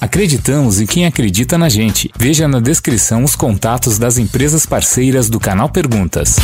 Acreditamos 0.00 0.80
em 0.80 0.86
quem 0.86 1.04
acredita 1.04 1.58
na 1.58 1.68
gente. 1.68 2.10
Veja 2.16 2.48
na 2.48 2.58
descrição 2.58 3.22
os 3.22 3.36
contatos 3.36 3.98
das 3.98 4.16
empresas 4.16 4.64
parceiras 4.64 5.28
do 5.28 5.38
canal 5.38 5.68
Perguntas. 5.68 6.36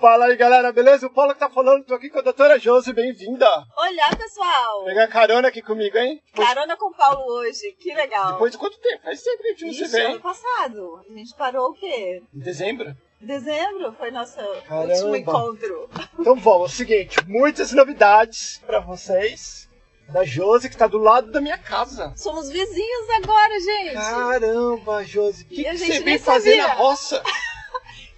Fala 0.00 0.26
aí 0.26 0.36
galera, 0.36 0.72
beleza? 0.72 1.06
O 1.06 1.10
Paulo 1.10 1.32
que 1.32 1.38
tá 1.38 1.48
falando, 1.48 1.84
tô 1.84 1.94
aqui 1.94 2.10
com 2.10 2.18
a 2.18 2.22
doutora 2.22 2.58
Josi, 2.58 2.92
bem-vinda! 2.92 3.46
Olá, 3.46 4.16
pessoal! 4.18 4.84
Pegar 4.84 5.06
carona 5.06 5.46
aqui 5.46 5.62
comigo, 5.62 5.96
hein? 5.96 6.20
Carona 6.34 6.76
com 6.76 6.90
o 6.90 6.94
Paulo 6.94 7.24
hoje, 7.38 7.72
que 7.78 7.94
legal! 7.94 8.32
Depois 8.32 8.50
de 8.50 8.58
quanto 8.58 8.76
tempo? 8.78 9.04
Faz 9.04 9.20
sempre 9.22 9.46
a 9.46 9.50
gente 9.52 9.64
não 9.64 9.72
se 9.72 9.86
vê, 9.86 10.00
hein? 10.00 10.10
ano 10.14 10.20
passado. 10.20 11.00
A 11.08 11.12
gente 11.16 11.34
parou 11.36 11.70
o 11.70 11.74
quê? 11.74 12.20
Em 12.34 12.38
dezembro? 12.40 12.94
Dezembro 13.20 13.92
foi 13.94 14.10
nosso 14.10 14.36
Caramba. 14.68 14.92
último 14.92 15.16
encontro. 15.16 15.88
Então 16.18 16.36
vamos, 16.36 16.70
é 16.70 16.74
o 16.74 16.76
seguinte, 16.76 17.16
muitas 17.26 17.72
novidades 17.72 18.60
pra 18.66 18.80
vocês 18.80 19.68
da 20.10 20.24
Josi 20.24 20.68
que 20.68 20.76
tá 20.76 20.86
do 20.86 20.98
lado 20.98 21.30
da 21.32 21.40
minha 21.40 21.56
casa. 21.56 22.12
Somos 22.16 22.50
vizinhos 22.50 23.08
agora, 23.22 23.58
gente! 23.60 23.94
Caramba, 23.94 25.04
Josi, 25.04 25.44
o 25.44 25.46
que, 25.46 25.64
que 25.64 25.78
você 25.78 26.00
vem 26.00 26.18
fazer 26.18 26.56
na 26.58 26.74
roça? 26.74 27.22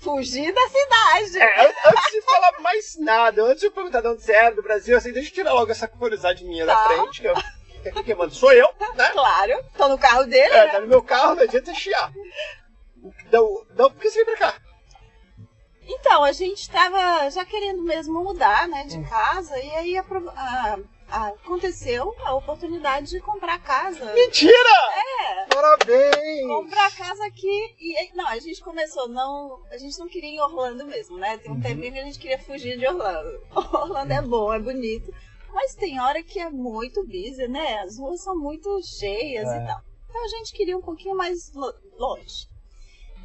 Fugir 0.01 0.53
da 0.53 0.69
cidade! 0.69 1.39
É, 1.39 1.67
an- 1.67 1.75
antes 1.87 2.13
de 2.13 2.23
falar 2.23 2.61
mais 2.61 2.97
nada, 2.99 3.43
antes 3.45 3.61
de 3.61 3.67
eu 3.67 3.73
perguntar 3.73 4.01
de 4.01 4.09
onde 4.09 4.23
você 4.23 4.33
era, 4.33 4.55
do 4.55 4.63
Brasil, 4.63 4.97
assim, 4.97 5.13
deixa 5.13 5.31
eu 5.31 5.35
tirar 5.35 5.53
logo 5.53 5.71
essa 5.71 5.87
curiosidade 5.89 6.45
minha 6.45 6.65
da 6.67 6.75
Tá. 6.77 6.89
frente, 6.89 7.21
que 7.21 7.29
eu, 7.29 7.35
quem 8.05 8.15
manda 8.15 8.33
sou 8.35 8.53
eu, 8.53 8.69
né? 8.97 9.11
Claro, 9.11 9.65
tô 9.77 9.89
no 9.89 9.99
carro 9.99 10.25
dele, 10.25 10.53
É, 10.55 10.67
né? 10.67 10.73
tá 10.73 10.81
no 10.81 10.87
meu 10.89 11.03
carro, 11.03 11.35
não 11.37 11.43
adianta 11.43 11.73
chiar. 11.75 12.13
Então, 13.27 13.65
então, 13.73 13.91
por 13.91 14.01
que 14.01 14.11
você 14.11 14.25
veio 14.25 14.37
pra 14.37 14.53
cá? 14.53 14.61
Então, 15.89 16.25
a 16.25 16.33
gente 16.33 16.69
tava 16.71 17.31
já 17.31 17.45
querendo 17.45 17.83
mesmo 17.83 18.23
mudar, 18.23 18.67
né, 18.69 18.83
Hum. 18.85 18.87
de 18.89 19.09
casa, 19.09 19.59
e 19.59 19.71
aí 19.77 19.97
apro- 19.97 20.29
a- 20.31 20.79
a- 21.09 21.29
aconteceu 21.29 22.13
a 22.25 22.35
oportunidade 22.35 23.11
de 23.11 23.21
comprar 23.21 23.61
casa. 23.63 24.13
Mentira! 24.13 24.53
É! 25.23 25.47
Parabéns! 25.47 26.47
comprar 26.49 26.95
casa 26.97 27.25
aqui 27.27 27.75
e 27.79 28.13
não, 28.15 28.27
a 28.27 28.39
gente 28.39 28.61
começou 28.63 29.09
não, 29.09 29.61
a 29.71 29.79
gente 29.79 29.99
não 29.99 30.09
queria 30.09 30.31
ir 30.31 30.35
em 30.37 30.41
Orlando 30.41 30.85
mesmo, 30.87 31.17
né? 31.19 31.39
Tem 31.39 31.51
um 31.51 31.55
Uhum. 31.55 31.61
tempinho 31.61 31.93
que 31.93 31.99
a 32.01 32.05
gente 32.05 32.19
queria 32.19 32.39
fugir 32.39 32.77
de 32.79 32.87
Orlando. 32.87 33.41
Orlando 33.55 34.13
é 34.13 34.23
bom, 34.23 34.53
é 34.53 34.59
bonito, 34.59 35.13
mas 35.53 35.75
tem 35.75 36.01
hora 36.01 36.23
que 36.23 36.39
é 36.41 36.51
muito 36.51 37.05
busy, 37.07 37.47
né? 37.49 37.79
As 37.83 37.97
ruas 37.99 38.23
são 38.23 38.37
muito 38.39 38.69
cheias 38.83 39.49
É. 39.49 39.57
e 39.63 39.67
tal. 39.67 39.81
Então 40.09 40.25
a 40.25 40.29
gente 40.29 40.53
queria 40.53 40.77
um 40.77 40.83
pouquinho 40.83 41.17
mais 41.17 41.53
lo- 41.55 41.75
longe. 41.99 42.49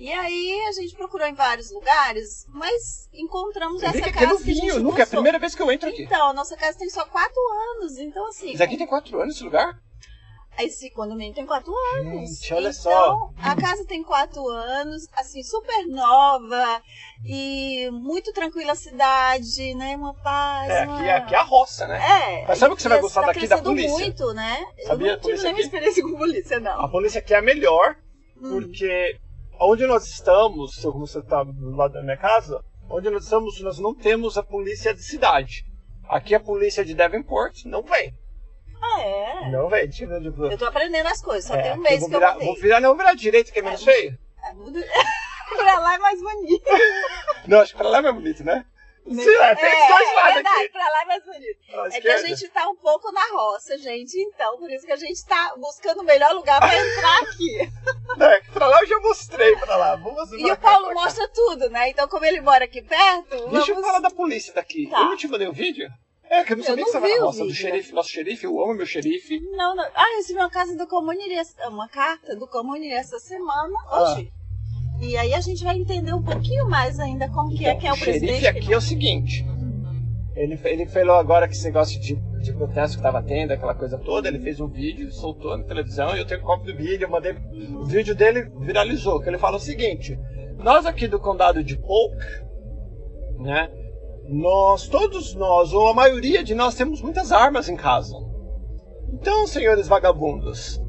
E 0.02 0.12
aí 0.12 0.66
a 0.68 0.72
gente 0.72 0.96
procurou 0.96 1.28
em 1.28 1.36
vários 1.36 1.72
lugares, 1.72 2.48
mas 2.50 3.08
encontramos 3.14 3.84
Eu 3.84 3.90
essa 3.90 4.02
que 4.02 4.10
aqui 4.10 4.14
casa 4.14 4.26
é 4.26 4.38
que 4.44 4.56
novinho, 4.56 4.80
nunca 4.80 5.02
é 5.02 5.04
a 5.04 5.08
primeira 5.08 5.38
vez 5.38 5.54
que 5.54 5.62
eu 5.62 5.72
entro 5.72 5.90
aqui. 5.90 6.02
Então, 6.02 6.30
a 6.30 6.34
nossa 6.34 6.58
casa 6.58 6.76
tem 6.80 6.90
só 6.90 7.06
quatro 7.06 7.40
anos, 7.76 8.00
então 8.00 8.28
assim, 8.28 8.52
Mas 8.52 8.62
aqui 8.62 8.78
tem 8.78 8.88
quatro 8.88 9.22
anos 9.22 9.36
esse 9.36 9.44
lugar? 9.44 9.80
esse 10.60 10.90
condomínio 10.90 11.34
tem 11.34 11.46
quatro 11.46 11.72
anos. 11.96 12.40
Gente, 12.40 12.54
olha 12.54 12.70
então, 12.70 12.74
só. 12.74 13.32
a 13.38 13.56
casa 13.56 13.86
tem 13.86 14.04
quatro 14.04 14.48
anos, 14.48 15.08
assim, 15.14 15.44
super 15.44 15.88
nova 15.88 16.82
e 17.24 17.90
muito 17.92 18.34
tranquila 18.34 18.74
a 18.74 18.76
cidade, 18.76 19.74
né? 19.76 19.96
Uma 19.96 20.14
paz. 20.16 20.70
É, 20.70 20.84
uma... 20.84 20.98
aqui, 21.00 21.10
aqui 21.10 21.36
é 21.36 21.38
a 21.38 21.44
roça, 21.44 21.88
né? 21.88 22.42
É. 22.42 22.48
Mas 22.48 22.58
sabe 22.58 22.74
o 22.74 22.76
que 22.76 22.82
você 22.82 22.90
vai 22.90 23.00
gostar 23.00 23.22
tá 23.22 23.28
daqui 23.28 23.48
da 23.48 23.60
polícia? 23.60 23.92
muito, 23.92 24.34
né? 24.34 24.66
Sabia 24.86 25.08
Eu 25.08 25.14
não 25.14 25.20
tive 25.22 25.34
nenhuma 25.38 25.52
aqui? 25.52 25.62
experiência 25.62 26.04
com 26.04 26.18
polícia, 26.18 26.60
não. 26.60 26.82
A 26.82 26.90
polícia 26.90 27.20
aqui 27.20 27.34
é 27.34 27.38
a 27.38 27.42
melhor, 27.42 27.96
Hum. 28.42 28.50
porque 28.50 29.20
onde 29.62 29.86
nós 29.86 30.08
estamos, 30.08 30.76
se 30.76 30.82
como 30.82 31.06
você 31.06 31.22
tá 31.22 31.44
do 31.44 31.76
lado 31.76 31.94
da 31.94 32.02
minha 32.02 32.18
casa, 32.18 32.64
onde 32.90 33.10
nós 33.10 33.24
estamos, 33.24 33.62
nós 33.62 33.78
não 33.80 33.94
temos 33.94 34.38
a 34.38 34.44
polícia 34.44 34.94
de 34.94 35.04
cidade. 35.04 35.66
Aqui 36.10 36.34
a 36.34 36.40
polícia 36.40 36.84
de 36.84 36.96
Davenport 36.96 37.64
não 37.66 37.84
vem. 37.84 38.14
Ah, 38.82 39.02
é? 39.02 39.52
Não 39.52 39.70
vem. 39.70 39.88
Tipo, 39.88 40.20
tipo, 40.20 40.46
Eu 40.46 40.58
tô 40.58 40.66
aprendendo 40.66 41.08
as 41.08 41.22
coisas, 41.22 41.46
só 41.46 41.56
é, 41.56 41.62
tem 41.62 41.74
um 41.74 41.78
mês 41.78 41.94
eu 41.94 42.00
vou 42.02 42.10
que 42.10 42.16
eu 42.16 42.20
virar, 42.20 42.32
voltei. 42.32 42.48
vou 42.48 42.56
virar, 42.60 42.80
não, 42.82 42.98
virar 42.98 43.14
direito, 43.14 43.54
que 43.54 43.60
é 43.60 43.62
menos 43.62 43.84
feio. 43.84 44.18
É, 44.44 44.54
pra 45.56 45.80
lá 45.80 45.94
é 45.94 45.98
mais 46.00 46.20
bonito. 46.20 46.66
Não, 47.48 47.60
acho 47.60 47.72
que 47.74 47.78
pra 47.78 47.90
lá 47.90 48.00
é 48.00 48.02
mais 48.02 48.16
bonito, 48.16 48.44
né? 48.44 48.66
Sim, 49.04 49.30
é, 49.36 49.56
tem 49.56 49.82
os 49.82 49.88
dois 49.88 50.10
é 50.10 50.14
lados 50.14 50.34
verdade, 50.36 50.58
aqui. 50.64 50.70
pra 50.70 50.84
lá 50.84 51.02
é 51.02 51.06
mais 51.06 51.24
bonito. 51.26 51.60
É 51.68 51.72
que 51.72 51.78
a 51.78 51.88
esquerda. 51.88 52.28
gente 52.28 52.48
tá 52.50 52.70
um 52.70 52.76
pouco 52.76 53.12
na 53.12 53.26
roça, 53.32 53.78
gente, 53.78 54.18
então 54.20 54.58
por 54.58 54.70
isso 54.72 54.86
que 54.86 54.92
a 54.92 54.96
gente 54.96 55.26
tá 55.26 55.54
buscando 55.58 56.02
o 56.02 56.04
melhor 56.04 56.34
lugar 56.34 56.60
pra 56.60 56.76
entrar 56.78 57.22
aqui. 57.24 57.72
É, 58.20 58.42
pra 58.52 58.68
lá 58.68 58.82
eu 58.82 58.88
já 58.88 59.00
mostrei 59.00 59.56
pra 59.56 59.78
lá. 59.78 59.96
Vamos 59.96 60.32
E 60.34 60.52
o 60.52 60.58
Paulo 60.58 60.94
mostra 60.94 61.28
tudo, 61.30 61.70
né? 61.70 61.90
Então, 61.90 62.10
como 62.10 62.26
ele 62.26 62.42
mora 62.42 62.66
aqui 62.66 62.82
perto, 62.82 63.48
Deixa 63.50 63.72
eu 63.72 63.76
vamos... 63.76 63.86
falar 63.86 64.00
da 64.00 64.10
polícia 64.10 64.54
daqui. 64.54 64.88
Tá. 64.90 64.98
Eu 65.00 65.06
não 65.06 65.16
te 65.16 65.30
mandei 65.30 65.48
o 65.48 65.54
vídeo? 65.54 65.90
É, 66.26 66.44
que 66.44 66.52
eu 66.52 66.58
não 66.58 66.64
Eu 66.64 66.68
sabia 66.68 66.84
não 66.84 66.86
que 66.86 66.92
você 66.92 66.98
estava 66.98 67.08
na 67.20 67.26
roça 67.26 67.46
do 67.46 67.54
xerife, 67.54 67.94
nosso 67.94 68.10
xerife, 68.10 68.44
eu 68.46 68.62
amo 68.62 68.74
meu 68.74 68.86
xerife. 68.86 69.40
Não, 69.52 69.74
não. 69.76 69.84
Ah, 69.96 70.16
recebi 70.18 70.40
uma 70.40 70.50
casa 70.52 70.76
do 70.78 70.86
Comuniri, 70.88 71.36
uma 71.70 71.88
carta 71.88 72.36
do 72.36 72.46
Comuniri 72.48 72.94
essa 72.94 73.18
semana, 73.18 73.74
Ah. 73.90 74.02
hoje. 74.14 74.30
E 75.02 75.18
aí 75.18 75.34
a 75.34 75.42
gente 75.42 75.64
vai 75.64 75.76
entender 75.78 76.14
um 76.14 76.22
pouquinho 76.22 76.70
mais 76.70 77.00
ainda 77.00 77.28
como 77.28 77.50
que 77.50 77.66
é 77.66 77.70
Então, 77.70 77.80
que 77.82 77.88
é 77.88 77.92
o, 77.92 77.94
o 77.94 77.98
xerife 77.98 78.20
presidente. 78.20 78.48
aqui 78.48 78.72
é 78.72 78.78
o 78.78 78.82
seguinte. 78.82 79.46
Ele, 80.36 80.60
ele 80.64 80.86
falou 80.86 81.16
agora 81.16 81.48
que 81.48 81.56
esse 81.56 81.66
negócio 81.66 82.00
de, 82.00 82.16
de 82.16 82.54
protesto 82.54 82.98
que 82.98 83.04
tava 83.04 83.22
tendo, 83.24 83.52
aquela 83.52 83.74
coisa 83.74 83.98
toda, 83.98 84.28
ele 84.28 84.40
fez 84.40 84.62
um 84.62 84.68
vídeo, 84.68 85.12
soltou 85.12 85.58
na 85.58 85.64
televisão, 85.64 86.16
e 86.16 86.20
eu 86.20 86.26
tenho 86.26 86.42
cópia 86.42 86.72
do 86.72 86.78
vídeo, 86.78 87.06
eu 87.06 87.10
mandei. 87.10 87.34
O 87.74 87.84
vídeo 87.84 88.16
dele 88.16 88.50
viralizou, 88.60 89.20
que 89.20 89.28
ele 89.28 89.40
fala 89.40 89.58
o 89.58 89.60
seguinte. 89.60 90.18
Nós 90.58 90.86
aqui 90.86 91.08
do 91.08 91.20
condado 91.20 91.64
de 91.64 91.76
Polk, 91.78 92.16
né? 93.40 93.70
Nós, 94.30 94.88
todos 94.88 95.34
nós, 95.34 95.74
ou 95.74 95.90
a 95.90 95.94
maioria 95.96 96.44
de 96.44 96.54
nós, 96.54 96.76
temos 96.76 97.02
muitas 97.02 97.32
armas 97.32 97.68
em 97.68 97.76
casa. 97.76 98.16
Então, 99.12 99.48
senhores 99.48 99.88
vagabundos, 99.88 100.80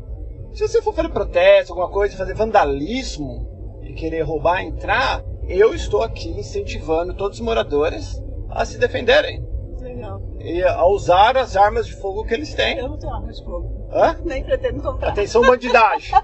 se 0.53 0.69
você 0.69 0.83
for 0.83 0.95
fazer 0.95 1.09
protesto, 1.09 1.73
alguma 1.73 1.91
coisa, 1.91 2.17
fazer 2.17 2.35
vandalismo 2.35 3.52
e 3.93 3.95
querer 3.95 4.23
roubar, 4.23 4.63
entrar, 4.63 5.23
eu 5.49 5.75
estou 5.75 6.03
aqui 6.03 6.29
incentivando 6.31 7.15
todos 7.15 7.39
os 7.39 7.45
moradores 7.45 8.21
a 8.51 8.65
se 8.65 8.79
defenderem 8.79 9.45
Legal. 9.81 10.21
e 10.41 10.63
a 10.63 10.85
usar 10.87 11.37
as 11.37 11.57
armas 11.57 11.87
de 11.87 11.95
fogo 11.95 12.25
que 12.25 12.33
eles 12.35 12.55
têm. 12.55 12.79
Eu 12.79 12.89
não 12.89 12.99
tenho 12.99 13.13
arma 13.13 13.31
de 13.33 13.45
fogo. 13.45 13.89
Hã? 13.93 14.17
Nem 14.25 14.43
pretendo 14.43 14.83
comprar. 14.83 15.11
Atenção, 15.11 15.43
bandidagem. 15.43 16.15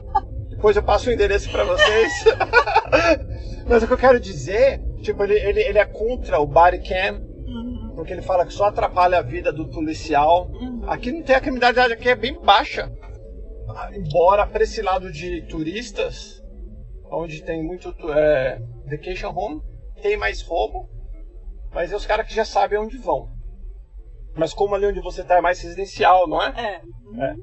Depois 0.48 0.76
eu 0.76 0.82
passo 0.82 1.08
o 1.10 1.12
endereço 1.12 1.50
pra 1.50 1.64
vocês. 1.64 2.12
Mas 3.68 3.82
o 3.82 3.86
que 3.86 3.92
eu 3.92 3.98
quero 3.98 4.18
dizer, 4.18 4.80
tipo, 5.02 5.22
ele, 5.22 5.34
ele, 5.34 5.60
ele 5.60 5.78
é 5.78 5.84
contra 5.84 6.40
o 6.40 6.46
body 6.46 6.78
cam, 6.78 7.20
Uhum, 7.48 7.92
porque 7.96 8.12
ele 8.12 8.20
fala 8.22 8.44
que 8.44 8.52
só 8.52 8.66
atrapalha 8.66 9.18
a 9.18 9.22
vida 9.22 9.50
do 9.52 9.68
policial. 9.68 10.50
uhum. 10.52 10.82
Aqui 10.86 11.10
não 11.12 11.22
tem 11.22 11.34
a 11.34 11.40
criminalidade, 11.40 11.92
aqui 11.94 12.08
é 12.08 12.14
bem 12.14 12.38
baixa. 12.42 12.90
Embora 13.94 14.46
para 14.46 14.62
esse 14.64 14.80
lado 14.82 15.10
de 15.12 15.42
turistas, 15.48 16.37
onde 17.10 17.42
tem 17.42 17.62
muito 17.62 17.94
é, 18.12 18.58
vacation 18.86 19.30
home, 19.34 19.62
tem 20.02 20.16
mais 20.16 20.42
roubo, 20.42 20.88
mas 21.72 21.92
é 21.92 21.96
os 21.96 22.06
caras 22.06 22.26
que 22.26 22.34
já 22.34 22.44
sabem 22.44 22.78
onde 22.78 22.96
vão. 22.98 23.28
Mas 24.36 24.54
como 24.54 24.74
ali 24.74 24.86
onde 24.86 25.00
você 25.00 25.24
tá 25.24 25.36
é 25.36 25.40
mais 25.40 25.60
residencial, 25.60 26.28
não 26.28 26.40
é? 26.42 26.48
É. 26.76 26.82
uhum. 27.04 27.22
É. 27.22 27.36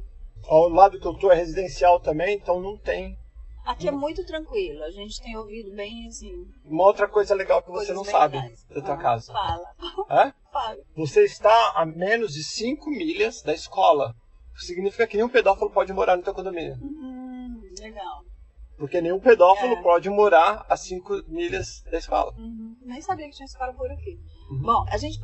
Ao 0.48 0.70
lado 0.70 1.00
que 1.00 1.06
eu 1.06 1.14
tô 1.16 1.32
é 1.32 1.36
residencial 1.36 2.00
também, 2.00 2.36
então 2.36 2.62
não 2.62 2.78
tem. 2.78 3.18
Aqui 3.66 3.88
é 3.88 3.92
muito 3.92 4.24
tranquilo. 4.26 4.84
A 4.84 4.92
gente 4.92 5.20
tem 5.20 5.36
ouvido 5.36 5.74
bem 5.76 6.08
assim. 6.08 6.32
Uma 6.64 6.84
outra 6.84 7.08
coisa 7.08 7.34
legal 7.34 7.64
que 7.64 7.72
você 7.72 7.94
não 7.94 8.04
sabe 8.06 8.38
legais. 8.38 8.64
da 8.66 8.80
tua 8.82 8.94
Ah, 8.94 8.98
casa. 8.98 9.34
Fala, 9.34 9.66
Hã? 10.08 10.34
fala. 10.54 10.78
Você 10.96 11.24
está 11.24 11.74
a 11.76 11.84
menos 11.84 12.34
de 12.34 12.44
5 12.44 12.88
milhas 12.92 13.42
da 13.42 13.54
escola. 13.54 14.14
Significa 14.56 15.08
que 15.08 15.18
nenhum 15.18 15.28
pedófilo 15.30 15.72
pode 15.72 15.92
morar 15.92 16.16
no 16.16 16.22
teu 16.24 16.34
condomínio. 16.34 16.76
Uhum, 16.80 17.60
legal. 17.82 18.24
Porque 18.78 19.00
nenhum 19.00 19.20
pedófilo 19.20 19.74
É. 19.74 19.82
pode 19.82 20.10
morar 20.10 20.66
a 20.70 20.76
5 20.76 21.24
milhas 21.28 21.82
da 21.90 21.98
escola. 21.98 22.34
Uhum. 22.38 22.76
Nem 22.86 23.02
sabia 23.02 23.26
que 23.30 23.36
tinha 23.36 23.46
escola 23.46 23.72
por 23.74 23.90
aqui. 23.90 24.20
Uhum. 24.52 24.62
Bom, 24.62 24.86
a 24.90 24.98
gente, 24.98 25.18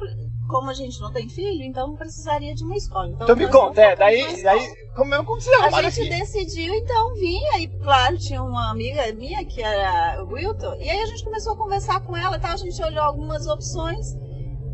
como 0.50 0.70
a 0.70 0.74
gente 0.74 1.00
não 1.02 1.12
tem 1.12 1.28
filho, 1.28 1.62
então 1.64 1.96
precisaria 1.96 2.56
de 2.56 2.64
uma 2.64 2.76
escola. 2.76 3.10
Então, 3.10 3.24
Então 3.24 3.36
me 3.36 3.48
conta, 3.50 3.82
é, 3.82 3.96
daí, 3.96 4.42
daí 4.42 4.74
como, 4.96 5.12
como 5.26 5.42
vocês 5.42 5.54
A 5.60 5.64
arrumaram 5.66 5.90
gente 5.90 6.08
aqui? 6.10 6.20
decidiu, 6.20 6.74
então, 6.74 7.14
vir. 7.16 7.46
Aí, 7.54 7.68
claro, 7.68 8.18
tinha 8.18 8.42
uma 8.42 8.72
amiga 8.72 9.12
minha 9.14 9.44
que 9.46 9.62
era 9.62 10.24
Wilton. 10.24 10.76
E 10.76 10.90
aí 10.90 11.02
a 11.02 11.06
gente 11.08 11.24
começou 11.24 11.54
a 11.54 11.58
conversar 11.58 12.00
com 12.02 12.16
ela 12.16 12.40
tal. 12.40 12.52
A 12.52 12.58
gente 12.58 12.82
olhou 12.82 13.04
algumas 13.04 13.48
opções. 13.48 14.16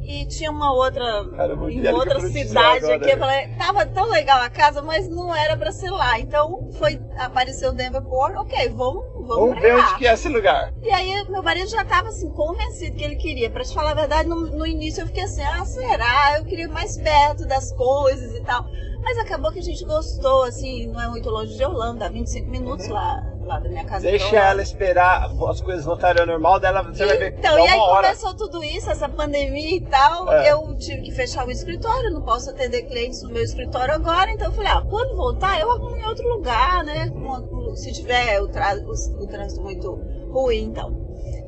E 0.07 0.25
tinha 0.25 0.49
uma 0.49 0.73
outra 0.73 1.25
Caramba, 1.35 1.69
em 1.69 1.85
outra 1.93 2.19
cidade 2.21 2.85
agora, 2.85 2.95
aqui. 2.95 3.09
Eu 3.11 3.17
falei, 3.17 3.47
tava 3.57 3.85
tão 3.85 4.09
legal 4.09 4.41
a 4.41 4.49
casa, 4.49 4.81
mas 4.81 5.09
não 5.09 5.35
era 5.35 5.57
pra 5.57 5.69
ser 5.71 5.89
lá. 5.91 6.17
Então 6.17 6.69
foi, 6.79 6.97
apareceu 7.17 7.73
Denverport, 7.73 8.35
ok, 8.37 8.69
vamos, 8.69 9.03
vamos, 9.15 9.27
Vamos 9.27 9.59
ver 9.61 9.75
onde 9.75 9.95
que 9.95 10.07
é 10.07 10.13
esse 10.13 10.29
lugar. 10.29 10.73
E 10.81 10.89
aí 10.89 11.29
meu 11.29 11.43
marido 11.43 11.69
já 11.69 11.83
tava 11.83 12.07
assim, 12.07 12.29
convencido 12.29 12.95
que 12.95 13.03
ele 13.03 13.17
queria. 13.17 13.49
Pra 13.49 13.65
te 13.65 13.73
falar 13.73 13.91
a 13.91 13.95
verdade, 13.95 14.29
no, 14.29 14.47
no 14.49 14.65
início 14.65 15.01
eu 15.01 15.07
fiquei 15.07 15.23
assim, 15.23 15.43
ah, 15.43 15.65
será? 15.65 16.37
Eu 16.37 16.45
queria 16.45 16.69
mais 16.69 16.97
perto 16.97 17.45
das 17.45 17.73
coisas 17.73 18.33
e 18.33 18.41
tal. 18.43 18.65
Mas 19.03 19.17
acabou 19.17 19.51
que 19.51 19.59
a 19.59 19.63
gente 19.63 19.83
gostou, 19.85 20.43
assim, 20.43 20.87
não 20.87 21.01
é 21.01 21.09
muito 21.09 21.29
longe 21.29 21.55
de 21.55 21.63
Orlando, 21.65 21.99
dá 21.99 22.07
25 22.09 22.49
minutos 22.49 22.87
Uhum. 22.87 22.93
lá, 22.93 23.23
lá 23.47 23.59
da 23.59 23.69
minha 23.69 23.85
casa. 23.85 24.07
Deixa 24.07 24.27
pra 24.29 24.37
Holanda. 24.37 24.51
ela 24.51 24.61
esperar 24.61 25.31
as 25.49 25.61
coisas 25.61 25.85
voltarem 25.85 26.21
ao 26.21 26.27
normal 26.27 26.59
dela, 26.59 26.83
você 26.83 27.05
vai 27.05 27.17
ver 27.17 27.33
Então, 27.37 27.55
dá 27.55 27.61
e 27.61 27.67
aí 27.67 27.79
hora. 27.79 28.07
começou 28.07 28.33
tudo 28.35 28.63
isso, 28.63 28.89
essa 28.91 29.07
pandemia 29.09 29.77
e 29.77 29.81
tal. 29.81 30.31
É. 30.31 30.51
Eu 30.51 30.75
tive 30.77 31.01
que 31.03 31.11
fechar 31.11 31.47
o 31.47 31.51
escritório, 31.51 32.11
não 32.11 32.21
posso 32.21 32.49
atender 32.49 32.83
clientes 32.83 33.23
no 33.23 33.29
meu 33.29 33.41
escritório 33.43 33.93
agora. 33.93 34.29
Então 34.31 34.47
eu 34.47 34.53
falei, 34.53 34.71
ah, 34.71 34.83
quando 34.87 35.15
voltar, 35.15 35.59
eu 35.59 35.71
arrumo 35.71 35.95
em 35.97 36.05
outro 36.05 36.27
lugar, 36.27 36.83
né? 36.83 37.11
Se 37.75 37.91
tiver 37.93 38.41
o, 38.41 38.47
tra- 38.47 38.75
o- 38.75 39.23
o 39.23 39.27
trânsito 39.27 39.61
muito 39.61 39.91
ruim, 40.31 40.63
então. 40.65 41.05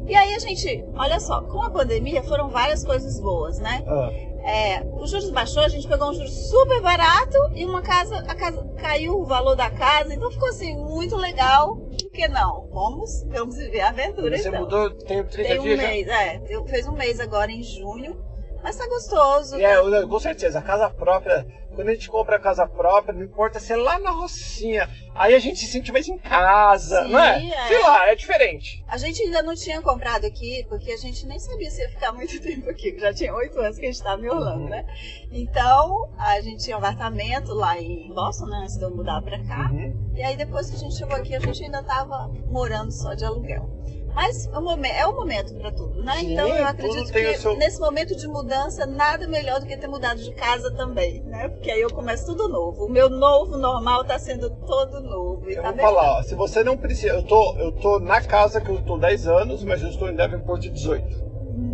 E 0.07 0.15
aí 0.15 0.33
a 0.33 0.39
gente, 0.39 0.83
olha 0.95 1.19
só, 1.19 1.41
com 1.41 1.61
a 1.61 1.69
pandemia 1.69 2.23
foram 2.23 2.49
várias 2.49 2.83
coisas 2.83 3.19
boas, 3.19 3.59
né? 3.59 3.83
Ah, 3.87 4.09
É, 4.41 4.81
os 4.97 5.11
juros 5.11 5.29
baixou, 5.31 5.61
a 5.63 5.67
gente 5.67 5.85
pegou 5.87 6.09
um 6.09 6.13
juro 6.13 6.27
super 6.29 6.81
barato 6.81 7.37
e 7.53 7.65
uma 7.65 7.81
casa, 7.81 8.15
a 8.25 8.33
casa 8.33 8.65
caiu 8.77 9.19
o 9.19 9.25
valor 9.25 9.53
da 9.53 9.69
casa, 9.69 10.13
então 10.13 10.31
ficou 10.31 10.47
assim 10.47 10.73
muito 10.75 11.15
legal. 11.17 11.77
Que 12.19 12.27
não? 12.27 12.67
Vamos, 12.73 13.23
vamos 13.29 13.55
viver 13.55 13.79
a 13.79 13.87
aventura 13.87 14.37
você 14.37 14.49
então. 14.49 14.59
mudou, 14.63 14.91
tem 14.91 15.23
30 15.23 15.47
Tem 15.51 15.57
um 15.57 15.63
dias 15.63 15.79
já? 15.79 15.87
mês, 15.87 16.07
é. 16.09 16.41
Eu 16.49 16.65
fez 16.65 16.85
um 16.85 16.91
mês 16.91 17.17
agora 17.17 17.49
em 17.49 17.63
junho. 17.63 18.21
Mas 18.61 18.75
tá 18.75 18.85
gostoso. 18.89 19.55
É, 19.55 19.77
eu- 19.77 20.05
com 20.09 20.19
certeza, 20.19 20.59
a 20.59 20.61
casa 20.61 20.89
própria, 20.89 21.47
quando 21.79 21.87
a 21.87 21.93
gente 21.93 22.09
compra 22.09 22.35
a 22.35 22.39
casa 22.39 22.67
própria, 22.67 23.13
não 23.13 23.23
importa 23.23 23.57
se 23.57 23.71
é 23.71 23.77
lá 23.77 23.97
na 23.99 24.11
Rocinha, 24.11 24.89
aí 25.15 25.33
a 25.33 25.39
gente 25.39 25.59
se 25.59 25.67
sente 25.67 25.93
mais 25.93 26.09
em 26.09 26.17
casa, 26.17 27.05
Sim, 27.05 27.11
não 27.13 27.19
é? 27.23 27.47
é. 27.47 27.67
Sei 27.69 27.81
lá, 27.81 28.09
é 28.09 28.15
diferente. 28.15 28.83
A 28.85 28.97
gente 28.97 29.23
ainda 29.23 29.41
não 29.41 29.55
tinha 29.55 29.81
comprado 29.81 30.25
aqui, 30.25 30.65
porque 30.67 30.91
a 30.91 30.97
gente 30.97 31.25
nem 31.25 31.39
sabia 31.39 31.71
se 31.71 31.81
ia 31.81 31.87
ficar 31.87 32.11
muito 32.11 32.37
tempo 32.43 32.69
aqui. 32.69 32.99
Já 32.99 33.13
tinha 33.13 33.33
oito 33.33 33.57
anos 33.61 33.77
que 33.77 33.85
a 33.85 33.87
gente 33.87 33.95
estava 33.95 34.21
em 34.21 34.27
Orlando, 34.27 34.65
né? 34.65 34.85
Então, 35.31 36.11
a 36.17 36.41
gente 36.41 36.65
tinha 36.65 36.75
um 36.75 36.79
apartamento 36.79 37.53
lá 37.53 37.79
em 37.79 38.13
Boston, 38.13 38.47
né? 38.47 38.57
Antes 38.63 38.77
de 38.77 38.83
eu 38.83 38.93
mudar 38.93 39.21
pra 39.21 39.41
cá. 39.45 39.69
Uhum. 39.71 40.11
E 40.15 40.21
aí, 40.21 40.35
depois 40.35 40.69
que 40.69 40.75
a 40.75 40.79
gente 40.79 40.97
chegou 40.97 41.15
aqui, 41.15 41.33
a 41.33 41.39
gente 41.39 41.63
ainda 41.63 41.81
tava 41.81 42.27
morando 42.51 42.91
só 42.91 43.13
de 43.13 43.23
aluguel. 43.23 43.69
Mas 44.19 44.49
o 44.53 44.59
momen- 44.59 44.91
é 44.91 45.07
o 45.07 45.15
momento 45.15 45.55
para 45.55 45.71
tudo, 45.71 46.03
né? 46.03 46.17
Sim, 46.17 46.33
então 46.33 46.45
eu 46.49 46.67
acredito 46.67 47.09
que 47.09 47.25
o 47.25 47.37
seu- 47.37 47.55
nesse 47.55 47.79
momento 47.79 48.13
de 48.17 48.27
mudança, 48.27 48.85
nada 48.85 49.25
melhor 49.29 49.61
do 49.61 49.65
que 49.65 49.77
ter 49.77 49.87
mudado 49.87 50.21
de 50.21 50.33
casa 50.33 50.69
também, 50.75 51.23
né? 51.23 51.47
Porque 51.47 51.71
aí 51.71 51.79
eu 51.79 51.89
começo 51.89 52.25
tudo 52.25 52.49
novo. 52.49 52.83
O 52.83 52.89
meu 52.89 53.09
novo 53.09 53.57
normal 53.57 54.03
tá 54.03 54.19
sendo 54.19 54.49
todo 54.49 54.99
novo. 54.99 55.49
E 55.49 55.53
Eu 55.55 55.61
tá 55.61 55.71
vou 55.71 55.79
falar, 55.79 56.19
ó, 56.19 56.21
se 56.21 56.35
você 56.35 56.65
não 56.65 56.75
precisa, 56.75 57.13
eu 57.13 57.23
tô, 57.23 57.55
eu 57.59 57.71
tô 57.71 57.97
na 58.01 58.19
casa 58.19 58.59
que 58.59 58.69
eu 58.69 58.81
tô 58.81 58.97
10 58.97 59.25
anos, 59.25 59.63
mas 59.63 59.81
eu 59.81 59.87
estou 59.87 60.09
em 60.09 60.15
Davenport 60.15 60.63
18, 60.63 61.07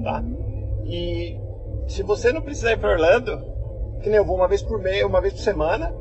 tá? 0.04 0.24
E 0.84 1.40
se 1.88 2.04
você 2.04 2.32
não 2.32 2.44
precisar 2.44 2.74
ir 2.74 2.78
pra 2.78 2.92
Orlando, 2.92 3.40
que 4.04 4.08
nem 4.10 4.18
eu 4.20 4.26
vou 4.26 4.36
uma 4.36 4.48
vez 4.48 4.62
por 4.62 4.80
mês, 4.80 5.04
uma 5.04 5.20
vez 5.20 5.34
por 5.34 5.42
semana, 5.42 5.92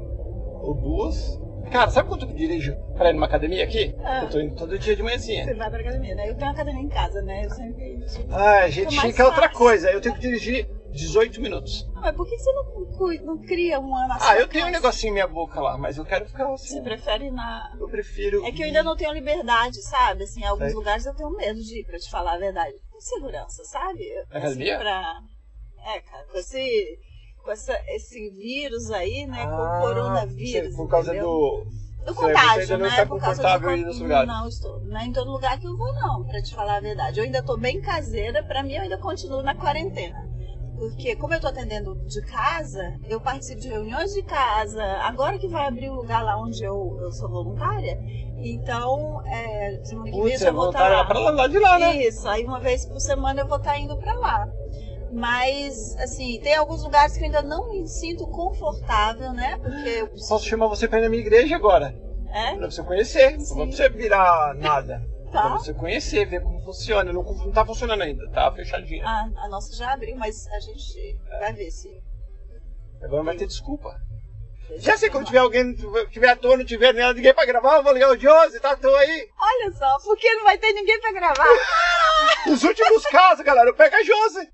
ou 0.61 0.75
duas. 0.75 1.43
Cara, 1.70 1.90
sabe 1.90 2.08
quanto 2.08 2.26
eu 2.26 2.32
dirijo 2.32 2.75
pra 2.96 3.11
ir 3.11 3.14
numa 3.14 3.26
academia 3.26 3.64
aqui? 3.64 3.94
Ah. 4.05 4.22
Eu 4.22 4.31
tô 4.31 4.40
indo 4.40 4.55
todo 4.55 4.78
dia 4.78 4.94
de 4.94 5.02
manhãzinha. 5.02 5.44
Você 5.44 5.55
vai 5.55 5.70
pra 5.70 5.81
academia, 5.81 6.14
né? 6.14 6.28
Eu 6.28 6.34
tenho 6.34 6.46
uma 6.46 6.52
academia 6.52 6.82
em 6.82 6.88
casa, 6.88 7.20
né? 7.22 7.44
Eu 7.44 7.50
sempre. 7.50 8.05
Ah, 8.31 8.69
gente 8.69 8.94
chica 9.00 9.22
é 9.22 9.26
outra 9.26 9.49
coisa. 9.49 9.90
Eu 9.90 10.00
tenho 10.00 10.14
que 10.14 10.20
dirigir 10.20 10.69
18 10.93 11.40
minutos. 11.40 11.84
Ah, 11.96 12.00
mas 12.02 12.16
por 12.16 12.28
que 12.28 12.38
você 12.38 12.52
não, 12.52 13.34
não 13.34 13.38
cria 13.43 13.81
uma 13.81 14.06
na 14.06 14.14
Ah, 14.16 14.20
sua 14.20 14.38
eu 14.38 14.46
tenho 14.46 14.66
um 14.66 14.70
negocinho 14.70 15.11
em 15.11 15.14
minha 15.14 15.26
boca 15.26 15.61
lá, 15.61 15.76
mas 15.76 15.99
eu 15.99 16.05
quero 16.05 16.26
ficar 16.26 16.46
Você 16.46 16.75
assim. 16.75 16.82
prefere 16.82 17.31
na. 17.31 17.72
Eu 17.81 17.88
prefiro. 17.88 18.44
É 18.46 18.52
que 18.52 18.62
eu 18.62 18.67
ainda 18.67 18.82
não 18.82 18.96
tenho 18.96 19.12
liberdade, 19.12 19.82
sabe? 19.82 20.22
Assim, 20.25 20.43
em 20.43 20.46
alguns 20.46 20.67
Sei. 20.69 20.75
lugares 20.75 21.05
eu 21.06 21.14
tenho 21.14 21.31
medo 21.31 21.60
de 21.60 21.81
ir, 21.81 21.84
pra 21.84 21.99
te 21.99 22.08
falar 22.10 22.34
a 22.34 22.38
verdade. 22.38 22.75
Com 22.90 23.00
segurança, 23.00 23.64
sabe? 23.64 24.05
Na 24.31 24.38
academia? 24.38 24.75
Assim, 24.76 24.84
pra... 24.84 25.14
É, 25.87 26.00
cara, 26.00 26.26
esse, 26.34 26.99
com 27.44 27.50
essa, 27.52 27.79
esse 27.88 28.31
vírus 28.31 28.91
aí, 28.91 29.26
né? 29.26 29.44
com 29.44 29.52
Ah, 29.52 29.79
o 29.79 29.82
coronavírus. 29.82 30.70
você- 30.70 30.76
Por 30.76 30.88
causa 30.88 31.11
entendeu? 31.12 31.29
do. 31.31 31.64
do 32.06 32.14
contágio, 32.14 32.79
né? 32.79 32.88
está 32.88 33.06
Por 33.06 33.20
causa 33.20 33.43
do 33.43 33.46
aí 33.49 33.61
con- 33.82 33.87
nesse 33.88 34.02
lugar. 34.02 34.26
Não 34.26 34.49
estou. 34.49 34.81
Não 34.81 34.99
é 35.00 35.05
em 35.06 35.12
todo 35.12 35.31
lugar 35.31 35.58
que 35.58 35.67
eu 35.67 35.76
vou, 35.76 35.93
não, 35.94 36.25
pra 36.25 36.43
te 36.43 36.55
falar 36.55 36.76
a 36.76 36.81
verdade. 36.81 37.19
Eu 37.20 37.25
ainda 37.25 37.43
tô 37.43 37.56
bem 37.56 37.81
caseira, 37.81 38.43
pra 38.43 38.62
mim 38.62 38.75
eu 38.75 38.82
ainda 38.82 38.99
continuo 38.99 39.43
na 39.43 39.55
quarentena. 39.55 40.23
Porque 40.76 41.14
como 41.17 41.32
eu 41.32 41.41
tô 41.41 41.46
atendendo 41.46 41.94
de 42.06 42.20
casa, 42.23 42.99
eu 43.08 43.20
participo 43.20 43.61
de 43.61 43.69
reuniões 43.69 44.12
de 44.12 44.23
casa. 44.25 44.82
Agora 45.02 45.38
que 45.38 45.46
vai 45.49 45.67
abrir 45.69 45.88
o 45.88 45.94
lugar 45.94 46.23
lá 46.25 46.37
onde 46.37 46.62
eu, 46.64 46.99
eu 47.00 47.12
sou 47.12 47.29
voluntária, 47.31 47.96
então, 48.38 49.23
é, 49.26 49.81
semana 49.85 50.11
que 50.11 50.20
vem 50.20 50.20
eu 50.20 50.26
é 50.26 50.29
vou 50.29 50.37
estar 50.37 50.50
voltar 50.52 50.88
lá. 50.91 50.96
lá 50.96 51.05
pra 51.05 51.19
lá 51.31 51.46
de 51.46 51.58
lá, 51.58 51.79
né? 51.79 51.96
Isso, 51.96 52.26
aí 52.29 52.44
uma 52.44 52.58
vez 52.61 52.85
por 52.87 52.99
semana 53.00 53.43
eu 53.43 53.46
vou 53.46 53.58
estar 53.58 53.79
indo 53.79 53.96
pra 53.99 54.14
lá. 54.14 54.46
Mas, 55.14 55.94
assim, 55.96 56.40
tem 56.43 56.55
alguns 56.56 56.82
lugares 56.82 57.14
que 57.16 57.20
eu 57.20 57.26
ainda 57.26 57.40
não 57.43 57.70
me 57.70 57.87
sinto 57.88 58.26
confortável, 58.26 59.32
né? 59.32 59.56
Porque 59.58 59.88
eu 59.88 60.08
Posso 60.28 60.44
chamar 60.46 60.66
você 60.66 60.88
pra 60.88 60.99
ir 60.99 61.02
na 61.02 61.08
minha 61.08 61.22
igreja 61.22 61.55
agora. 61.55 61.94
É? 62.32 62.56
Pra 62.56 62.69
você 62.70 62.82
conhecer. 62.82 63.32
Não 63.38 63.40
Sim. 63.44 63.55
pra 63.69 63.76
você 63.76 63.88
virar 63.90 64.55
nada. 64.56 65.00
Pra 65.31 65.43
Tá. 65.43 65.49
você 65.56 65.72
conhecer, 65.72 66.26
ver 66.26 66.43
como 66.43 66.61
funciona. 66.64 67.12
Não, 67.12 67.22
não 67.22 67.52
tá 67.52 67.64
funcionando 67.64 68.02
ainda, 68.02 68.28
tá 68.31 68.50
fechadinha. 68.52 69.05
A, 69.06 69.28
a 69.44 69.49
nossa 69.49 69.75
já 69.76 69.93
abriu, 69.93 70.16
mas 70.16 70.46
a 70.49 70.61
gente 70.61 71.17
vai 71.40 71.52
ver 71.52 71.70
se. 71.70 71.88
Agora 72.96 73.19
não 73.19 73.25
vai 73.25 73.37
ter 73.37 73.46
desculpa. 73.46 73.94
Já 74.78 74.96
sei 74.96 75.10
quando 75.10 75.26
tiver 75.26 75.38
alguém, 75.38 75.76
tiver 76.10 76.28
à 76.31 76.37
toa, 76.37 76.56
não 76.56 76.64
tiver 76.64 76.93
nada, 76.94 77.12
ninguém 77.14 77.34
pra 77.34 77.44
gravar, 77.44 77.76
eu 77.76 77.82
vou 77.84 77.93
ligar 77.93 78.10
o 78.10 78.19
Josi, 78.19 78.58
tá 78.60 78.70
à 78.72 78.76
toa 78.76 78.99
aí. 78.99 79.28
Olha 79.38 79.72
só, 79.72 79.99
porque 80.05 80.32
não 80.34 80.44
vai 80.44 80.56
ter 80.58 80.72
ninguém 80.72 80.99
pra 81.00 81.12
gravar. 81.12 81.44
Nos 82.46 82.64
últimos 82.64 83.05
casos, 83.06 83.44
galera, 83.44 83.69
eu 83.69 83.75
pego 83.76 83.94
a 83.94 84.02
Josi. 84.02 84.49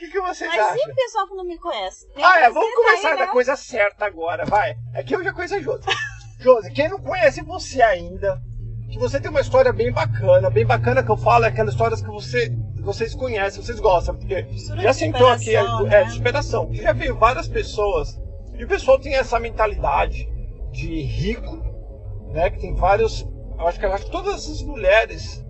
O 0.00 0.02
que, 0.02 0.12
que 0.12 0.20
vocês 0.22 0.48
Mas 0.48 0.56
e 0.56 0.60
acham? 0.60 0.92
o 0.92 0.94
pessoal 0.94 1.28
que 1.28 1.34
não 1.34 1.44
me 1.44 1.58
conhece? 1.58 2.08
Ah, 2.16 2.40
é, 2.40 2.50
vamos 2.50 2.74
começar 2.74 3.10
aí, 3.10 3.18
da 3.18 3.26
né? 3.26 3.32
coisa 3.32 3.54
certa 3.54 4.06
agora, 4.06 4.46
vai. 4.46 4.74
É 4.94 5.02
que 5.02 5.14
eu 5.14 5.22
já 5.22 5.30
conheço 5.30 5.56
a 5.56 5.60
Josi. 5.60 5.86
Josi, 6.40 6.72
quem 6.72 6.88
não 6.88 6.98
conhece 6.98 7.42
você 7.42 7.82
ainda, 7.82 8.40
que 8.90 8.98
você 8.98 9.20
tem 9.20 9.30
uma 9.30 9.42
história 9.42 9.74
bem 9.74 9.92
bacana, 9.92 10.48
bem 10.48 10.64
bacana 10.64 11.02
que 11.02 11.10
eu 11.10 11.18
falo, 11.18 11.44
é 11.44 11.48
aquelas 11.48 11.74
histórias 11.74 12.00
que 12.00 12.08
você, 12.08 12.50
vocês 12.80 13.14
conhecem, 13.14 13.62
vocês 13.62 13.78
gostam, 13.78 14.16
porque 14.16 14.46
já 14.78 14.90
sentou 14.94 15.28
aqui, 15.28 15.54
é, 15.54 15.60
superação, 15.60 15.86
é, 15.86 15.90
né? 15.90 16.04
de 16.04 16.12
superação, 16.12 16.68
já 16.72 16.92
veio 16.94 17.18
várias 17.18 17.46
pessoas, 17.46 18.18
e 18.54 18.64
o 18.64 18.68
pessoal 18.68 18.98
tem 18.98 19.14
essa 19.14 19.38
mentalidade 19.38 20.26
de 20.72 21.02
rico, 21.02 21.62
né, 22.30 22.48
que 22.48 22.58
tem 22.58 22.74
vários, 22.74 23.28
eu 23.58 23.68
acho 23.68 23.78
que, 23.78 23.84
eu 23.84 23.92
acho 23.92 24.06
que 24.06 24.10
todas 24.10 24.36
essas 24.36 24.62
mulheres, 24.62 25.44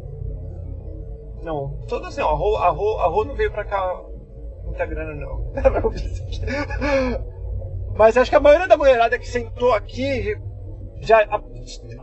não, 1.40 1.78
todas 1.86 2.16
não, 2.16 2.30
a 2.30 2.32
Rô, 2.32 2.56
a 2.56 2.68
Rô, 2.68 2.98
a 2.98 3.06
Rô 3.06 3.24
não 3.24 3.36
veio 3.36 3.52
pra 3.52 3.64
cá 3.64 4.09
muita 4.64 4.86
grana 4.86 5.14
não. 5.14 5.52
Mas 7.96 8.16
acho 8.16 8.30
que 8.30 8.36
a 8.36 8.40
maioria 8.40 8.68
da 8.68 8.76
mulherada 8.76 9.18
que 9.18 9.28
sentou 9.28 9.72
aqui, 9.72 10.36
já 11.00 11.22
a, 11.24 11.40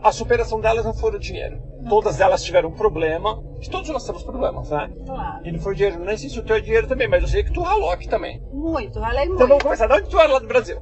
a 0.02 0.12
superação 0.12 0.60
delas 0.60 0.84
não 0.84 0.94
foi 0.94 1.14
o 1.14 1.18
dinheiro. 1.18 1.60
Todas 1.88 2.20
elas 2.20 2.42
tiveram 2.42 2.68
um 2.68 2.74
problema. 2.74 3.42
Todos 3.70 3.88
nós 3.88 4.04
temos 4.04 4.22
problemas, 4.22 4.70
né? 4.70 4.90
Claro. 5.06 5.46
E 5.46 5.52
não 5.52 5.58
foi 5.58 5.74
dinheiro, 5.74 6.04
nem 6.04 6.16
sei 6.16 6.28
se 6.28 6.38
o 6.38 6.44
teu 6.44 6.56
é 6.56 6.60
dinheiro 6.60 6.86
também, 6.86 7.08
mas 7.08 7.22
eu 7.22 7.28
sei 7.28 7.42
que 7.42 7.52
tu 7.52 7.62
ralou 7.62 7.90
aqui 7.90 8.08
também. 8.08 8.42
Muito, 8.52 9.00
valei 9.00 9.26
muito. 9.26 9.34
Então 9.36 9.48
vamos 9.48 9.62
começar. 9.62 9.86
De 9.86 9.94
onde 9.94 10.08
tu 10.08 10.18
era 10.18 10.32
lá 10.32 10.38
do 10.38 10.46
Brasil? 10.46 10.80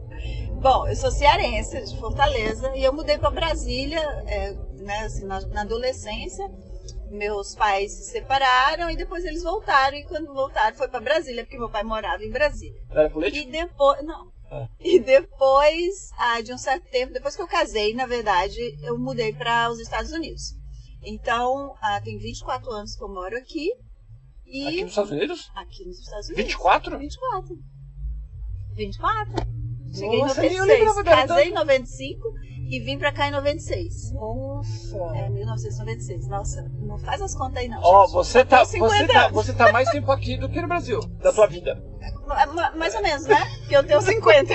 Bom, 0.60 0.88
eu 0.88 0.96
sou 0.96 1.10
cearense, 1.10 1.80
de 1.84 1.98
Fortaleza, 2.00 2.72
e 2.74 2.82
eu 2.82 2.92
mudei 2.92 3.18
para 3.18 3.30
Brasília, 3.30 4.00
é, 4.26 4.52
né, 4.80 4.98
assim, 5.04 5.24
na, 5.26 5.40
na 5.48 5.60
adolescência. 5.62 6.44
Meus 7.10 7.54
pais 7.54 7.92
se 7.92 8.10
separaram 8.12 8.90
e 8.90 8.96
depois 8.96 9.24
eles 9.24 9.42
voltaram. 9.42 9.96
E 9.96 10.04
quando 10.04 10.32
voltaram, 10.32 10.76
foi 10.76 10.88
para 10.88 11.00
Brasília, 11.00 11.44
porque 11.44 11.58
meu 11.58 11.70
pai 11.70 11.82
morava 11.82 12.24
em 12.24 12.30
Brasília. 12.30 12.80
Era 12.90 13.08
político? 13.10 13.48
E 13.48 13.50
depois. 13.50 14.04
Não. 14.04 14.30
Ah. 14.50 14.68
E 14.78 14.98
depois, 15.00 16.10
ah, 16.18 16.40
de 16.40 16.52
um 16.52 16.58
certo 16.58 16.88
tempo, 16.90 17.12
depois 17.12 17.34
que 17.34 17.42
eu 17.42 17.48
casei, 17.48 17.94
na 17.94 18.06
verdade, 18.06 18.58
eu 18.82 18.96
mudei 18.98 19.32
para 19.32 19.70
os 19.70 19.80
Estados 19.80 20.12
Unidos. 20.12 20.54
Então, 21.02 21.74
ah, 21.80 22.00
tem 22.00 22.18
24 22.18 22.70
anos 22.70 22.94
que 22.96 23.02
eu 23.02 23.08
moro 23.08 23.36
aqui. 23.36 23.70
E 24.44 24.66
Aqui 24.68 24.82
nos 24.82 24.90
Estados 24.92 25.10
Unidos? 25.10 25.50
aqui 25.56 25.84
nos 25.84 25.98
Estados 25.98 26.26
Unidos. 26.28 26.44
24? 26.44 26.98
24. 26.98 27.56
24. 28.76 29.32
Cheguei 29.92 30.20
Nossa, 30.20 30.44
em 30.46 30.48
nem 30.50 30.58
eu 30.58 30.64
lembrava 30.64 31.02
96. 31.02 31.04
dela, 31.04 31.26
Casei 31.26 31.48
em 31.50 31.54
95 31.54 32.32
e 32.68 32.80
vim 32.80 32.99
pra 32.99 33.12
cá 33.12 33.28
em 33.28 33.30
96. 33.30 34.12
Nossa. 34.12 34.96
É, 35.14 35.28
1996. 35.28 36.28
Nossa, 36.28 36.70
não 36.80 36.99
faz 36.99 37.20
as 37.23 37.35
contas 37.35 37.58
aí 37.62 37.68
não. 37.68 37.80
Ó, 37.82 38.04
gente. 38.06 38.12
você 38.14 38.44
tá, 38.44 38.64
você 38.64 38.73
50 38.78 39.12
tá, 39.12 39.28
você 39.28 39.52
tá 39.52 39.73
mais 39.73 39.88
tempo 39.90 40.11
aqui 40.11 40.37
do 40.37 40.49
que 40.49 40.61
no 40.61 40.68
Brasil, 40.68 41.00
da 41.23 41.32
tua 41.32 41.46
vida. 41.46 41.82
Ma- 42.26 42.70
Mais 42.73 42.94
ou 42.94 43.02
menos, 43.02 43.26
né? 43.26 43.38
Porque 43.61 43.76
eu 43.76 43.85
tenho 43.85 44.00
50. 44.00 44.54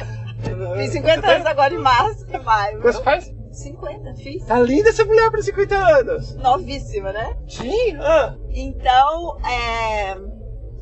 Fiz 0.77 0.91
50 0.91 1.27
anos 1.31 1.45
agora 1.45 1.73
em 1.73 1.77
março, 1.77 2.25
em 2.29 2.39
maio. 2.43 2.81
Quantos 2.81 3.01
faz? 3.01 3.31
50, 3.51 4.15
fiz. 4.15 4.45
Tá 4.45 4.59
linda 4.59 4.89
essa 4.89 5.03
mulher 5.05 5.29
para 5.29 5.41
50 5.41 5.75
anos. 5.75 6.35
Novíssima, 6.35 7.11
né? 7.11 7.35
Sim? 7.47 7.95
Ah. 7.99 8.35
Então, 8.49 9.37
é... 9.45 10.15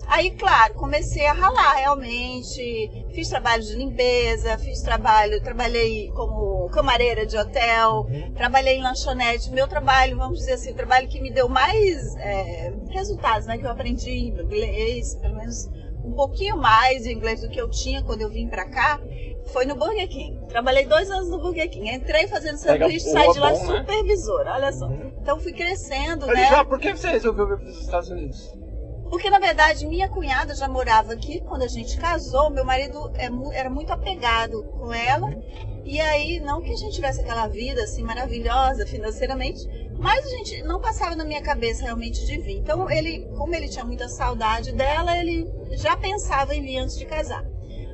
aí, 0.09 0.31
claro, 0.31 0.73
comecei 0.73 1.25
a 1.25 1.33
ralar 1.33 1.75
realmente. 1.75 3.05
Fiz 3.13 3.29
trabalho 3.29 3.63
de 3.63 3.75
limpeza, 3.75 4.57
fiz 4.57 4.81
trabalho, 4.81 5.41
trabalhei 5.41 6.09
como 6.11 6.69
camareira 6.69 7.25
de 7.25 7.37
hotel, 7.37 8.07
trabalhei 8.35 8.77
em 8.77 8.83
lanchonete. 8.83 9.51
Meu 9.51 9.67
trabalho, 9.67 10.17
vamos 10.17 10.39
dizer 10.39 10.53
assim, 10.53 10.71
o 10.71 10.75
trabalho 10.75 11.07
que 11.07 11.21
me 11.21 11.31
deu 11.31 11.47
mais 11.47 12.15
é, 12.17 12.73
resultados, 12.89 13.47
né? 13.47 13.57
Que 13.57 13.65
eu 13.65 13.71
aprendi 13.71 14.11
inglês, 14.11 15.15
pelo 15.15 15.35
menos 15.35 15.69
um 16.03 16.13
pouquinho 16.13 16.57
mais 16.57 17.03
de 17.03 17.13
inglês 17.13 17.41
do 17.41 17.49
que 17.49 17.59
eu 17.59 17.69
tinha 17.69 18.03
quando 18.03 18.21
eu 18.21 18.29
vim 18.29 18.47
pra 18.47 18.65
cá, 18.69 18.99
foi 19.51 19.65
no 19.65 19.75
Burger 19.75 20.07
King. 20.07 20.39
Trabalhei 20.47 20.85
dois 20.85 21.09
anos 21.09 21.29
no 21.29 21.39
Burger 21.39 21.69
King. 21.69 21.89
Entrei 21.89 22.27
fazendo 22.27 22.57
sanduíche, 22.57 23.09
saí 23.09 23.31
de 23.31 23.39
lá 23.39 23.51
bom, 23.51 23.67
né? 23.67 23.79
supervisora, 23.79 24.53
olha 24.53 24.71
só. 24.71 24.87
Uhum. 24.87 25.11
Então 25.21 25.39
fui 25.39 25.53
crescendo, 25.53 26.27
Mas, 26.27 26.35
né? 26.35 26.49
já, 26.49 26.65
por 26.65 26.79
que 26.79 26.91
você 26.95 27.09
resolveu 27.09 27.47
vir 27.47 27.57
para 27.57 27.69
os 27.69 27.81
Estados 27.81 28.09
Unidos? 28.09 28.53
Porque, 29.09 29.29
na 29.29 29.39
verdade, 29.39 29.87
minha 29.87 30.07
cunhada 30.07 30.53
já 30.53 30.67
morava 30.67 31.13
aqui 31.13 31.41
quando 31.41 31.63
a 31.63 31.67
gente 31.67 31.97
casou. 31.97 32.49
Meu 32.49 32.63
marido 32.63 33.11
é 33.15 33.29
era 33.57 33.69
muito 33.69 33.91
apegado 33.91 34.63
com 34.63 34.93
ela. 34.93 35.35
E 35.83 35.99
aí, 35.99 36.39
não 36.39 36.61
que 36.61 36.71
a 36.71 36.75
gente 36.75 36.93
tivesse 36.93 37.21
aquela 37.21 37.47
vida 37.47 37.83
assim 37.83 38.03
maravilhosa 38.03 38.85
financeiramente, 38.85 39.67
mas 39.97 40.25
a 40.25 40.29
gente 40.29 40.61
não 40.61 40.79
passava 40.79 41.15
na 41.15 41.25
minha 41.25 41.41
cabeça 41.41 41.83
realmente 41.83 42.23
de 42.25 42.37
vir. 42.37 42.57
Então, 42.57 42.89
ele, 42.89 43.25
como 43.35 43.55
ele 43.55 43.67
tinha 43.67 43.83
muita 43.83 44.07
saudade 44.07 44.71
dela, 44.71 45.17
ele 45.17 45.51
já 45.71 45.97
pensava 45.97 46.55
em 46.55 46.61
vir 46.61 46.77
antes 46.77 46.95
de 46.95 47.05
casar. 47.05 47.43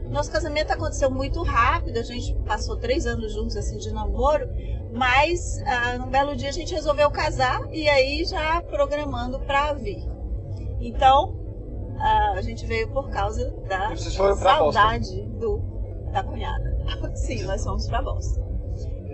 Nosso 0.09 0.31
casamento 0.31 0.71
aconteceu 0.71 1.09
muito 1.09 1.41
rápido, 1.41 1.97
a 1.97 2.03
gente 2.03 2.33
passou 2.43 2.77
três 2.77 3.05
anos 3.05 3.33
juntos 3.33 3.55
assim 3.55 3.77
de 3.77 3.91
namoro, 3.91 4.47
mas 4.93 5.59
ah, 5.65 5.97
num 5.97 6.09
belo 6.09 6.35
dia 6.35 6.49
a 6.49 6.53
gente 6.53 6.73
resolveu 6.73 7.09
casar 7.09 7.61
e 7.71 7.89
aí 7.89 8.23
já 8.25 8.61
programando 8.61 9.39
para 9.39 9.73
vir. 9.73 10.14
Então 10.87 11.33
a 12.35 12.41
gente 12.41 12.65
veio 12.65 12.87
por 12.89 13.09
causa 13.09 13.51
da 13.67 13.95
saudade 14.35 15.23
do, 15.39 15.59
da 16.11 16.23
cunhada. 16.23 16.77
Sim, 17.15 17.43
nós 17.43 17.63
fomos 17.63 17.87
para 17.87 18.01
Boston. 18.01 18.54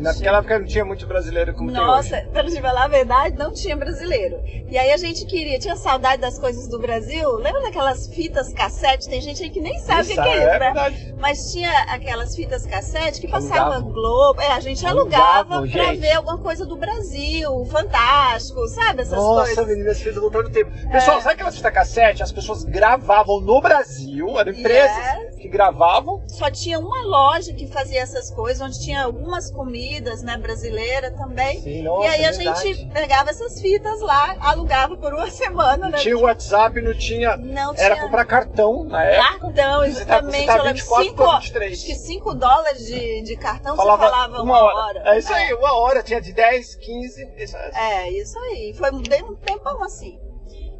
Naquela 0.01 0.39
época 0.39 0.59
não 0.59 0.65
tinha 0.65 0.83
muito 0.85 1.05
brasileiro 1.07 1.53
como 1.53 1.71
tem 1.71 1.79
hoje. 1.79 1.87
Nossa, 1.87 2.27
pra 2.31 2.43
te 2.43 2.59
falar 2.61 2.85
a 2.85 2.87
verdade, 2.87 3.37
não 3.37 3.53
tinha 3.53 3.75
brasileiro. 3.75 4.39
E 4.69 4.77
aí 4.77 4.91
a 4.91 4.97
gente 4.97 5.25
queria, 5.25 5.59
tinha 5.59 5.75
saudade 5.75 6.21
das 6.21 6.39
coisas 6.39 6.67
do 6.67 6.79
Brasil. 6.79 7.29
Lembra 7.37 7.61
daquelas 7.61 8.07
fitas 8.07 8.51
cassete? 8.53 9.07
Tem 9.09 9.21
gente 9.21 9.43
aí 9.43 9.49
que 9.49 9.59
nem 9.59 9.77
sabe 9.79 10.01
o 10.03 10.05
que, 10.07 10.13
que 10.13 10.19
é 10.19 10.37
isso, 10.37 10.41
é 10.41 10.45
né? 10.53 10.59
verdade. 10.59 11.15
Mas 11.19 11.51
tinha 11.51 11.71
aquelas 11.83 12.35
fitas 12.35 12.65
cassete 12.65 13.21
que 13.21 13.27
passava 13.27 13.75
Alugavam. 13.75 13.91
Globo. 13.91 14.41
É, 14.41 14.47
a 14.53 14.59
gente 14.59 14.85
alugava 14.85 15.55
Alugavam, 15.55 15.69
pra 15.69 15.83
gente. 15.85 15.99
ver 15.99 16.13
alguma 16.13 16.37
coisa 16.39 16.65
do 16.65 16.75
Brasil, 16.77 17.65
fantástico, 17.65 18.67
sabe? 18.69 19.01
Essas 19.01 19.17
Nossa, 19.17 19.45
coisas. 19.45 19.67
menina, 19.67 19.91
esse 19.91 20.03
filho 20.03 20.21
voltou 20.21 20.43
no 20.43 20.49
tempo. 20.49 20.71
Pessoal, 20.91 21.21
sabe 21.21 21.33
aquelas 21.35 21.55
fitas 21.55 21.73
cassete? 21.73 22.23
As 22.23 22.31
pessoas 22.31 22.63
gravavam 22.63 23.39
no 23.41 23.61
Brasil, 23.61 24.39
eram 24.39 24.51
empresas 24.51 24.81
Yes. 24.81 25.35
que 25.37 25.47
gravavam. 25.47 26.23
Só 26.27 26.49
tinha 26.49 26.79
uma 26.79 27.01
loja 27.05 27.53
que 27.53 27.67
fazia 27.67 28.01
essas 28.01 28.31
coisas, 28.31 28.61
onde 28.61 28.79
tinha 28.81 29.03
algumas 29.03 29.51
comidas, 29.51 29.90
né, 29.99 30.37
brasileiras 30.37 31.13
também. 31.17 31.59
Sim, 31.61 31.83
e 31.83 32.07
aí 32.07 32.25
a 32.25 32.31
gente 32.31 32.85
pegava 32.87 33.29
essas 33.29 33.59
fitas 33.59 33.99
lá, 34.01 34.35
alugava 34.39 34.95
por 34.97 35.13
uma 35.13 35.29
semana, 35.31 35.77
Não 35.85 35.89
né? 35.91 35.97
tinha 35.97 36.17
WhatsApp, 36.17 36.81
não 36.81 36.93
tinha. 36.93 37.35
Não 37.37 37.73
Era 37.75 37.95
tinha 37.95 38.05
comprar 38.05 38.25
cartão 38.25 38.83
na 38.85 39.03
época. 39.03 39.39
cartão, 39.39 39.79
Você 39.81 40.05
tá, 40.05 40.21
você 40.21 40.37
exatamente. 40.37 40.45
tá 40.47 40.57
eu 40.57 40.63
lembro, 40.63 40.81
24 40.81 41.03
cinco, 41.05 41.23
com 41.23 41.39
23. 41.39 41.73
acho 41.73 41.85
que 41.85 41.95
5 41.95 42.33
dólares 42.35 42.85
de, 42.85 43.21
de 43.23 43.35
cartão 43.37 43.75
falava, 43.75 44.03
você 44.05 44.09
falava 44.11 44.41
uma, 44.43 44.63
hora. 44.63 45.03
É 45.05 45.17
isso 45.19 45.33
aí, 45.33 45.53
uma 45.53 45.73
hora. 45.77 46.01
Tinha 46.03 46.21
de 46.21 46.31
10, 46.33 46.75
15. 46.75 47.33
Isso, 47.37 47.57
é- 47.57 47.71
É, 48.05 48.11
isso 48.11 48.37
aí. 48.39 48.73
Foi 48.77 48.91
bem 49.07 49.23
um 49.23 49.35
tempão 49.35 49.83
assim. 49.83 50.19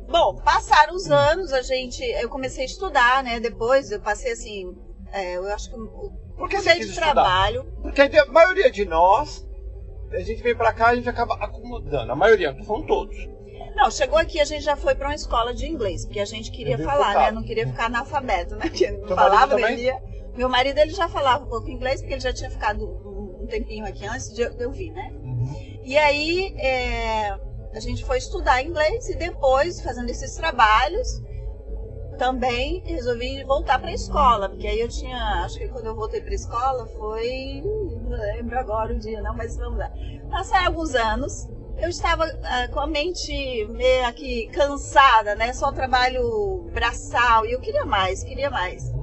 Bom, 0.08 0.36
passaram 0.44 0.94
os 0.96 1.10
anos, 1.10 1.54
a 1.54 1.62
gente. 1.62 2.04
Eu 2.04 2.30
comecei 2.30 2.64
a 2.64 2.66
estudar, 2.66 3.24
né? 3.24 3.40
Depois 3.40 3.92
eu 3.92 4.00
passei 4.02 4.32
assim. 4.34 4.66
é, 5.14 5.38
eu 5.38 5.46
acho 5.54 5.70
que 5.70 5.76
o 5.76 6.12
Por 6.42 6.50
que 6.50 6.60
você 6.60 6.74
quis 6.76 6.88
de 6.88 6.94
estudar? 6.94 7.14
trabalho. 7.14 7.64
Porque 7.84 8.02
a 8.02 8.26
maioria 8.26 8.72
de 8.72 8.84
nós, 8.84 9.48
a 10.12 10.20
gente 10.22 10.42
vem 10.42 10.56
pra 10.56 10.74
cá 10.74 10.88
a 10.88 10.96
gente 10.96 11.08
acaba 11.08 11.36
acomodando. 11.36 12.12
A 12.12 12.16
maioria, 12.16 12.52
não 12.52 12.64
falando 12.64 12.88
todos. 12.88 13.16
Não, 13.76 13.92
chegou 13.92 14.18
aqui, 14.18 14.40
a 14.42 14.44
gente 14.46 14.64
já 14.64 14.76
foi 14.76 14.96
pra 14.96 15.08
uma 15.08 15.14
escola 15.14 15.54
de 15.54 15.68
inglês, 15.68 16.04
porque 16.04 16.20
a 16.20 16.26
gente 16.26 16.50
queria 16.52 16.76
É 16.76 16.78
falar, 16.80 17.14
né? 17.14 17.32
Não 17.32 17.44
queria 17.44 17.68
ficar 17.68 17.86
analfabeto, 17.86 18.56
né? 18.56 18.62
Porque 18.62 18.90
não 18.90 19.08
falava, 19.08 19.56
lia. 19.70 20.02
Meu 20.36 20.50
marido 20.50 20.80
ele 20.80 20.94
já 20.94 21.08
falava 21.08 21.46
um 21.46 21.48
pouco 21.48 21.70
inglês, 21.70 22.02
porque 22.02 22.16
ele 22.16 22.22
já 22.22 22.34
tinha 22.34 22.50
ficado 22.50 22.84
um 22.84 23.46
tempinho 23.48 23.86
aqui 23.86 24.06
antes 24.08 24.34
de 24.34 24.42
eu 24.42 24.72
vir, 24.72 24.92
né? 24.92 25.14
E 25.84 25.96
aí 25.96 26.56
é, 26.58 27.38
a 27.74 27.80
gente 27.80 28.04
foi 28.04 28.18
estudar 28.18 28.64
inglês 28.64 29.10
e 29.10 29.16
depois, 29.16 29.80
fazendo 29.80 30.10
esses 30.10 30.34
trabalhos, 30.34 31.22
também 32.22 32.84
resolvi 32.86 33.44
voltar 33.46 33.80
para 33.80 33.90
a 33.90 33.94
escola, 33.96 34.48
porque 34.48 34.68
aí 34.68 34.80
eu 34.80 34.88
tinha, 34.88 35.18
acho 35.44 35.58
que 35.58 35.68
quando 35.70 35.88
eu 35.88 35.96
voltei 35.96 36.22
para 36.22 36.30
a 36.30 36.36
escola 36.36 36.86
foi, 36.86 37.64
não 38.04 38.16
lembro 38.16 38.60
agora 38.60 38.94
o 38.94 39.00
dia, 39.00 39.20
não, 39.24 39.36
mas 39.36 39.58
vamos 39.58 39.80
lá. 39.80 39.92
Passaram 40.30 40.68
alguns 40.68 40.94
anos, 40.94 41.50
eu 41.80 41.90
estava 41.90 42.26
ah, 42.44 42.68
com 42.68 42.80
a 42.80 42.86
mente 42.86 43.66
meio 43.70 44.06
aqui 44.06 44.46
cansada, 44.54 45.34
né? 45.34 45.52
Só 45.52 45.72
trabalho 45.72 46.70
braçal 46.72 47.44
e 47.48 47.54
eu 47.54 47.60
queria 47.60 47.86
mais, 47.86 48.24
queria 48.24 48.52
mais. 48.52 48.94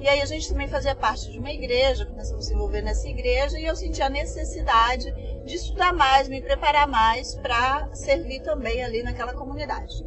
E 0.00 0.08
aí 0.08 0.20
a 0.20 0.26
gente 0.26 0.48
também 0.48 0.66
fazia 0.66 0.96
parte 0.96 1.30
de 1.30 1.38
uma 1.38 1.52
igreja, 1.52 2.04
começamos 2.04 2.44
a 2.44 2.48
se 2.48 2.54
envolver 2.54 2.82
nessa 2.82 3.08
igreja 3.08 3.56
e 3.56 3.66
eu 3.66 3.76
senti 3.76 4.02
a 4.02 4.10
necessidade 4.10 5.14
de 5.44 5.54
estudar 5.54 5.92
mais, 5.92 6.28
me 6.28 6.42
preparar 6.42 6.88
mais 6.88 7.36
para 7.36 7.88
servir 7.92 8.40
também 8.42 8.82
ali 8.82 9.04
naquela 9.04 9.32
comunidade. 9.32 10.04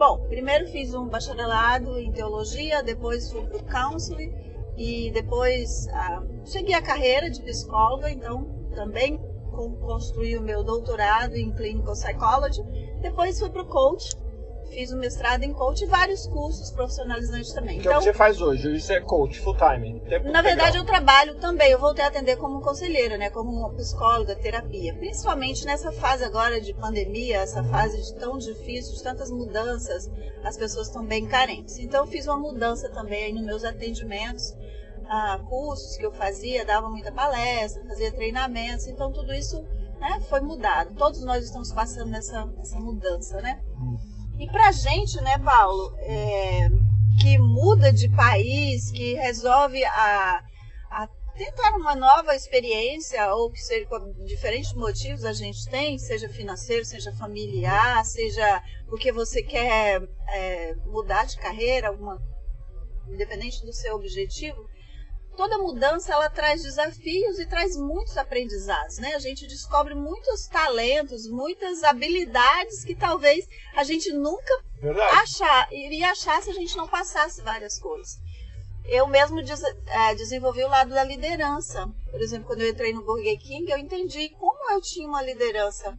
Bom, 0.00 0.18
primeiro 0.30 0.66
fiz 0.68 0.94
um 0.94 1.06
bacharelado 1.06 1.98
em 1.98 2.10
teologia, 2.10 2.82
depois 2.82 3.30
fui 3.30 3.42
para 3.42 3.58
o 3.58 3.64
counseling 3.64 4.32
e 4.74 5.10
depois 5.12 5.86
ah, 5.88 6.22
segui 6.42 6.72
a 6.72 6.80
carreira 6.80 7.30
de 7.30 7.42
psicóloga, 7.42 8.10
então 8.10 8.46
também 8.74 9.18
con- 9.50 9.76
construí 9.76 10.38
o 10.38 10.42
meu 10.42 10.64
doutorado 10.64 11.36
em 11.36 11.52
clinical 11.52 11.92
psychology. 11.92 12.62
Depois 13.02 13.38
fui 13.38 13.50
para 13.50 13.60
o 13.60 13.66
coach, 13.66 14.16
fiz 14.70 14.92
um 14.92 14.98
mestrado 14.98 15.42
em 15.42 15.52
coach 15.52 15.82
e 15.82 15.86
vários 15.86 16.26
cursos 16.26 16.70
profissionalizantes 16.70 17.52
também. 17.52 17.78
Que 17.80 17.88
é 17.88 17.90
o 17.90 17.98
que 17.98 18.04
você 18.04 18.12
faz 18.12 18.40
hoje. 18.40 18.80
Você 18.80 18.94
é 18.94 19.00
coach 19.00 19.38
full 19.40 19.56
time. 19.56 20.00
Tempo 20.08 20.30
Na 20.30 20.42
verdade, 20.42 20.78
integral. 20.78 20.82
eu 20.82 20.84
trabalho 20.84 21.34
também. 21.36 21.70
Eu 21.70 21.78
voltei 21.78 22.04
a 22.04 22.08
atender 22.08 22.36
como 22.36 22.60
conselheira, 22.60 23.18
né? 23.18 23.30
Como 23.30 23.68
psicóloga, 23.74 24.34
terapia. 24.36 24.94
Principalmente 24.94 25.64
nessa 25.66 25.92
fase 25.92 26.24
agora 26.24 26.60
de 26.60 26.72
pandemia, 26.74 27.38
essa 27.38 27.62
fase 27.64 28.00
de 28.00 28.14
tão 28.14 28.38
difícil, 28.38 28.94
de 28.94 29.02
tantas 29.02 29.30
mudanças, 29.30 30.10
as 30.44 30.56
pessoas 30.56 30.86
estão 30.86 31.04
bem 31.04 31.26
carentes. 31.26 31.78
Então, 31.78 32.04
eu 32.04 32.10
fiz 32.10 32.26
uma 32.26 32.38
mudança 32.38 32.88
também 32.90 33.24
aí 33.24 33.32
nos 33.32 33.44
meus 33.44 33.64
atendimentos, 33.64 34.54
ah, 35.08 35.40
cursos 35.48 35.96
que 35.96 36.06
eu 36.06 36.12
fazia, 36.12 36.64
dava 36.64 36.88
muita 36.88 37.12
palestra, 37.12 37.84
fazia 37.84 38.12
treinamentos. 38.12 38.86
Então, 38.86 39.12
tudo 39.12 39.32
isso 39.34 39.60
né, 40.00 40.20
foi 40.28 40.40
mudado. 40.40 40.94
Todos 40.94 41.22
nós 41.24 41.44
estamos 41.44 41.72
passando 41.72 42.10
nessa, 42.10 42.46
nessa 42.46 42.78
mudança, 42.78 43.40
né? 43.40 43.60
E 44.40 44.46
pra 44.46 44.72
gente, 44.72 45.20
né, 45.20 45.36
Paulo, 45.36 45.94
é, 45.98 46.66
que 47.20 47.36
muda 47.36 47.92
de 47.92 48.08
país, 48.08 48.90
que 48.90 49.12
resolve 49.12 49.84
a, 49.84 50.42
a 50.90 51.06
tentar 51.36 51.76
uma 51.76 51.94
nova 51.94 52.34
experiência, 52.34 53.34
ou 53.34 53.50
que 53.50 53.60
seja 53.60 53.86
por 53.86 54.00
diferentes 54.24 54.72
motivos 54.72 55.26
a 55.26 55.34
gente 55.34 55.68
tem, 55.68 55.98
seja 55.98 56.26
financeiro, 56.30 56.86
seja 56.86 57.12
familiar, 57.12 58.02
seja 58.06 58.62
porque 58.88 59.12
você 59.12 59.42
quer 59.42 60.02
é, 60.28 60.74
mudar 60.86 61.26
de 61.26 61.36
carreira, 61.36 61.94
independente 63.10 63.62
do 63.66 63.74
seu 63.74 63.94
objetivo, 63.94 64.64
toda 65.36 65.58
mudança 65.58 66.12
ela 66.12 66.28
traz 66.28 66.62
desafios 66.62 67.38
e 67.38 67.46
traz 67.46 67.76
muitos 67.76 68.16
aprendizados, 68.16 68.98
né? 68.98 69.14
A 69.14 69.18
gente 69.18 69.46
descobre 69.46 69.94
muitos 69.94 70.46
talentos, 70.46 71.26
muitas 71.28 71.82
habilidades 71.82 72.84
que 72.84 72.94
talvez 72.94 73.46
a 73.74 73.84
gente 73.84 74.12
nunca 74.12 74.62
Verdade. 74.80 75.16
achar, 75.16 75.72
iria 75.72 76.10
achar 76.10 76.42
se 76.42 76.50
a 76.50 76.54
gente 76.54 76.76
não 76.76 76.88
passasse 76.88 77.42
várias 77.42 77.78
coisas. 77.78 78.18
Eu 78.84 79.06
mesmo 79.06 79.42
des- 79.42 79.62
eh, 79.62 80.14
desenvolvi 80.16 80.64
o 80.64 80.68
lado 80.68 80.90
da 80.90 81.04
liderança. 81.04 81.86
Por 82.10 82.20
exemplo, 82.20 82.46
quando 82.48 82.62
eu 82.62 82.70
entrei 82.70 82.92
no 82.92 83.04
Burger 83.04 83.38
King, 83.38 83.70
eu 83.70 83.78
entendi 83.78 84.30
como 84.30 84.72
eu 84.72 84.80
tinha 84.80 85.06
uma 85.06 85.22
liderança 85.22 85.96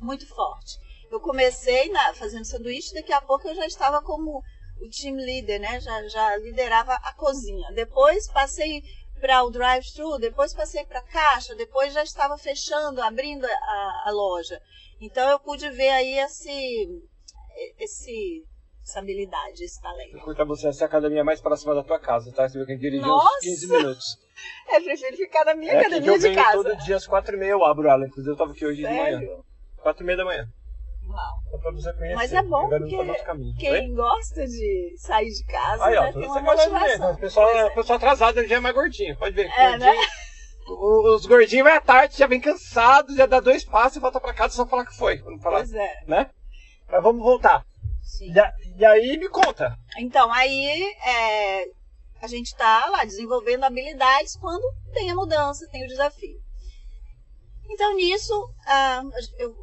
muito 0.00 0.26
forte. 0.26 0.78
Eu 1.10 1.20
comecei 1.20 1.90
na, 1.90 2.14
fazendo 2.14 2.44
sanduíche, 2.46 2.94
daqui 2.94 3.12
a 3.12 3.20
pouco 3.20 3.46
eu 3.46 3.54
já 3.54 3.66
estava 3.66 4.00
como 4.02 4.42
o 4.84 4.90
team 4.90 5.16
leader, 5.16 5.60
né? 5.60 5.80
Já, 5.80 6.08
já 6.08 6.36
liderava 6.36 6.92
a 6.94 7.12
cozinha. 7.14 7.70
Depois 7.72 8.30
passei 8.30 8.82
para 9.20 9.44
o 9.44 9.50
drive-thru, 9.50 10.18
depois 10.18 10.52
passei 10.52 10.84
para 10.84 10.98
a 10.98 11.02
caixa, 11.06 11.54
depois 11.54 11.92
já 11.92 12.02
estava 12.02 12.36
fechando, 12.36 13.00
abrindo 13.00 13.44
a, 13.46 14.02
a 14.06 14.10
loja. 14.10 14.60
Então 15.00 15.28
eu 15.30 15.38
pude 15.38 15.68
ver 15.70 15.90
aí 15.90 16.18
esse, 16.18 16.88
esse, 17.78 18.44
essa 18.82 18.98
habilidade, 18.98 19.62
esse 19.64 19.80
talento. 19.80 20.12
Vou 20.12 20.22
cortar 20.22 20.44
você 20.44 20.68
essa 20.68 20.84
academia 20.84 21.22
mais 21.22 21.40
próxima 21.40 21.74
da 21.74 21.84
tua 21.84 22.00
casa, 22.00 22.32
tá? 22.32 22.48
Você 22.48 22.58
viu 22.58 22.66
que 22.66 22.72
eu 22.72 22.78
dirigi 22.78 23.02
uns 23.04 23.06
Nossa! 23.06 23.40
15 23.42 23.66
minutos. 23.68 24.18
Eu 24.72 24.82
prefiro 24.84 25.16
ficar 25.16 25.44
na 25.44 25.54
minha 25.54 25.72
É 25.72 25.78
academia 25.80 26.10
eu 26.10 26.14
de 26.16 26.22
venho 26.22 26.34
casa. 26.34 26.56
todo 26.56 26.76
dia 26.78 26.96
às 26.96 27.06
4 27.06 27.36
e 27.36 27.38
meia 27.38 27.50
eu 27.50 27.64
abro 27.64 27.88
ela. 27.88 28.06
Inclusive 28.06 28.32
eu 28.32 28.36
tava 28.36 28.52
aqui 28.52 28.66
hoje 28.66 28.78
de 28.78 28.82
manhã. 28.88 29.20
Sério? 29.20 29.44
4 29.82 30.02
e 30.02 30.06
meia 30.06 30.16
da 30.16 30.24
manhã. 30.24 30.48
Pra 31.60 31.70
você 31.70 31.92
conhecer. 31.92 32.14
Mas 32.14 32.32
é 32.32 32.42
bom, 32.42 32.68
porque. 32.68 32.96
Oi? 32.96 33.14
Quem 33.58 33.94
gosta 33.94 34.46
de 34.46 34.94
sair 34.96 35.28
de 35.30 35.44
casa 35.44 35.84
Aí, 35.84 35.96
ó, 35.96 36.02
né, 36.04 36.12
tem 36.12 36.22
uma 36.24 36.40
mesmo. 36.40 36.56
motivação. 36.72 37.12
O 37.12 37.18
pessoal, 37.18 37.48
é. 37.50 37.70
pessoal 37.70 37.96
atrasado 37.96 38.46
já 38.46 38.56
é 38.56 38.60
mais 38.60 38.74
gordinho. 38.74 39.16
Pode 39.16 39.34
ver. 39.34 39.46
É, 39.50 39.78
né? 39.78 39.86
gordinho, 39.86 40.08
o- 40.68 41.14
Os 41.14 41.26
gordinhos 41.26 41.64
vai 41.64 41.76
à 41.76 41.80
tarde, 41.80 42.16
já 42.18 42.26
vem 42.26 42.40
cansado, 42.40 43.14
já 43.14 43.26
dá 43.26 43.40
dois 43.40 43.64
passos 43.64 43.96
e 43.96 44.00
volta 44.00 44.18
pra 44.20 44.32
casa 44.34 44.54
só 44.54 44.66
falar 44.66 44.86
que 44.86 44.96
foi. 44.96 45.18
Vamos 45.18 45.42
falar, 45.42 45.58
Pois 45.58 45.74
é. 45.74 46.02
né? 46.06 46.30
Mas 46.90 47.02
vamos 47.02 47.22
voltar. 47.22 47.64
Sim. 48.02 48.32
E, 48.32 48.78
e 48.80 48.84
aí 48.84 49.16
me 49.18 49.28
conta. 49.28 49.76
Então, 49.98 50.32
aí 50.32 50.82
é, 51.06 51.64
a 52.20 52.26
gente 52.26 52.46
está 52.46 52.86
lá 52.90 53.04
desenvolvendo 53.04 53.64
habilidades 53.64 54.36
quando 54.36 54.62
tem 54.92 55.10
a 55.10 55.14
mudança, 55.14 55.68
tem 55.70 55.84
o 55.84 55.88
desafio. 55.88 56.40
Então, 57.70 57.94
nisso, 57.94 58.32
ah, 58.66 59.02
eu 59.38 59.54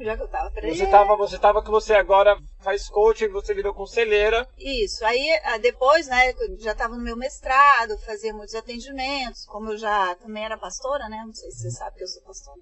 Já 0.00 0.16
que 0.16 0.22
eu 0.22 0.28
tava. 0.28 0.50
Você 0.50 0.86
tava, 0.86 1.16
você 1.16 1.38
tava 1.38 1.62
que 1.62 1.70
você 1.70 1.94
agora 1.94 2.36
faz 2.60 2.88
coaching, 2.88 3.28
você 3.28 3.52
virou 3.54 3.74
conselheira. 3.74 4.48
Isso. 4.58 5.04
Aí 5.04 5.28
ah, 5.44 5.58
depois, 5.58 6.06
né, 6.06 6.32
já 6.58 6.72
estava 6.72 6.96
no 6.96 7.02
meu 7.02 7.16
mestrado, 7.16 7.98
fazia 7.98 8.32
muitos 8.32 8.54
atendimentos, 8.54 9.44
como 9.46 9.72
eu 9.72 9.76
já 9.78 10.14
também 10.16 10.44
era 10.44 10.56
pastora, 10.56 11.08
né? 11.08 11.22
Não 11.26 11.34
sei 11.34 11.50
se 11.50 11.62
você 11.62 11.70
sabe 11.70 11.96
que 11.96 12.04
eu 12.04 12.08
sou 12.08 12.22
pastora. 12.22 12.60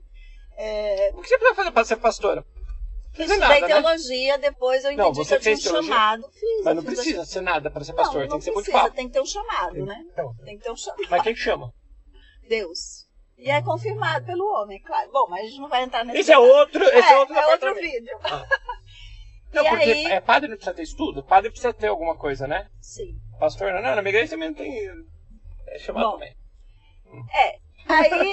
É, 0.58 1.10
O 1.14 1.20
que 1.20 1.28
você 1.28 1.36
precisa 1.36 1.54
fazer 1.54 1.70
para 1.70 1.84
ser 1.84 1.96
pastora? 1.96 2.44
Fazer 3.12 3.34
estudei 3.34 3.38
nada, 3.38 3.60
né? 3.60 3.66
teologia, 3.66 4.38
depois 4.38 4.84
eu 4.84 4.96
Não, 4.96 5.04
entendi 5.10 5.18
você 5.18 5.38
que 5.38 5.48
eu 5.48 5.56
tinha 5.58 5.70
um 5.70 5.72
teologia? 5.72 5.92
chamado. 5.94 6.22
Fiz, 6.32 6.64
Mas 6.64 6.76
não 6.76 6.82
fiz 6.82 6.94
precisa 6.94 7.24
ser 7.24 7.40
nada 7.40 7.70
para 7.70 7.84
ser 7.84 7.92
Não, 7.92 7.96
pastor, 7.96 8.20
não 8.22 8.28
tem 8.28 8.38
que 8.38 8.44
ser 8.44 8.50
muito 8.52 8.64
precisa, 8.64 8.82
papo. 8.84 8.96
tem 8.96 9.06
que 9.06 9.12
ter 9.14 9.20
um 9.20 9.26
chamado, 9.26 9.86
né? 9.86 10.04
Então, 10.12 10.34
Tem 10.44 10.58
que 10.58 10.64
ter 10.64 10.70
um 10.70 10.76
chamado. 10.76 11.02
mas 11.10 11.22
quem 11.22 11.34
que 11.34 11.40
chama? 11.40 11.72
Deus. 12.48 13.05
E 13.38 13.50
é 13.50 13.60
confirmado 13.62 14.24
pelo 14.24 14.44
homem, 14.54 14.80
claro. 14.80 15.10
Bom, 15.12 15.26
mas 15.28 15.40
a 15.40 15.44
gente 15.48 15.60
não 15.60 15.68
vai 15.68 15.82
entrar 15.82 16.04
nesse 16.04 16.18
Esse 16.20 16.32
é 16.32 16.38
outro, 16.38 16.82
esse 16.84 17.12
é, 17.12 17.18
outro 17.18 17.34
é 17.36 17.46
outro 17.48 17.74
vídeo. 17.74 18.18
Não, 19.52 19.64
E 19.64 19.68
porque 19.70 19.84
aí- 19.90 20.06
é, 20.06 20.20
padre 20.20 20.48
não 20.48 20.56
precisa 20.56 20.74
ter 20.76 20.82
estudo, 20.82 21.22
padre 21.24 21.50
precisa 21.50 21.72
ter 21.72 21.86
alguma 21.86 22.16
coisa, 22.16 22.46
né? 22.46 22.68
Sim. 22.80 23.16
Pastor 23.38 23.72
não, 23.72 23.80
não, 23.80 23.94
na 23.94 24.02
minha 24.02 24.10
igreja 24.10 24.32
também 24.32 24.48
não 24.48 24.56
tem. 24.56 24.86
É 25.68 25.78
chamado 25.78 26.04
Bom. 26.06 26.12
também. 26.14 26.36
Aí, 27.88 28.32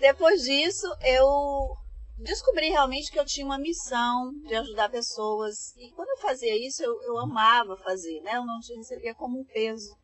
depois 0.00 0.42
disso, 0.42 0.86
eu 1.02 1.76
descobri 2.18 2.70
realmente 2.70 3.12
que 3.12 3.18
eu 3.18 3.24
tinha 3.24 3.44
uma 3.46 3.58
missão 3.58 4.32
de 4.48 4.54
ajudar 4.56 4.88
pessoas. 4.88 5.76
E 5.76 5.92
quando 5.92 6.08
eu 6.08 6.18
fazia 6.18 6.56
isso, 6.56 6.82
eu, 6.82 7.00
eu 7.02 7.18
amava 7.18 7.76
fazer, 7.76 8.20
né? 8.22 8.36
Eu 8.36 8.44
não 8.46 8.58
recebia 8.76 9.14
como 9.14 9.38
um 9.38 9.44
peso. 9.44 9.94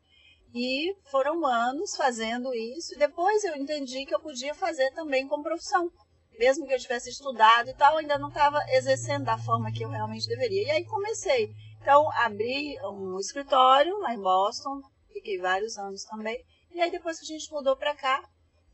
E 0.54 0.94
foram 1.10 1.46
anos 1.46 1.96
fazendo 1.96 2.54
isso. 2.54 2.98
Depois 2.98 3.42
eu 3.44 3.56
entendi 3.56 4.04
que 4.04 4.14
eu 4.14 4.20
podia 4.20 4.54
fazer 4.54 4.90
também 4.92 5.26
como 5.26 5.42
profissão. 5.42 5.90
Mesmo 6.38 6.66
que 6.66 6.74
eu 6.74 6.78
tivesse 6.78 7.10
estudado 7.10 7.70
e 7.70 7.74
tal, 7.74 7.96
ainda 7.96 8.18
não 8.18 8.28
estava 8.28 8.58
exercendo 8.70 9.24
da 9.24 9.38
forma 9.38 9.72
que 9.72 9.84
eu 9.84 9.88
realmente 9.88 10.26
deveria. 10.26 10.64
E 10.64 10.70
aí 10.70 10.84
comecei. 10.84 11.50
Então, 11.80 12.10
abri 12.12 12.76
um 12.84 13.18
escritório 13.18 13.98
lá 13.98 14.14
em 14.14 14.20
Boston. 14.20 14.80
Fiquei 15.12 15.38
vários 15.38 15.76
anos 15.78 16.04
também. 16.04 16.38
E 16.70 16.80
aí, 16.80 16.90
depois 16.90 17.18
que 17.18 17.24
a 17.24 17.38
gente 17.38 17.50
mudou 17.52 17.76
para 17.76 17.94
cá, 17.94 18.22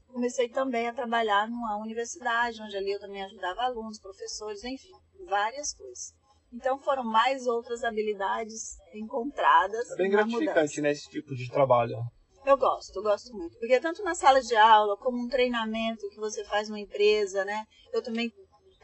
comecei 0.08 0.48
também 0.48 0.88
a 0.88 0.94
trabalhar 0.94 1.48
numa 1.48 1.76
universidade, 1.76 2.60
onde 2.62 2.76
ali 2.76 2.92
eu 2.92 3.00
também 3.00 3.22
ajudava 3.24 3.62
alunos, 3.62 4.00
professores, 4.00 4.64
enfim, 4.64 4.92
várias 5.26 5.74
coisas. 5.74 6.17
Então 6.52 6.78
foram 6.78 7.04
mais 7.04 7.46
outras 7.46 7.84
habilidades 7.84 8.76
encontradas. 8.94 9.90
É 9.90 9.96
bem 9.96 10.10
gratificante, 10.10 10.80
mudança. 10.80 10.80
né, 10.80 10.94
tipo 10.94 11.34
de 11.34 11.50
trabalho. 11.50 11.98
Eu 12.46 12.56
gosto, 12.56 12.96
eu 12.96 13.02
gosto 13.02 13.32
muito. 13.34 13.58
Porque 13.58 13.78
tanto 13.78 14.02
na 14.02 14.14
sala 14.14 14.40
de 14.40 14.56
aula, 14.56 14.96
como 14.96 15.18
um 15.18 15.28
treinamento 15.28 16.08
que 16.08 16.16
você 16.16 16.42
faz 16.44 16.68
numa 16.68 16.80
empresa, 16.80 17.44
né? 17.44 17.66
Eu 17.92 18.02
também 18.02 18.32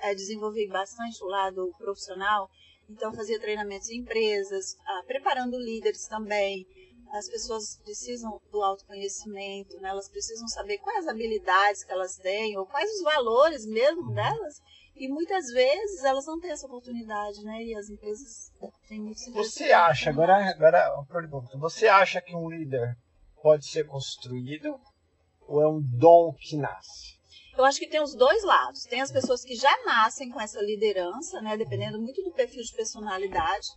eh, 0.02 0.14
desenvolvi 0.14 0.68
bastante 0.68 1.22
o 1.24 1.26
lado 1.26 1.72
profissional. 1.78 2.50
Então 2.90 3.14
fazia 3.14 3.40
treinamentos 3.40 3.88
em 3.88 4.00
empresas, 4.00 4.76
ah, 4.86 5.02
preparando 5.06 5.58
líderes 5.58 6.06
também. 6.06 6.66
As 7.12 7.28
pessoas 7.28 7.80
precisam 7.82 8.40
do 8.50 8.62
autoconhecimento, 8.62 9.78
né? 9.80 9.88
elas 9.88 10.08
precisam 10.08 10.48
saber 10.48 10.78
quais 10.78 11.06
as 11.06 11.14
habilidades 11.14 11.84
que 11.84 11.92
elas 11.92 12.16
têm, 12.16 12.58
ou 12.58 12.66
quais 12.66 12.90
os 12.90 13.02
valores 13.02 13.64
mesmo 13.64 14.12
delas. 14.12 14.60
E 14.96 15.08
muitas 15.08 15.46
vezes 15.46 16.04
elas 16.04 16.24
não 16.26 16.38
têm 16.38 16.52
essa 16.52 16.66
oportunidade, 16.66 17.42
né? 17.42 17.62
E 17.64 17.74
as 17.74 17.88
empresas 17.88 18.52
têm 18.88 19.00
muito 19.00 19.32
Você 19.32 19.72
acha, 19.72 20.10
agora, 20.10 20.50
agora 20.50 21.02
você 21.58 21.88
acha 21.88 22.20
que 22.20 22.34
um 22.34 22.48
líder 22.48 22.96
pode 23.42 23.66
ser 23.66 23.86
construído 23.86 24.78
ou 25.46 25.60
é 25.60 25.68
um 25.68 25.80
dom 25.80 26.32
que 26.38 26.56
nasce? 26.56 27.14
Eu 27.56 27.64
acho 27.64 27.78
que 27.78 27.88
tem 27.88 28.02
os 28.02 28.14
dois 28.14 28.42
lados. 28.44 28.84
Tem 28.84 29.00
as 29.00 29.12
pessoas 29.12 29.44
que 29.44 29.54
já 29.54 29.70
nascem 29.84 30.30
com 30.30 30.40
essa 30.40 30.60
liderança, 30.60 31.40
né, 31.40 31.56
dependendo 31.56 32.00
muito 32.00 32.22
do 32.22 32.32
perfil 32.32 32.62
de 32.62 32.74
personalidade. 32.74 33.68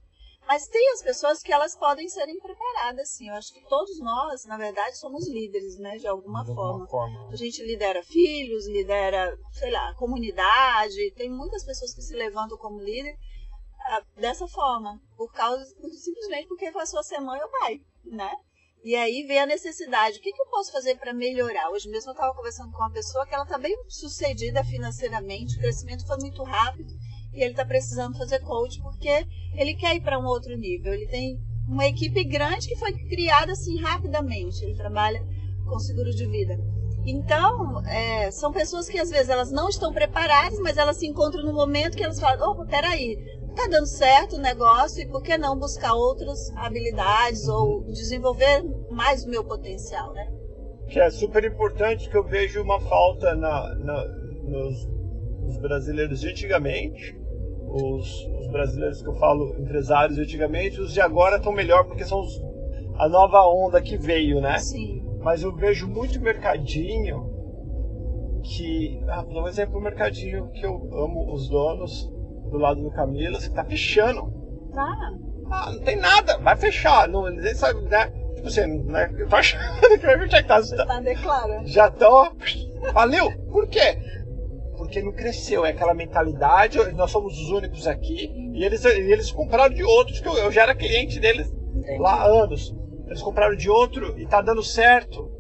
Mas 0.47 0.65
tem 0.67 0.93
as 0.93 1.03
pessoas 1.03 1.43
que 1.43 1.51
elas 1.51 1.75
podem 1.75 2.07
serem 2.07 2.39
preparadas, 2.39 3.09
sim. 3.09 3.27
Eu 3.27 3.35
acho 3.35 3.53
que 3.53 3.61
todos 3.67 3.99
nós, 3.99 4.45
na 4.45 4.57
verdade, 4.57 4.97
somos 4.97 5.27
líderes, 5.27 5.77
né, 5.77 5.97
de 5.97 6.07
alguma 6.07 6.41
De 6.41 6.47
forma. 6.47 6.69
alguma 6.69 6.87
forma. 6.87 7.29
A 7.29 7.35
gente 7.35 7.61
lidera 7.63 8.01
filhos, 8.01 8.65
lidera, 8.65 9.37
sei 9.51 9.69
lá, 9.69 9.93
comunidade. 9.95 11.11
Tem 11.15 11.29
muitas 11.29 11.65
pessoas 11.65 11.93
que 11.93 12.01
se 12.01 12.15
levantam 12.15 12.57
como 12.57 12.79
líder 12.79 13.13
ah, 13.87 14.01
dessa 14.15 14.47
forma, 14.47 15.01
por 15.17 15.31
causa 15.33 15.65
simplesmente 15.65 16.47
porque 16.47 16.71
passou 16.71 16.99
a 16.99 17.03
ser 17.03 17.19
mãe 17.19 17.41
ou 17.41 17.49
pai, 17.49 17.81
né? 18.05 18.31
E 18.83 18.95
aí 18.95 19.23
vem 19.23 19.39
a 19.39 19.45
necessidade. 19.45 20.17
O 20.17 20.21
que, 20.21 20.31
que 20.31 20.41
eu 20.41 20.47
posso 20.47 20.71
fazer 20.71 20.97
para 20.97 21.13
melhorar? 21.13 21.69
Hoje 21.71 21.89
mesmo 21.89 22.11
eu 22.11 22.13
estava 22.13 22.33
conversando 22.33 22.71
com 22.71 22.77
uma 22.77 22.91
pessoa 22.91 23.25
que 23.25 23.33
ela 23.33 23.43
está 23.43 23.57
bem 23.57 23.75
sucedida 23.89 24.63
financeiramente, 24.63 25.57
o 25.57 25.59
crescimento 25.59 26.07
foi 26.07 26.17
muito 26.17 26.41
rápido 26.43 26.93
e 27.37 27.41
ele 27.43 27.51
está 27.51 27.63
precisando 27.65 28.17
fazer 28.17 28.39
coach 28.39 28.81
porque 28.81 29.25
ele 29.55 29.75
quer 29.75 29.95
ir 29.95 30.01
para 30.01 30.19
um 30.19 30.25
outro 30.25 30.55
nível. 30.57 30.93
Ele 30.93 31.07
tem 31.07 31.37
uma 31.67 31.85
equipe 31.85 32.23
grande 32.23 32.67
que 32.67 32.75
foi 32.77 32.93
criada 32.93 33.51
assim 33.51 33.77
rapidamente. 33.79 34.63
Ele 34.63 34.75
trabalha 34.75 35.21
com 35.65 35.79
seguro 35.79 36.11
de 36.11 36.25
vida. 36.27 36.57
Então, 37.05 37.81
é, 37.87 38.29
são 38.31 38.51
pessoas 38.51 38.89
que 38.89 38.99
às 38.99 39.09
vezes 39.09 39.29
elas 39.29 39.51
não 39.51 39.69
estão 39.69 39.93
preparadas, 39.93 40.59
mas 40.59 40.77
elas 40.77 40.97
se 40.97 41.07
encontram 41.07 41.43
no 41.43 41.53
momento 41.53 41.95
que 41.95 42.03
elas 42.03 42.19
falam: 42.19 42.51
opa, 42.51 42.65
peraí, 42.65 43.15
tá 43.55 43.67
dando 43.69 43.85
certo 43.87 44.35
o 44.35 44.41
negócio 44.41 45.01
e 45.01 45.07
por 45.07 45.21
que 45.21 45.37
não 45.37 45.57
buscar 45.57 45.93
outras 45.93 46.49
habilidades 46.57 47.47
ou 47.47 47.83
desenvolver 47.85 48.63
mais 48.89 49.23
o 49.23 49.29
meu 49.29 49.43
potencial, 49.43 50.11
né? 50.13 50.27
Que 50.89 50.99
é 50.99 51.09
super 51.09 51.43
importante 51.43 52.09
que 52.09 52.17
eu 52.17 52.23
vejo 52.23 52.61
uma 52.61 52.79
falta 52.79 53.35
na, 53.35 53.75
na- 53.75 54.07
nos, 54.43 54.87
nos 55.45 55.57
brasileiros 55.59 56.19
de 56.21 56.29
antigamente. 56.29 57.17
Os, 57.69 58.25
os 58.39 58.47
brasileiros 58.47 59.01
que 59.01 59.09
eu 59.09 59.15
falo, 59.15 59.55
empresários 59.59 60.17
antigamente, 60.17 60.79
os 60.79 60.93
de 60.93 61.01
agora 61.01 61.35
estão 61.37 61.51
melhor 61.51 61.83
porque 61.85 62.05
são 62.05 62.19
os- 62.21 62.41
a 62.97 63.07
nova 63.09 63.45
onda 63.47 63.81
que 63.81 63.97
veio, 63.97 64.39
né? 64.41 64.57
Sim. 64.57 65.03
Mas 65.21 65.43
eu 65.43 65.53
vejo 65.55 65.87
muito 65.87 66.19
mercadinho 66.21 67.29
que. 68.43 69.01
Ah, 69.09 69.25
um 69.27 69.47
exemplo, 69.47 69.77
o 69.77 69.81
mercadinho 69.83 70.49
que 70.51 70.65
eu 70.65 70.73
amo 70.93 71.33
os 71.33 71.49
donos 71.49 72.09
do 72.49 72.57
lado 72.57 72.81
do 72.81 72.91
Camilas, 72.91 73.47
que 73.47 73.53
tá 73.53 73.63
fechando. 73.65 74.31
Tá. 74.73 74.87
Ah, 75.51 75.71
não 75.73 75.79
tem 75.81 75.97
nada, 75.97 76.37
vai 76.37 76.55
fechar. 76.55 77.07
Não, 77.09 77.23
né? 77.29 77.53
Tipo 78.35 78.47
assim, 78.47 78.65
né? 78.83 79.11
Eu 79.17 79.27
tô 79.27 79.35
achando 79.35 79.61
que 79.99 80.05
vai 80.05 80.19
fechar 80.19 80.41
que 80.41 80.47
tá, 80.47 80.61
Você 80.61 80.75
tá 80.77 80.99
declarando. 81.01 81.67
já 81.67 81.89
tô. 81.91 82.27
Valeu! 82.93 83.31
Por 83.51 83.67
quê? 83.67 83.97
Porque 84.77 85.01
não 85.01 85.11
cresceu, 85.11 85.65
é 85.65 85.71
aquela 85.71 85.93
mentalidade, 85.93 86.77
nós 86.93 87.09
somos 87.11 87.33
os 87.37 87.49
únicos 87.49 87.87
aqui, 87.87 88.29
e 88.53 88.63
eles, 88.63 88.85
eles 88.85 89.31
compraram 89.31 89.73
de 89.73 89.83
outros, 89.83 90.19
que 90.19 90.27
eu, 90.27 90.37
eu 90.37 90.51
já 90.51 90.63
era 90.63 90.75
cliente 90.75 91.19
deles 91.19 91.47
Entendi. 91.75 91.97
lá 91.99 92.13
há 92.21 92.25
anos. 92.27 92.75
Eles 93.07 93.21
compraram 93.21 93.55
de 93.55 93.69
outro 93.69 94.17
e 94.19 94.27
tá 94.27 94.41
dando 94.41 94.61
certo. 94.63 95.31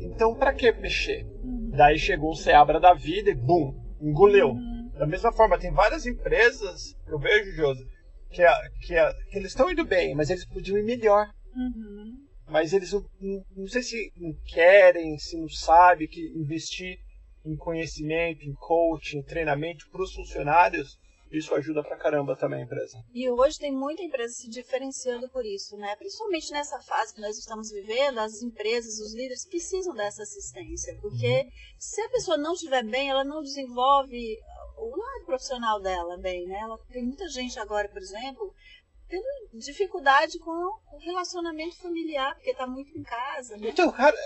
Então 0.00 0.34
pra 0.34 0.52
que 0.52 0.70
mexer? 0.72 1.24
Daí 1.70 1.98
chegou 1.98 2.30
o 2.32 2.36
Seabra 2.36 2.80
da 2.80 2.92
vida 2.92 3.30
e 3.30 3.34
bum, 3.34 3.72
engoleu. 4.00 4.54
Da 4.98 5.06
mesma 5.06 5.32
forma, 5.32 5.58
tem 5.58 5.72
várias 5.72 6.04
empresas, 6.06 6.94
eu 7.08 7.18
vejo, 7.18 7.52
Josi, 7.56 7.84
que, 8.30 8.42
a- 8.42 8.60
que, 8.86 8.96
a- 8.96 9.14
que 9.30 9.38
eles 9.38 9.48
estão 9.52 9.70
indo 9.70 9.84
bem, 9.84 10.14
mas 10.14 10.28
eles 10.28 10.44
podiam 10.44 10.76
ir 10.78 10.84
melhor. 10.84 11.26
Uhum. 11.56 12.12
Mas 12.48 12.72
eles 12.72 12.92
não, 12.92 13.00
não, 13.20 13.42
não 13.56 13.66
sei 13.68 13.82
se 13.82 14.12
não 14.16 14.32
querem, 14.52 15.16
se 15.18 15.38
não 15.38 15.48
sabem 15.48 16.06
que 16.08 16.20
investir 16.36 16.98
em 17.44 17.56
conhecimento, 17.56 18.44
em 18.44 18.54
coaching, 18.54 19.18
em 19.18 19.22
treinamento 19.22 19.88
para 19.90 20.02
os 20.02 20.14
funcionários, 20.14 20.98
isso 21.32 21.54
ajuda 21.54 21.82
pra 21.82 21.96
caramba 21.96 22.36
também 22.36 22.60
a 22.60 22.64
empresa. 22.64 23.02
E 23.14 23.28
hoje 23.30 23.58
tem 23.58 23.72
muita 23.72 24.02
empresa 24.02 24.34
se 24.34 24.50
diferenciando 24.50 25.28
por 25.30 25.44
isso, 25.46 25.76
né? 25.78 25.96
Principalmente 25.96 26.52
nessa 26.52 26.78
fase 26.80 27.14
que 27.14 27.22
nós 27.22 27.38
estamos 27.38 27.70
vivendo, 27.70 28.18
as 28.18 28.42
empresas, 28.42 28.98
os 28.98 29.14
líderes 29.14 29.46
precisam 29.46 29.94
dessa 29.94 30.22
assistência, 30.22 30.96
porque 31.00 31.48
se 31.78 32.00
a 32.02 32.10
pessoa 32.10 32.36
não 32.36 32.52
estiver 32.52 32.84
bem, 32.84 33.08
ela 33.08 33.24
não 33.24 33.42
desenvolve 33.42 34.38
o 34.76 34.96
lado 34.96 35.24
profissional 35.24 35.80
dela 35.80 36.18
bem, 36.18 36.46
né? 36.46 36.58
Ela 36.60 36.78
tem 36.90 37.02
muita 37.02 37.26
gente 37.28 37.58
agora, 37.58 37.88
por 37.88 38.02
exemplo, 38.02 38.54
tendo 39.12 39.60
dificuldade 39.60 40.38
com 40.38 40.50
o 40.50 40.98
relacionamento 40.98 41.76
familiar, 41.76 42.34
porque 42.34 42.50
está 42.50 42.66
muito 42.66 42.96
em 42.96 43.02
casa, 43.02 43.56
né? 43.58 43.68
Então, 43.68 43.92
cara, 43.92 44.16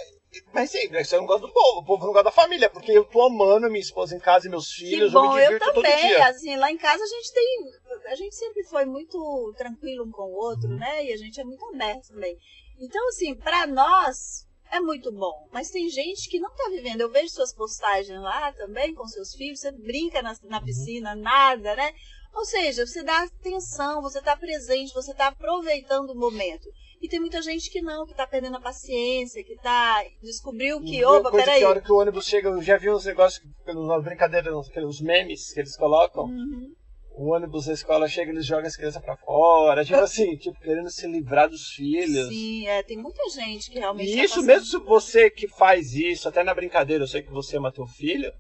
mas 0.55 0.70
sim, 0.70 0.88
você 0.88 1.16
não 1.16 1.27
gosta 1.27 1.46
do 1.46 1.53
povo, 1.53 1.81
o 1.81 1.85
povo 1.85 2.07
não 2.07 2.12
gosta 2.12 2.25
da 2.25 2.31
família, 2.31 2.70
porque 2.70 2.92
eu 2.92 3.05
tô 3.05 3.22
amando 3.22 3.66
minha 3.68 3.81
esposa 3.81 4.14
em 4.14 4.20
casa 4.20 4.46
e 4.46 4.51
meus 4.51 4.72
Que 4.72 4.87
filhos, 4.90 5.12
bom, 5.12 5.25
eu 5.25 5.31
me 5.33 5.38
eu 5.40 5.44
divirto 5.46 5.64
todo 5.72 5.83
também. 5.83 6.07
dia. 6.09 6.27
Assim, 6.29 6.57
lá 6.57 6.70
em 6.70 6.77
casa 6.79 7.03
a 7.03 7.07
gente 7.07 7.33
tem. 7.33 7.64
A 8.07 8.14
gente 8.14 8.37
sempre 8.37 8.62
foi 8.64 8.85
muito 8.85 9.53
tranquilo 9.57 10.05
um 10.05 10.11
com 10.12 10.22
o 10.22 10.35
outro, 10.37 10.68
Uhum. 10.68 10.77
né? 10.77 11.05
E 11.07 11.12
a 11.12 11.16
gente 11.16 11.40
é 11.40 11.44
muito 11.44 11.64
aberto 11.66 12.09
também. 12.09 12.37
Então, 12.79 13.09
assim, 13.09 13.35
pra 13.35 13.66
nós 13.66 14.46
é 14.70 14.79
muito 14.79 15.11
bom. 15.11 15.49
Mas 15.53 15.70
tem 15.70 15.88
gente 15.88 16.29
que 16.29 16.38
não 16.38 16.51
tá 16.55 16.68
vivendo. 16.68 17.01
Eu 17.01 17.11
vejo 17.11 17.29
suas 17.31 17.53
postagens 17.53 18.20
lá 18.20 18.53
também 18.53 18.94
com 18.94 19.07
seus 19.07 19.35
filhos, 19.35 19.61
você 19.61 19.72
brinca 19.72 20.22
na, 20.22 20.31
Uhum. 20.33 20.37
na 20.51 20.61
piscina, 20.61 21.14
nada, 21.16 21.75
né? 21.75 21.92
Ou 22.37 22.44
seja, 22.44 22.87
você 22.87 23.03
dá 23.03 23.22
atenção, 23.22 24.03
você 24.03 24.20
tá 24.20 24.37
presente, 24.37 24.92
você 24.94 25.14
tá 25.14 25.29
aproveitando 25.29 26.11
o 26.11 26.14
momento. 26.18 26.68
E 27.01 27.09
tem 27.09 27.18
muita 27.20 27.40
gente 27.42 27.70
que 27.70 27.81
não, 27.83 28.07
que 28.07 28.14
tá 28.14 28.27
perdendo 28.27 28.57
a 28.57 28.61
paciência, 28.61 29.42
que 29.44 29.57
tá. 29.57 30.03
descobriu 30.22 30.81
que, 30.81 31.05
Uma 31.05 31.18
opa, 31.18 31.31
coisa 31.31 31.44
peraí. 31.46 31.59
que 31.61 31.64
a 31.64 31.68
hora 31.68 31.81
que 31.81 31.92
o 31.92 31.96
ônibus 31.96 32.27
chega, 32.27 32.49
eu 32.49 32.62
já 32.62 32.77
vi 32.79 32.90
uns 32.90 33.05
negócios, 33.05 33.44
umas 33.68 34.03
brincadeiras, 34.05 34.68
aqueles 34.68 35.01
memes 35.01 35.53
que 35.53 35.61
eles 35.61 35.77
colocam. 35.77 36.25
Uhum. 36.25 36.72
o 37.18 37.31
ônibus 37.35 37.64
da 37.64 37.72
escola 37.72 38.07
chega 38.09 38.31
e 38.31 38.35
eles 38.35 38.44
jogam 38.44 38.66
as 38.66 38.77
crianças 38.77 39.03
pra 39.03 39.16
fora. 39.16 39.83
Tipo 39.85 39.99
assim, 40.01 40.37
tipo, 40.37 40.59
querendo 40.61 40.90
se 40.90 41.07
livrar 41.07 41.49
dos 41.49 41.68
filhos. 41.70 42.29
Sim, 42.29 42.66
é, 42.66 42.83
tem 42.83 42.99
muita 42.99 43.27
gente 43.31 43.70
que 43.70 43.79
realmente. 43.79 44.11
E 44.12 44.16
tá 44.16 44.25
isso 44.25 44.35
passando- 44.35 44.46
mesmo 44.46 44.66
se 44.66 44.79
você 44.79 45.31
que 45.31 45.49
faz 45.49 45.94
isso, 45.94 46.29
até 46.29 46.42
na 46.44 46.55
brincadeira, 46.55 47.05
eu 47.05 47.09
sei 47.09 47.22
que 47.22 47.31
você 47.33 47.57
ama 47.57 47.72
teu 47.72 47.87
filho, 47.87 48.31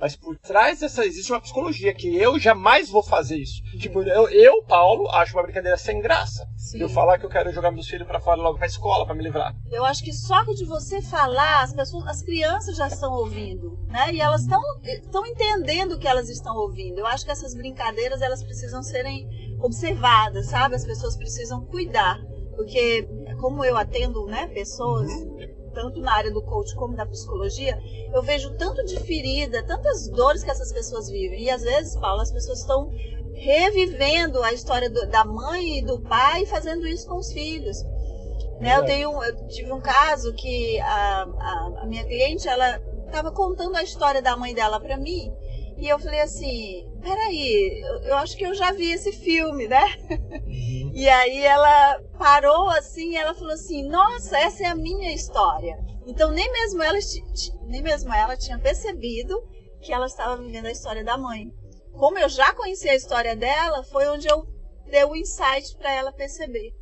mas 0.00 0.16
por 0.16 0.36
trás 0.38 0.80
dessa 0.80 1.04
existe 1.04 1.32
uma 1.32 1.40
psicologia 1.40 1.94
que 1.94 2.14
eu 2.16 2.38
jamais 2.38 2.90
vou 2.90 3.02
fazer 3.02 3.36
isso. 3.36 3.62
Tipo, 3.78 4.02
eu, 4.02 4.28
eu 4.28 4.62
Paulo, 4.64 5.08
acho 5.10 5.36
uma 5.36 5.42
brincadeira 5.42 5.76
sem 5.76 6.00
graça. 6.00 6.46
Sim. 6.56 6.80
Eu 6.80 6.88
falar 6.88 7.18
que 7.18 7.24
eu 7.24 7.30
quero 7.30 7.52
jogar 7.52 7.70
meus 7.70 7.88
filhos 7.88 8.06
pra 8.06 8.20
fora 8.20 8.40
logo 8.40 8.58
pra 8.58 8.66
escola 8.66 9.06
pra 9.06 9.14
me 9.14 9.22
livrar. 9.22 9.54
Eu 9.70 9.84
acho 9.84 10.04
que 10.04 10.12
só 10.12 10.42
de 10.44 10.64
você 10.64 11.00
falar, 11.02 11.62
as 11.62 11.72
pessoas, 11.72 12.06
as 12.06 12.22
crianças 12.22 12.76
já 12.76 12.86
estão 12.86 13.12
ouvindo, 13.12 13.78
né? 13.88 14.12
E 14.12 14.20
elas 14.20 14.42
estão 14.42 14.60
estão 14.84 15.26
entendendo 15.26 15.92
o 15.92 15.98
que 15.98 16.08
elas 16.08 16.28
estão 16.28 16.56
ouvindo. 16.56 16.98
Eu 16.98 17.06
acho 17.06 17.24
que 17.24 17.30
essas 17.30 17.54
brincadeiras 17.54 18.20
elas 18.20 18.42
precisam 18.42 18.82
serem 18.82 19.28
observadas, 19.60 20.46
sabe? 20.46 20.74
As 20.74 20.84
pessoas 20.84 21.16
precisam 21.16 21.64
cuidar, 21.66 22.18
porque 22.54 23.08
como 23.40 23.64
eu 23.64 23.76
atendo, 23.76 24.26
né, 24.26 24.46
pessoas 24.48 25.10
tanto 25.76 26.00
na 26.00 26.14
área 26.14 26.32
do 26.32 26.40
coach 26.40 26.74
como 26.74 26.96
da 26.96 27.04
psicologia, 27.04 27.78
eu 28.14 28.22
vejo 28.22 28.56
tanto 28.56 28.82
de 28.86 28.98
ferida, 29.00 29.62
tantas 29.62 30.08
dores 30.08 30.42
que 30.42 30.50
essas 30.50 30.72
pessoas 30.72 31.10
vivem. 31.10 31.42
E 31.42 31.50
às 31.50 31.62
vezes, 31.62 31.94
Paulo, 31.96 32.22
as 32.22 32.32
pessoas 32.32 32.60
estão 32.60 32.90
revivendo 33.34 34.42
a 34.42 34.54
história 34.54 34.88
do- 34.88 35.06
da 35.08 35.22
mãe 35.22 35.78
e 35.78 35.84
do 35.84 36.00
pai 36.00 36.46
fazendo 36.46 36.86
isso 36.88 37.06
com 37.06 37.18
os 37.18 37.30
filhos. 37.30 37.84
Né, 38.58 38.74
eu, 38.74 38.86
tenho, 38.86 39.22
eu 39.22 39.48
tive 39.48 39.70
um 39.70 39.80
caso 39.82 40.32
que 40.32 40.80
a, 40.80 41.28
a, 41.38 41.72
a 41.82 41.86
minha 41.86 42.04
cliente, 42.06 42.48
ela 42.48 42.80
estava 43.04 43.30
contando 43.30 43.76
a 43.76 43.82
história 43.82 44.22
da 44.22 44.34
mãe 44.34 44.54
dela 44.54 44.80
para 44.80 44.96
mim, 44.96 45.30
e 45.76 45.86
eu 45.86 45.98
falei 45.98 46.22
assim, 46.22 46.88
peraí, 47.06 47.80
eu, 47.82 47.98
eu 48.02 48.16
acho 48.16 48.36
que 48.36 48.44
eu 48.44 48.52
já 48.52 48.72
vi 48.72 48.90
esse 48.90 49.12
filme, 49.12 49.68
né? 49.68 49.84
E 50.92 51.08
aí 51.08 51.44
ela 51.44 52.00
parou 52.18 52.68
assim, 52.70 53.10
e 53.10 53.16
ela 53.16 53.34
falou 53.34 53.52
assim, 53.52 53.86
nossa, 53.86 54.36
essa 54.38 54.64
é 54.64 54.66
a 54.66 54.74
minha 54.74 55.14
história. 55.14 55.78
Então 56.06 56.30
nem 56.32 56.50
mesmo 56.50 56.82
ela, 56.82 56.98
nem 57.66 57.82
mesmo 57.82 58.12
ela 58.12 58.36
tinha 58.36 58.58
percebido 58.58 59.40
que 59.82 59.92
ela 59.92 60.06
estava 60.06 60.36
vivendo 60.36 60.66
a 60.66 60.70
história 60.70 61.04
da 61.04 61.16
mãe. 61.16 61.52
Como 61.92 62.18
eu 62.18 62.28
já 62.28 62.52
conhecia 62.54 62.92
a 62.92 62.96
história 62.96 63.36
dela, 63.36 63.84
foi 63.84 64.08
onde 64.08 64.26
eu 64.26 64.46
dei 64.90 65.04
o 65.04 65.14
insight 65.14 65.76
para 65.76 65.92
ela 65.92 66.12
perceber. 66.12 66.72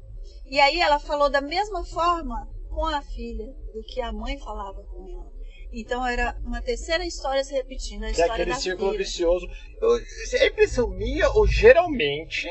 E 0.46 0.60
aí 0.60 0.80
ela 0.80 0.98
falou 0.98 1.28
da 1.28 1.40
mesma 1.40 1.84
forma 1.84 2.48
com 2.70 2.87
a 2.87 3.02
filha 3.02 3.46
do 3.74 3.82
que 3.82 4.00
a 4.00 4.12
mãe 4.12 4.38
falava 4.38 4.82
com 4.84 5.06
ela. 5.08 5.34
Então 5.74 6.06
era 6.06 6.37
uma 6.44 6.62
terceira 6.62 7.04
história 7.04 7.42
se 7.42 7.52
repetindo, 7.52 8.04
a 8.04 8.08
é 8.08 8.10
história 8.12 8.32
aquele 8.32 8.50
da 8.50 8.56
círculo 8.56 8.92
filha. 8.92 9.04
vicioso. 9.04 9.46
Eu, 9.80 9.98
é 10.40 10.46
impressão 10.46 10.88
minha 10.90 11.28
ou 11.30 11.46
geralmente 11.46 12.48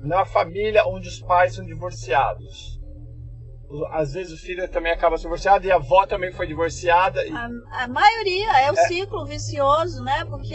na 0.00 0.24
família 0.24 0.86
onde 0.86 1.08
os 1.08 1.20
pais 1.20 1.54
são 1.54 1.64
divorciados? 1.64 2.76
Às 3.90 4.12
vezes 4.12 4.32
o 4.32 4.40
filho 4.40 4.68
também 4.68 4.92
acaba 4.92 5.16
sendo 5.16 5.24
divorciado 5.24 5.66
e 5.66 5.72
a 5.72 5.74
avó 5.74 6.06
também 6.06 6.30
foi 6.32 6.46
divorciada. 6.46 7.26
E... 7.26 7.32
A, 7.32 7.48
a 7.82 7.88
maioria 7.88 8.60
é 8.60 8.70
o 8.70 8.76
ciclo 8.76 9.26
vicioso, 9.26 10.04
né? 10.04 10.24
Porque 10.26 10.54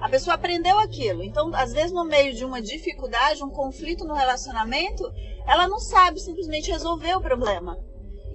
a 0.00 0.08
pessoa 0.08 0.34
aprendeu 0.34 0.78
aquilo. 0.78 1.22
Então, 1.22 1.54
às 1.54 1.74
vezes, 1.74 1.92
no 1.92 2.04
meio 2.04 2.32
de 2.34 2.46
uma 2.46 2.62
dificuldade, 2.62 3.44
um 3.44 3.50
conflito 3.50 4.04
no 4.04 4.14
relacionamento, 4.14 5.04
ela 5.46 5.68
não 5.68 5.78
sabe 5.78 6.20
simplesmente 6.20 6.70
resolver 6.70 7.14
o 7.16 7.20
problema. 7.20 7.76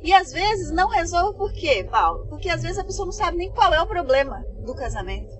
E 0.03 0.11
às 0.11 0.33
vezes 0.33 0.69
não 0.71 0.89
resolve 0.89 1.37
por 1.37 1.53
quê, 1.53 1.87
Paulo? 1.89 2.27
Porque 2.27 2.49
às 2.49 2.61
vezes 2.61 2.77
a 2.77 2.83
pessoa 2.83 3.05
não 3.05 3.13
sabe 3.13 3.37
nem 3.37 3.49
qual 3.49 3.73
é 3.73 3.81
o 3.81 3.87
problema 3.87 4.45
do 4.59 4.75
casamento. 4.75 5.33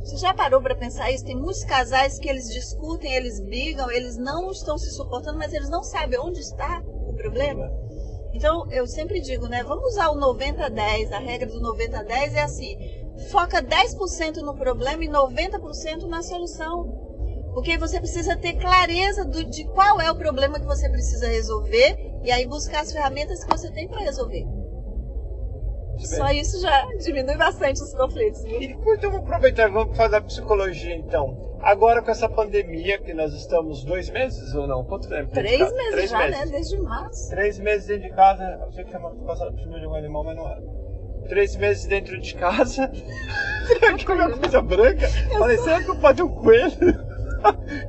Você 0.00 0.16
já 0.16 0.34
parou 0.34 0.60
para 0.60 0.74
pensar 0.74 1.10
isso? 1.12 1.24
Tem 1.24 1.36
muitos 1.36 1.62
casais 1.64 2.18
que 2.18 2.28
eles 2.28 2.48
discutem, 2.48 3.14
eles 3.14 3.40
brigam, 3.40 3.90
eles 3.90 4.16
não 4.16 4.50
estão 4.50 4.76
se 4.78 4.90
suportando, 4.90 5.38
mas 5.38 5.52
eles 5.52 5.70
não 5.70 5.84
sabem 5.84 6.18
onde 6.18 6.40
está 6.40 6.82
o 6.84 7.14
problema. 7.14 7.70
Então, 8.32 8.70
eu 8.70 8.86
sempre 8.86 9.20
digo, 9.20 9.46
né? 9.46 9.62
Vamos 9.62 9.92
usar 9.92 10.10
o 10.10 10.16
90-10. 10.16 11.12
A 11.12 11.18
regra 11.18 11.48
do 11.48 11.60
90-10 11.60 12.34
é 12.34 12.42
assim: 12.42 12.76
foca 13.30 13.62
10% 13.62 14.36
no 14.36 14.54
problema 14.54 15.04
e 15.04 15.08
90% 15.08 16.06
na 16.08 16.22
solução. 16.22 17.07
Porque 17.58 17.76
você 17.76 17.98
precisa 17.98 18.36
ter 18.36 18.52
clareza 18.52 19.24
do- 19.24 19.44
de 19.44 19.64
qual 19.64 20.00
é 20.00 20.08
o 20.08 20.14
problema 20.14 20.60
que 20.60 20.64
você 20.64 20.88
precisa 20.88 21.26
resolver 21.26 21.96
e 22.22 22.30
aí 22.30 22.46
buscar 22.46 22.82
as 22.82 22.92
ferramentas 22.92 23.42
que 23.42 23.50
você 23.50 23.68
tem 23.72 23.88
para 23.88 23.98
resolver. 23.98 24.46
Só 25.98 26.28
isso 26.30 26.60
já 26.60 26.86
diminui 27.04 27.36
bastante 27.36 27.82
os 27.82 27.92
conflitos. 27.92 28.44
E 28.44 28.66
então 28.66 29.10
vamos 29.10 29.26
aproveitar, 29.26 29.68
vamos 29.72 29.96
fazer 29.96 30.16
a 30.16 30.20
psicologia 30.20 30.94
então. 30.94 31.58
Agora 31.60 32.00
com 32.00 32.12
essa 32.12 32.28
pandemia 32.28 32.96
que 33.00 33.12
nós 33.12 33.34
estamos 33.34 33.82
dois 33.84 34.08
meses 34.08 34.54
ou 34.54 34.68
não? 34.68 34.84
Quanto 34.84 35.08
tempo? 35.08 35.32
Três 35.32 35.58
meses 35.58 35.90
Três 35.90 36.10
já, 36.10 36.18
meses. 36.18 36.38
né? 36.38 36.46
Desde 36.46 36.78
março. 36.80 37.28
Três 37.28 37.58
meses 37.58 37.88
dentro 37.88 38.08
de 38.08 38.14
casa. 38.14 38.44
Eu 38.64 38.70
sei 38.72 38.84
que 38.84 38.92
semana 38.92 39.16
passada 39.26 39.50
por 39.50 39.58
cima 39.58 39.80
de 39.80 39.86
um 39.88 39.94
animal, 39.96 40.22
mas 40.22 40.36
não 40.36 40.46
era. 40.48 40.62
Três 41.28 41.56
meses 41.56 41.86
dentro 41.86 42.20
de 42.20 42.34
casa. 42.36 42.84
Aqui 43.92 44.12
uma 44.12 44.30
coisa 44.38 44.62
branca. 44.62 45.08
Falei, 45.36 45.58
será 45.58 45.82
que 45.82 45.90
eu 45.90 45.96
pode 45.98 46.22
um 46.22 46.28
coelho? 46.28 47.07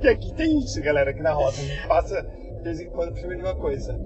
E 0.01 0.07
aqui 0.07 0.33
tem 0.33 0.59
isso, 0.59 0.81
galera, 0.81 1.11
aqui 1.11 1.21
na 1.21 1.33
rota. 1.33 1.59
A 1.59 1.63
gente 1.63 1.87
passa 1.87 2.21
de 2.21 2.63
vez 2.63 2.79
em 2.79 2.89
quando 2.89 3.11
por 3.11 3.19
cima 3.19 3.35
de 3.35 3.41
uma 3.41 3.55
coisa. 3.55 3.99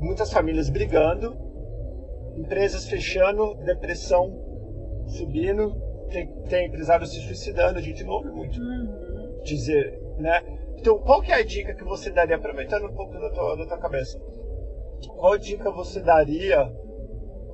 Muitas 0.00 0.32
famílias 0.32 0.68
brigando, 0.68 1.36
empresas 2.36 2.86
fechando, 2.86 3.54
depressão 3.64 4.42
subindo, 5.06 5.74
tem, 6.10 6.26
tem 6.48 6.66
empresários 6.66 7.12
se 7.12 7.20
suicidando, 7.20 7.78
a 7.78 7.82
gente 7.82 8.04
não 8.04 8.14
ouve 8.14 8.30
muito 8.30 8.58
dizer, 9.42 10.00
né? 10.18 10.42
Então, 10.78 10.98
qual 10.98 11.22
que 11.22 11.32
é 11.32 11.36
a 11.36 11.44
dica 11.44 11.74
que 11.74 11.84
você 11.84 12.10
daria, 12.10 12.36
aproveitando 12.36 12.86
um 12.86 12.94
pouco 12.94 13.12
da 13.14 13.30
tua, 13.30 13.56
da 13.56 13.66
tua 13.66 13.78
cabeça, 13.78 14.20
qual 15.16 15.38
dica 15.38 15.70
você 15.70 16.00
daria 16.00 16.70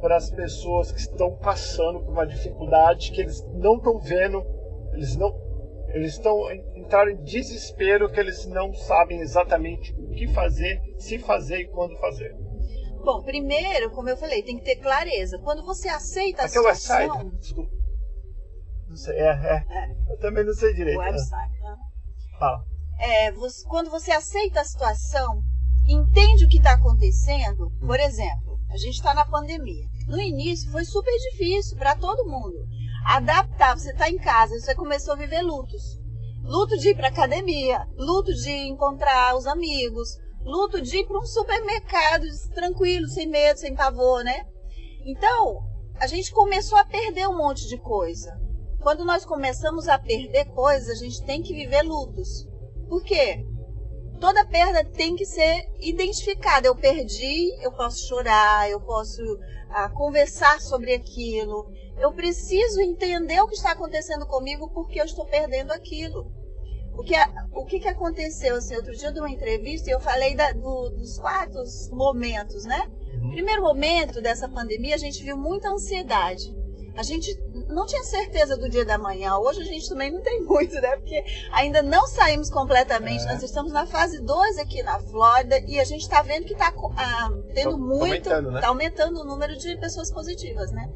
para 0.00 0.16
as 0.16 0.30
pessoas 0.30 0.90
que 0.90 1.00
estão 1.00 1.36
passando 1.36 2.00
por 2.00 2.12
uma 2.12 2.26
dificuldade 2.26 3.12
que 3.12 3.20
eles 3.20 3.44
não 3.52 3.76
estão 3.76 3.98
vendo, 3.98 4.44
eles 4.92 5.16
não, 5.16 5.32
eles 5.94 6.14
estão 6.14 6.36
entraram 6.76 7.10
em 7.10 7.22
desespero 7.22 8.10
que 8.10 8.18
eles 8.20 8.46
não 8.46 8.72
sabem 8.74 9.20
exatamente 9.20 9.92
o 9.94 10.10
que 10.10 10.26
fazer, 10.28 10.80
se 10.98 11.18
fazer 11.18 11.60
e 11.60 11.68
quando 11.68 11.96
fazer. 11.98 12.34
Bom, 13.04 13.22
primeiro, 13.22 13.90
como 13.90 14.08
eu 14.10 14.16
falei, 14.16 14.42
tem 14.42 14.58
que 14.58 14.64
ter 14.64 14.76
clareza. 14.76 15.38
Quando 15.38 15.64
você 15.64 15.88
aceita 15.88 16.42
a 16.42 16.44
é 16.46 16.58
website? 16.60 17.02
situação... 17.02 17.30
Desculpa. 17.38 17.70
Não 18.88 18.96
sei, 18.96 19.16
é, 19.16 19.30
é. 19.30 19.64
Eu 20.12 20.18
também 20.18 20.44
não 20.44 20.52
sei 20.52 20.74
direito. 20.74 20.98
Website, 20.98 21.60
né? 21.62 21.76
Fala. 22.38 22.64
é, 22.98 23.32
você- 23.32 23.64
quando 23.68 23.90
você 23.90 24.10
aceita 24.10 24.60
a 24.60 24.64
situação, 24.64 25.40
entende 25.88 26.44
o 26.44 26.48
que 26.48 26.58
está 26.58 26.72
acontecendo, 26.72 27.70
por 27.80 27.98
exemplo, 27.98 28.58
a 28.68 28.76
gente 28.76 28.96
está 28.96 29.14
na 29.14 29.24
pandemia. 29.24 29.86
No 30.06 30.20
início 30.20 30.70
foi 30.70 30.84
super 30.84 31.16
difícil 31.30 31.76
para 31.78 31.96
todo 31.96 32.26
mundo. 32.28 32.58
Adaptar, 33.12 33.76
você 33.76 33.90
está 33.90 34.08
em 34.08 34.18
casa, 34.18 34.56
você 34.56 34.72
começou 34.72 35.14
a 35.14 35.16
viver 35.16 35.42
lutos. 35.42 35.98
Luto 36.44 36.78
de 36.78 36.90
ir 36.90 36.94
para 36.94 37.08
academia, 37.08 37.84
luto 37.96 38.32
de 38.32 38.52
encontrar 38.68 39.36
os 39.36 39.48
amigos, 39.48 40.16
luto 40.44 40.80
de 40.80 40.98
ir 40.98 41.06
para 41.08 41.18
um 41.18 41.26
supermercado 41.26 42.24
tranquilo, 42.54 43.08
sem 43.08 43.26
medo, 43.26 43.58
sem 43.58 43.74
pavor, 43.74 44.22
né? 44.22 44.46
Então, 45.04 45.58
a 45.96 46.06
gente 46.06 46.30
começou 46.30 46.78
a 46.78 46.84
perder 46.84 47.26
um 47.26 47.36
monte 47.36 47.66
de 47.66 47.78
coisa. 47.78 48.40
Quando 48.80 49.04
nós 49.04 49.24
começamos 49.24 49.88
a 49.88 49.98
perder 49.98 50.44
coisas, 50.54 50.88
a 50.88 51.04
gente 51.04 51.24
tem 51.24 51.42
que 51.42 51.52
viver 51.52 51.82
lutos. 51.82 52.46
Por 52.88 53.02
quê? 53.02 53.44
Toda 54.20 54.46
perda 54.46 54.84
tem 54.84 55.16
que 55.16 55.26
ser 55.26 55.66
identificada. 55.80 56.68
Eu 56.68 56.76
perdi, 56.76 57.60
eu 57.60 57.72
posso 57.72 58.06
chorar, 58.06 58.70
eu 58.70 58.80
posso 58.80 59.20
ah, 59.70 59.88
conversar 59.88 60.60
sobre 60.60 60.94
aquilo. 60.94 61.72
Eu 61.98 62.12
preciso 62.12 62.80
entender 62.80 63.40
o 63.40 63.46
que 63.46 63.54
está 63.54 63.72
acontecendo 63.72 64.26
comigo 64.26 64.70
porque 64.70 65.00
eu 65.00 65.04
estou 65.04 65.26
perdendo 65.26 65.72
aquilo. 65.72 66.30
O 66.94 67.02
que, 67.02 67.14
o 67.52 67.64
que, 67.64 67.80
que 67.80 67.88
aconteceu? 67.88 68.56
Assim, 68.56 68.74
outro 68.76 68.92
dia 68.96 69.12
dei 69.12 69.20
uma 69.22 69.30
entrevista 69.30 69.88
e 69.88 69.92
eu 69.92 70.00
falei 70.00 70.34
da- 70.34 70.52
do- 70.52 70.90
dos 70.90 71.18
quatro 71.18 71.62
momentos, 71.92 72.64
né? 72.64 72.90
Primeiro 73.30 73.62
momento 73.62 74.20
dessa 74.20 74.48
pandemia, 74.48 74.94
a 74.94 74.98
gente 74.98 75.22
viu 75.22 75.36
muita 75.36 75.68
ansiedade. 75.70 76.42
A 76.96 77.02
gente 77.02 77.32
não 77.68 77.86
tinha 77.86 78.02
certeza 78.02 78.56
do 78.56 78.68
dia 78.68 78.84
da 78.84 78.98
manhã. 78.98 79.36
Hoje 79.38 79.60
a 79.62 79.64
gente 79.64 79.88
também 79.88 80.10
não 80.10 80.20
tem 80.22 80.40
muito, 80.44 80.74
né? 80.74 80.96
Porque 80.96 81.22
ainda 81.52 81.80
não 81.82 82.06
saímos 82.06 82.50
completamente. 82.50 83.22
É. 83.24 83.32
Nós 83.32 83.42
estamos 83.42 83.72
na 83.72 83.86
fase 83.86 84.20
2 84.20 84.58
aqui 84.58 84.82
na 84.82 84.98
Flórida 85.00 85.58
e 85.66 85.78
a 85.78 85.84
gente 85.84 86.02
está 86.02 86.20
vendo 86.22 86.44
que 86.46 86.52
está 86.54 86.72
tendo 86.72 86.90
Tá- 87.54 87.70
tá 87.70 87.76
muito. 87.76 88.02
aumentando, 88.02 88.50
né? 88.50 88.58
Está 88.58 88.68
aumentando 88.68 89.20
o 89.20 89.24
número 89.24 89.56
de 89.56 89.76
pessoas 89.78 90.10
positivas, 90.12 90.70
né? 90.72 90.90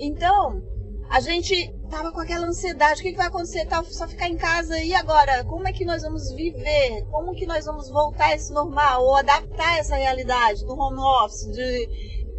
Então, 0.00 0.62
a 1.10 1.20
gente 1.20 1.74
tava 1.90 2.10
com 2.12 2.20
aquela 2.20 2.46
ansiedade, 2.46 3.00
o 3.00 3.02
que, 3.02 3.10
que 3.10 3.18
vai 3.18 3.26
acontecer? 3.26 3.66
Tá, 3.66 3.82
só 3.84 4.08
ficar 4.08 4.28
em 4.28 4.36
casa 4.36 4.78
e 4.78 4.94
agora? 4.94 5.44
Como 5.44 5.68
é 5.68 5.72
que 5.72 5.84
nós 5.84 6.02
vamos 6.02 6.32
viver? 6.32 7.04
Como 7.10 7.34
que 7.34 7.44
nós 7.46 7.66
vamos 7.66 7.90
voltar 7.90 8.26
a 8.26 8.34
esse 8.34 8.52
normal 8.52 9.04
ou 9.04 9.16
adaptar 9.16 9.78
essa 9.78 9.96
realidade 9.96 10.64
do 10.64 10.72
home 10.72 11.00
office? 11.00 11.50
De... 11.50 11.88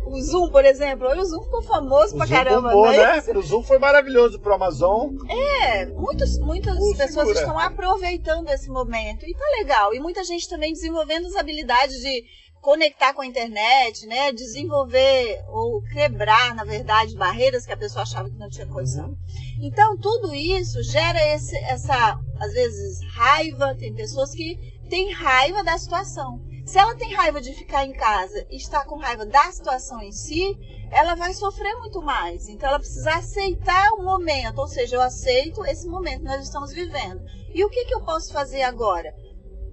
o 0.07 0.21
Zoom, 0.21 0.49
por 0.49 0.63
exemplo. 0.65 1.05
O 1.05 1.25
Zoom 1.25 1.43
ficou 1.43 1.61
famoso 1.61 2.15
O 2.15 2.17
pra 2.17 2.25
Zoom 2.25 2.35
caramba, 2.35 2.69
bombou, 2.69 2.91
é 2.91 3.21
né? 3.21 3.23
O 3.35 3.41
Zoom 3.41 3.61
foi 3.61 3.77
maravilhoso 3.77 4.39
pro 4.39 4.53
Amazon. 4.53 5.09
É, 5.29 5.85
muitos, 5.87 6.39
muitas 6.39 6.77
pessoas 6.97 7.27
segura. 7.27 7.39
estão 7.39 7.59
aproveitando 7.59 8.47
esse 8.49 8.69
momento 8.69 9.25
e 9.27 9.35
tá 9.35 9.45
legal. 9.57 9.93
E 9.93 9.99
muita 9.99 10.23
gente 10.23 10.49
também 10.49 10.71
desenvolvendo 10.71 11.27
as 11.27 11.35
habilidades 11.35 11.97
de 11.97 12.23
conectar 12.61 13.13
com 13.13 13.21
a 13.21 13.25
internet, 13.25 14.05
né? 14.05 14.31
Desenvolver 14.31 15.43
ou 15.49 15.81
quebrar, 15.81 16.53
na 16.53 16.63
verdade, 16.63 17.15
barreiras 17.15 17.65
que 17.65 17.73
a 17.73 17.77
pessoa 17.77 18.03
achava 18.03 18.29
que 18.29 18.37
não 18.37 18.49
tinha 18.49 18.67
condição. 18.67 19.17
Então, 19.59 19.97
tudo 19.97 20.33
isso 20.33 20.81
gera 20.83 21.19
esse, 21.35 21.57
essa, 21.65 22.19
às 22.39 22.53
vezes, 22.53 22.99
raiva. 23.13 23.75
Tem 23.75 23.93
pessoas 23.93 24.31
que 24.31 24.57
têm 24.89 25.11
raiva 25.11 25.63
da 25.63 25.77
situação. 25.77 26.39
Se 26.65 26.77
ela 26.77 26.95
tem 26.95 27.13
raiva 27.13 27.41
de 27.41 27.53
ficar 27.53 27.85
em 27.85 27.91
casa 27.91 28.45
e 28.49 28.55
está 28.55 28.85
com 28.85 28.97
raiva 28.97 29.25
da 29.25 29.51
situação 29.51 29.99
em 30.01 30.11
si, 30.11 30.55
ela 30.91 31.15
vai 31.15 31.33
sofrer 31.33 31.75
muito 31.79 32.01
mais. 32.01 32.47
Então 32.47 32.69
ela 32.69 32.79
precisa 32.79 33.15
aceitar 33.15 33.91
o 33.93 34.03
momento, 34.03 34.59
ou 34.59 34.67
seja, 34.67 34.95
eu 34.95 35.01
aceito 35.01 35.65
esse 35.65 35.87
momento 35.87 36.19
que 36.19 36.25
nós 36.25 36.43
estamos 36.43 36.71
vivendo. 36.71 37.21
E 37.53 37.65
o 37.65 37.69
que, 37.69 37.85
que 37.85 37.93
eu 37.93 38.01
posso 38.01 38.31
fazer 38.31 38.61
agora? 38.61 39.13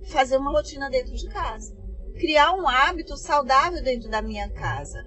Fazer 0.07 0.39
uma 0.39 0.51
rotina 0.51 0.89
dentro 0.89 1.15
de 1.15 1.29
casa. 1.29 1.78
Criar 2.19 2.53
um 2.55 2.69
hábito 2.69 3.17
saudável 3.17 3.83
dentro 3.83 4.09
da 4.11 4.21
minha 4.21 4.49
casa. 4.51 5.05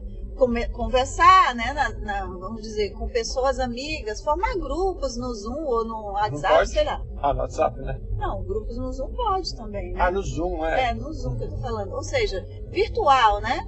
Conversar, 0.71 1.54
né, 1.54 1.71
na- 1.74 1.89
na- 2.00 2.26
vamos 2.26 2.62
dizer, 2.63 2.91
com 2.93 3.08
pessoas 3.08 3.60
amigas, 3.60 4.21
formar 4.24 4.56
grupos 4.56 5.15
no 5.15 5.32
Zoom 5.36 5.63
ou 5.65 5.86
no 5.86 6.12
WhatsApp, 6.13 6.67
sei 6.67 6.84
lá. 6.84 7.02
Ah, 7.21 7.34
no 7.34 7.41
WhatsApp, 7.41 7.80
né? 7.80 8.02
Não, 8.17 8.43
grupos 8.43 8.76
no 8.78 8.91
Zoom 8.91 9.13
pode 9.13 9.56
também, 9.56 9.93
né? 9.93 10.02
Ah, 10.02 10.10
no 10.10 10.21
Zoom, 10.24 10.65
é. 10.65 10.89
É, 10.89 10.93
no 10.93 11.13
Zoom 11.13 11.38
que 11.38 11.43
eu 11.43 11.50
tô 11.52 11.58
falando. 11.58 11.93
Ou 11.93 12.02
seja, 12.04 12.43
virtual, 12.69 13.39
né? 13.41 13.60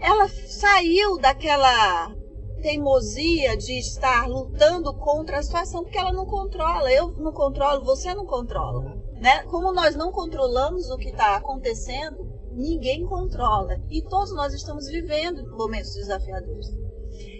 Ela 0.00 0.28
saiu 0.28 1.18
daquela 1.18 2.12
teimosia 2.60 3.56
de 3.56 3.78
estar 3.78 4.26
lutando 4.26 4.92
contra 4.94 5.38
a 5.38 5.42
situação 5.42 5.82
porque 5.84 5.98
ela 5.98 6.12
não 6.12 6.26
controla. 6.26 6.90
Eu 6.90 7.12
não 7.12 7.32
controlo, 7.32 7.84
você 7.84 8.12
não 8.14 8.26
controla. 8.26 8.96
Né? 9.20 9.42
Como 9.44 9.72
nós 9.72 9.94
não 9.94 10.10
controlamos 10.10 10.90
o 10.90 10.96
que 10.96 11.10
está 11.10 11.36
acontecendo, 11.36 12.23
ninguém 12.54 13.04
controla. 13.06 13.80
E 13.90 14.02
todos 14.02 14.34
nós 14.34 14.54
estamos 14.54 14.86
vivendo 14.86 15.50
momentos 15.56 15.94
desafiadores. 15.94 16.66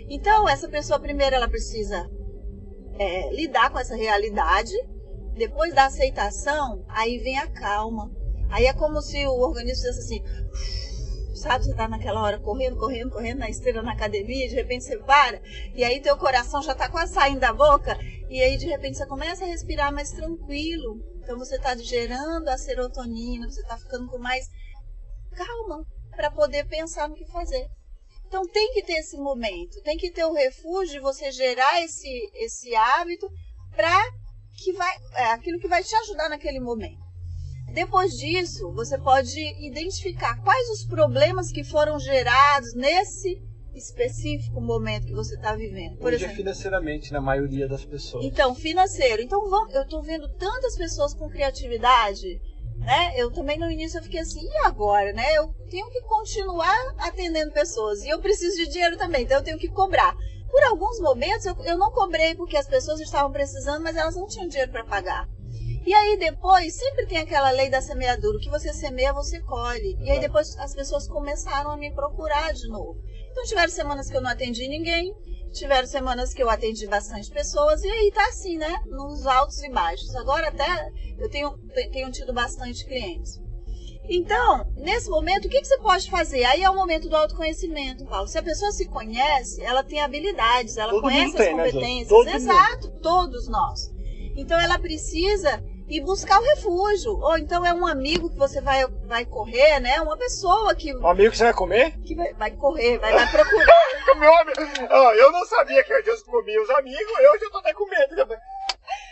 Então, 0.08 0.48
essa 0.48 0.68
pessoa, 0.68 0.98
primeiro, 1.00 1.34
ela 1.34 1.48
precisa 1.48 2.08
é, 2.98 3.32
lidar 3.34 3.70
com 3.70 3.78
essa 3.78 3.96
realidade. 3.96 4.72
Depois 5.36 5.74
da 5.74 5.86
aceitação, 5.86 6.84
aí 6.88 7.18
vem 7.18 7.38
a 7.38 7.46
calma. 7.46 8.10
Aí 8.50 8.66
é 8.66 8.72
como 8.72 9.00
se 9.00 9.26
o 9.26 9.40
organismo 9.40 9.82
dissesse 9.82 9.98
assim, 9.98 10.22
sabe, 11.34 11.64
você 11.64 11.74
tá 11.74 11.88
naquela 11.88 12.22
hora 12.22 12.38
correndo, 12.38 12.76
correndo, 12.76 13.10
correndo 13.10 13.38
na 13.38 13.50
esteira 13.50 13.82
na 13.82 13.92
academia, 13.92 14.48
de 14.48 14.54
repente 14.54 14.84
você 14.84 14.96
para, 14.98 15.40
e 15.74 15.82
aí 15.82 16.00
teu 16.00 16.16
coração 16.16 16.62
já 16.62 16.74
tá 16.74 16.88
quase 16.88 17.12
saindo 17.12 17.40
da 17.40 17.52
boca, 17.52 17.98
e 18.30 18.40
aí 18.40 18.56
de 18.56 18.66
repente 18.66 18.96
você 18.96 19.06
começa 19.06 19.44
a 19.44 19.48
respirar 19.48 19.92
mais 19.92 20.12
tranquilo. 20.12 21.00
Então 21.22 21.38
você 21.38 21.58
tá 21.58 21.74
gerando 21.76 22.48
a 22.48 22.58
serotonina, 22.58 23.48
você 23.48 23.62
tá 23.64 23.76
ficando 23.78 24.08
com 24.08 24.18
mais 24.18 24.46
calma 25.34 25.84
para 26.10 26.30
poder 26.30 26.66
pensar 26.66 27.08
no 27.08 27.14
que 27.14 27.26
fazer. 27.26 27.66
Então 28.26 28.46
tem 28.48 28.72
que 28.72 28.82
ter 28.82 28.94
esse 28.94 29.16
momento, 29.16 29.80
tem 29.82 29.96
que 29.96 30.10
ter 30.10 30.24
o 30.24 30.32
refúgio 30.32 30.94
de 30.94 31.00
você 31.00 31.30
gerar 31.30 31.82
esse, 31.82 32.08
esse 32.34 32.74
hábito 32.74 33.28
para 33.74 34.02
que 34.62 34.72
vai 34.72 34.96
é, 35.14 35.24
aquilo 35.32 35.58
que 35.58 35.68
vai 35.68 35.82
te 35.82 35.94
ajudar 35.96 36.28
naquele 36.28 36.60
momento. 36.60 37.04
Depois 37.72 38.12
disso, 38.12 38.72
você 38.72 38.96
pode 38.98 39.40
identificar 39.66 40.40
quais 40.42 40.68
os 40.70 40.86
problemas 40.86 41.50
que 41.50 41.64
foram 41.64 41.98
gerados 41.98 42.72
nesse 42.74 43.42
específico 43.74 44.60
momento 44.60 45.06
que 45.06 45.12
você 45.12 45.34
está 45.34 45.54
vivendo. 45.56 45.96
Por 45.98 46.12
Hoje 46.12 46.14
é 46.14 46.26
exemplo, 46.26 46.36
financeiramente, 46.36 47.12
na 47.12 47.20
maioria 47.20 47.66
das 47.66 47.84
pessoas. 47.84 48.24
então, 48.24 48.54
financeiro. 48.54 49.22
Então, 49.22 49.40
eu 49.72 49.82
estou 49.82 50.00
vendo 50.02 50.28
tantas 50.36 50.76
pessoas 50.76 51.14
com 51.14 51.28
criatividade, 51.28 52.40
né? 52.78 53.12
Eu 53.16 53.30
também 53.30 53.58
no 53.58 53.70
início 53.70 53.98
eu 53.98 54.02
fiquei 54.02 54.20
assim, 54.20 54.44
e 54.44 54.56
agora, 54.66 55.12
né? 55.12 55.36
Eu 55.36 55.48
tenho 55.70 55.90
que 55.90 56.00
continuar 56.02 56.94
atendendo 56.98 57.52
pessoas 57.52 58.02
e 58.02 58.08
eu 58.08 58.20
preciso 58.20 58.56
de 58.56 58.68
dinheiro 58.68 58.96
também, 58.96 59.24
então 59.24 59.38
eu 59.38 59.44
tenho 59.44 59.58
que 59.58 59.68
cobrar. 59.68 60.14
Por 60.50 60.62
alguns 60.64 61.00
momentos 61.00 61.46
eu, 61.46 61.56
eu 61.64 61.78
não 61.78 61.90
cobrei 61.90 62.34
porque 62.34 62.56
as 62.56 62.68
pessoas 62.68 63.00
estavam 63.00 63.32
precisando, 63.32 63.82
mas 63.82 63.96
elas 63.96 64.14
não 64.14 64.26
tinham 64.26 64.48
dinheiro 64.48 64.70
para 64.70 64.84
pagar. 64.84 65.28
E 65.86 65.92
aí 65.92 66.16
depois 66.16 66.74
sempre 66.74 67.06
tem 67.06 67.18
aquela 67.18 67.50
lei 67.50 67.68
da 67.68 67.82
semeadura, 67.82 68.38
o 68.38 68.40
que 68.40 68.48
você 68.48 68.72
semeia, 68.72 69.12
você 69.12 69.40
colhe. 69.42 69.98
E 70.00 70.10
aí 70.10 70.18
depois 70.18 70.56
as 70.58 70.74
pessoas 70.74 71.06
começaram 71.06 71.70
a 71.70 71.76
me 71.76 71.92
procurar 71.92 72.54
de 72.54 72.66
novo. 72.68 72.98
Então 73.30 73.44
tiveram 73.44 73.70
semanas 73.70 74.08
que 74.08 74.16
eu 74.16 74.22
não 74.22 74.30
atendi 74.30 74.66
ninguém, 74.66 75.14
tiveram 75.54 75.86
semanas 75.86 76.34
que 76.34 76.42
eu 76.42 76.50
atendi 76.50 76.86
bastante 76.86 77.30
pessoas, 77.30 77.82
e 77.82 77.88
aí 77.88 78.10
tá 78.12 78.26
assim, 78.28 78.58
né? 78.58 78.82
Nos 78.86 79.26
altos 79.26 79.62
e 79.62 79.70
baixos. 79.70 80.14
Agora 80.16 80.48
até 80.48 80.90
eu 81.18 81.30
tenho, 81.30 81.56
te- 81.72 81.88
tenho 81.90 82.10
tido 82.10 82.32
bastante 82.32 82.84
clientes. 82.84 83.40
Então, 84.06 84.70
nesse 84.76 85.08
momento, 85.08 85.46
o 85.46 85.48
que, 85.48 85.60
que 85.60 85.66
você 85.66 85.78
pode 85.78 86.10
fazer? 86.10 86.44
Aí 86.44 86.62
é 86.62 86.68
o 86.68 86.74
momento 86.74 87.08
do 87.08 87.16
autoconhecimento, 87.16 88.04
Paulo. 88.04 88.28
Se 88.28 88.36
a 88.36 88.42
pessoa 88.42 88.70
se 88.70 88.86
conhece, 88.86 89.62
ela 89.62 89.82
tem 89.82 90.02
habilidades, 90.02 90.76
ela 90.76 90.90
Todo 90.92 91.00
conhece 91.02 91.28
mundo 91.28 91.40
as 91.40 91.46
tem, 91.46 91.56
né, 91.56 91.64
competências. 91.64 92.08
Todo 92.08 92.26
mundo. 92.26 92.36
Exato, 92.36 92.90
todos 93.00 93.48
nós. 93.48 93.90
Então 94.36 94.60
ela 94.60 94.78
precisa 94.78 95.62
ir 95.88 96.00
buscar 96.00 96.38
o 96.40 96.44
refúgio. 96.44 97.12
Ou 97.20 97.36
então 97.38 97.64
é 97.64 97.72
um 97.74 97.86
amigo 97.86 98.30
que 98.30 98.36
você 98.38 98.60
vai, 98.60 98.86
vai 99.06 99.24
correr, 99.24 99.80
né? 99.80 100.00
Uma 100.00 100.16
pessoa 100.16 100.74
que, 100.74 100.92
O 100.94 101.06
amigo 101.06 101.30
que 101.30 101.36
você 101.38 101.44
vai 101.44 101.54
comer? 101.54 101.98
que 102.04 102.14
vai, 102.14 102.32
vai 102.34 102.50
correr, 102.52 102.98
vai, 102.98 103.12
vai 103.12 103.30
procurar. 103.30 103.84
Meu 104.18 104.34
amigo. 104.38 104.60
Ó, 104.90 105.12
eu 105.14 105.32
não 105.32 105.44
sabia 105.46 105.82
que 105.82 105.92
eu 105.92 106.04
já 106.04 106.16
comia 106.24 106.62
os 106.62 106.70
amigos, 106.70 107.18
eu 107.20 107.38
já 107.40 107.50
tô 107.50 107.58
até 107.58 107.72
com 107.72 107.86
medo. 107.88 108.26
né? 108.26 108.38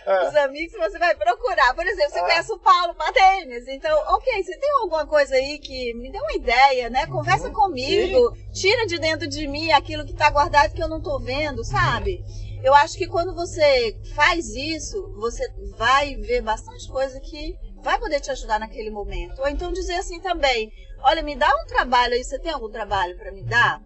É. 0.04 0.28
os 0.28 0.34
amigos 0.36 0.76
você 0.78 0.98
vai 0.98 1.14
procurar. 1.14 1.74
Por 1.74 1.86
exemplo, 1.86 2.10
você 2.10 2.18
Ah. 2.18 2.22
conhece 2.22 2.52
o 2.52 2.58
Paulo 2.58 2.94
Patênis. 2.94 3.66
Então, 3.68 3.96
ok, 4.08 4.42
você 4.42 4.56
tem 4.58 4.70
alguma 4.82 5.06
coisa 5.06 5.34
aí 5.34 5.58
que 5.58 5.94
me 5.94 6.10
dê 6.10 6.18
uma 6.18 6.32
ideia, 6.34 6.90
né? 6.90 7.06
Conversa 7.06 7.46
Uhum. 7.46 7.52
comigo, 7.54 8.36
tira 8.52 8.84
de 8.86 8.98
dentro 8.98 9.28
de 9.28 9.46
mim 9.46 9.70
aquilo 9.72 10.04
que 10.04 10.12
tá 10.12 10.28
guardado 10.30 10.72
que 10.74 10.82
eu 10.82 10.88
não 10.88 11.00
tô 11.00 11.18
vendo, 11.20 11.64
sabe? 11.64 12.22
Eu 12.62 12.74
acho 12.74 12.96
que 12.96 13.06
quando 13.08 13.34
você 13.34 13.96
faz 14.14 14.48
isso, 14.54 15.12
você 15.16 15.44
vai 15.76 16.14
ver 16.16 16.42
bastante 16.42 16.88
coisa 16.88 17.18
que 17.20 17.54
vai 17.82 17.98
poder 17.98 18.20
te 18.20 18.30
ajudar 18.30 18.60
naquele 18.60 18.90
momento. 18.90 19.40
Ou 19.40 19.48
então 19.48 19.72
dizer 19.72 19.94
assim 19.94 20.20
também: 20.20 20.70
olha, 21.02 21.22
me 21.22 21.34
dá 21.36 21.48
um 21.48 21.66
trabalho 21.66 22.14
aí, 22.14 22.22
você 22.22 22.38
tem 22.38 22.52
algum 22.52 22.70
trabalho 22.70 23.16
para 23.16 23.32
me 23.32 23.42
dar? 23.42 23.80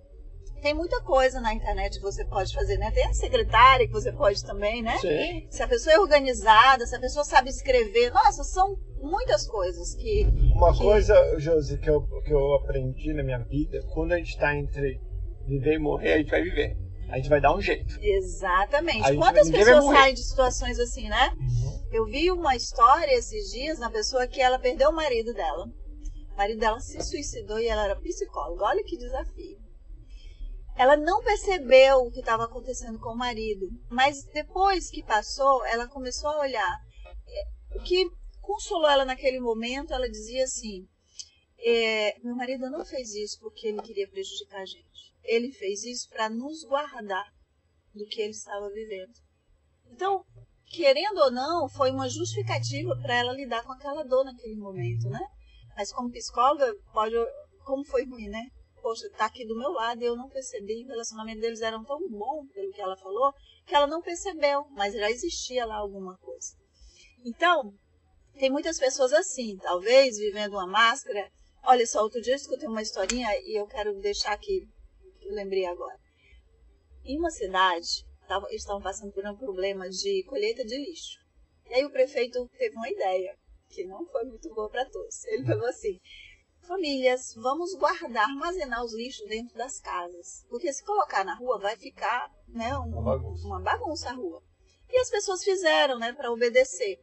Tem 0.62 0.74
muita 0.74 1.00
coisa 1.02 1.40
na 1.40 1.54
internet 1.54 1.96
que 1.96 2.02
você 2.02 2.24
pode 2.24 2.52
fazer, 2.52 2.76
né? 2.78 2.90
Tem 2.90 3.04
a 3.06 3.12
secretária 3.14 3.86
que 3.86 3.92
você 3.92 4.10
pode 4.12 4.42
também, 4.44 4.82
né? 4.82 4.96
Sim. 4.98 5.46
Se 5.50 5.62
a 5.62 5.68
pessoa 5.68 5.94
é 5.94 5.98
organizada, 6.00 6.84
se 6.86 6.96
a 6.96 7.00
pessoa 7.00 7.24
sabe 7.24 7.50
escrever, 7.50 8.10
nossa, 8.12 8.42
são 8.42 8.74
muitas 9.00 9.46
coisas 9.46 9.94
que. 9.94 10.26
Uma 10.54 10.72
Que- 10.72 10.82
coisa, 10.82 11.38
Josi, 11.38 11.78
que 11.78 11.88
eu, 11.88 12.02
que 12.24 12.32
eu 12.32 12.54
aprendi 12.54 13.12
na 13.12 13.22
minha 13.22 13.38
vida, 13.38 13.80
quando 13.94 14.12
a 14.12 14.18
gente 14.18 14.36
tá 14.38 14.56
entre 14.56 14.98
viver 15.46 15.74
e 15.74 15.78
morrer, 15.78 16.14
a 16.14 16.18
gente 16.18 16.30
vai 16.30 16.42
viver. 16.42 16.76
A 17.08 17.16
gente 17.16 17.28
vai 17.28 17.40
dar 17.40 17.54
um 17.54 17.60
jeito. 17.60 17.98
Exatamente. 18.00 19.16
Quantas 19.16 19.48
vai 19.48 19.60
pessoas 19.60 19.84
saem 19.84 20.14
de 20.14 20.24
situações 20.24 20.78
assim, 20.78 21.08
né? 21.08 21.36
Eu 21.92 22.04
vi 22.04 22.30
uma 22.30 22.56
história 22.56 23.14
esses 23.14 23.52
dias 23.52 23.78
na 23.78 23.90
pessoa 23.90 24.26
que 24.26 24.40
ela 24.40 24.58
perdeu 24.58 24.90
o 24.90 24.94
marido 24.94 25.32
dela. 25.32 25.66
O 26.32 26.36
marido 26.36 26.58
dela 26.58 26.80
se 26.80 27.00
suicidou 27.02 27.58
e 27.58 27.66
ela 27.66 27.84
era 27.84 27.96
psicóloga. 27.96 28.64
Olha 28.64 28.84
que 28.84 28.96
desafio. 28.96 29.58
Ela 30.76 30.96
não 30.96 31.22
percebeu 31.22 31.98
o 32.00 32.10
que 32.10 32.20
estava 32.20 32.44
acontecendo 32.44 32.98
com 32.98 33.10
o 33.10 33.16
marido, 33.16 33.66
mas 33.88 34.24
depois 34.24 34.90
que 34.90 35.02
passou, 35.02 35.64
ela 35.64 35.88
começou 35.88 36.28
a 36.28 36.40
olhar. 36.40 36.78
É, 37.28 37.78
O 37.78 37.82
que 37.82 38.10
consolou 38.42 38.88
ela 38.88 39.04
naquele 39.04 39.40
momento, 39.40 39.94
ela 39.94 40.08
dizia 40.08 40.44
assim: 40.44 40.86
é, 41.58 42.18
meu 42.22 42.36
marido 42.36 42.68
não 42.70 42.84
fez 42.84 43.14
isso 43.14 43.40
porque 43.40 43.68
ele 43.68 43.80
queria 43.80 44.08
prejudicar 44.08 44.60
a 44.60 44.66
gente. 44.66 45.05
Ele 45.26 45.52
fez 45.52 45.82
isso 45.84 46.08
para 46.08 46.28
nos 46.28 46.64
guardar 46.64 47.26
do 47.94 48.04
que 48.06 48.20
ele 48.20 48.30
estava 48.30 48.68
vivendo. 48.70 49.12
Então, 49.90 50.24
querendo 50.66 51.18
ou 51.18 51.30
não, 51.30 51.68
foi 51.68 51.90
uma 51.90 52.08
justificativa 52.08 52.96
para 53.00 53.14
ela 53.14 53.32
lidar 53.32 53.64
com 53.64 53.72
aquela 53.72 54.02
dor 54.02 54.24
naquele 54.24 54.56
momento, 54.56 55.08
né? 55.08 55.20
Mas 55.76 55.92
como 55.92 56.10
psicóloga, 56.10 56.72
pode, 56.92 57.14
como 57.64 57.84
foi 57.84 58.04
ruim, 58.04 58.28
né? 58.28 58.46
Poxa, 58.80 59.10
tá 59.16 59.26
aqui 59.26 59.44
do 59.46 59.58
meu 59.58 59.70
lado 59.70 60.02
e 60.02 60.06
eu 60.06 60.16
não 60.16 60.28
percebi. 60.28 60.84
O 60.84 60.88
relacionamento 60.88 61.40
deles 61.40 61.60
era 61.60 61.82
tão 61.84 62.08
bom, 62.08 62.46
pelo 62.52 62.72
que 62.72 62.80
ela 62.80 62.96
falou, 62.96 63.32
que 63.66 63.74
ela 63.74 63.86
não 63.86 64.00
percebeu, 64.00 64.64
mas 64.70 64.94
já 64.94 65.10
existia 65.10 65.66
lá 65.66 65.76
alguma 65.76 66.16
coisa. 66.18 66.54
Então, 67.24 67.74
tem 68.38 68.50
muitas 68.50 68.78
pessoas 68.78 69.12
assim, 69.12 69.56
talvez 69.58 70.18
vivendo 70.18 70.52
uma 70.52 70.66
máscara. 70.66 71.30
Olha 71.64 71.86
só, 71.86 72.02
outro 72.02 72.20
dia 72.20 72.34
eu 72.34 72.36
escutei 72.36 72.68
uma 72.68 72.82
historinha 72.82 73.28
e 73.40 73.58
eu 73.58 73.66
quero 73.66 73.98
deixar 73.98 74.32
aqui, 74.32 74.68
eu 75.26 75.34
lembrei 75.34 75.66
agora. 75.66 75.98
Em 77.04 77.18
uma 77.18 77.30
cidade, 77.30 78.06
eles 78.48 78.62
estavam 78.62 78.82
passando 78.82 79.12
por 79.12 79.24
um 79.24 79.36
problema 79.36 79.88
de 79.88 80.24
colheita 80.24 80.64
de 80.64 80.76
lixo. 80.76 81.20
E 81.68 81.74
aí 81.74 81.84
o 81.84 81.90
prefeito 81.90 82.48
teve 82.58 82.76
uma 82.76 82.88
ideia, 82.88 83.36
que 83.68 83.84
não 83.84 84.06
foi 84.06 84.24
muito 84.24 84.48
boa 84.54 84.68
para 84.68 84.84
todos. 84.88 85.24
Ele 85.26 85.44
falou 85.44 85.66
assim: 85.66 86.00
famílias, 86.66 87.34
vamos 87.36 87.74
guardar, 87.74 88.28
armazenar 88.28 88.84
os 88.84 88.94
lixos 88.94 89.28
dentro 89.28 89.56
das 89.56 89.80
casas. 89.80 90.44
Porque 90.48 90.72
se 90.72 90.84
colocar 90.84 91.24
na 91.24 91.34
rua 91.34 91.58
vai 91.58 91.76
ficar 91.76 92.30
né, 92.48 92.76
um, 92.78 92.88
Uma 92.88 93.02
bagunça. 93.02 93.46
uma 93.46 93.60
bagunça 93.60 94.10
a 94.10 94.12
rua. 94.12 94.42
E 94.88 94.98
as 94.98 95.10
pessoas 95.10 95.42
fizeram, 95.42 95.98
né, 95.98 96.12
para 96.12 96.32
obedecer. 96.32 97.00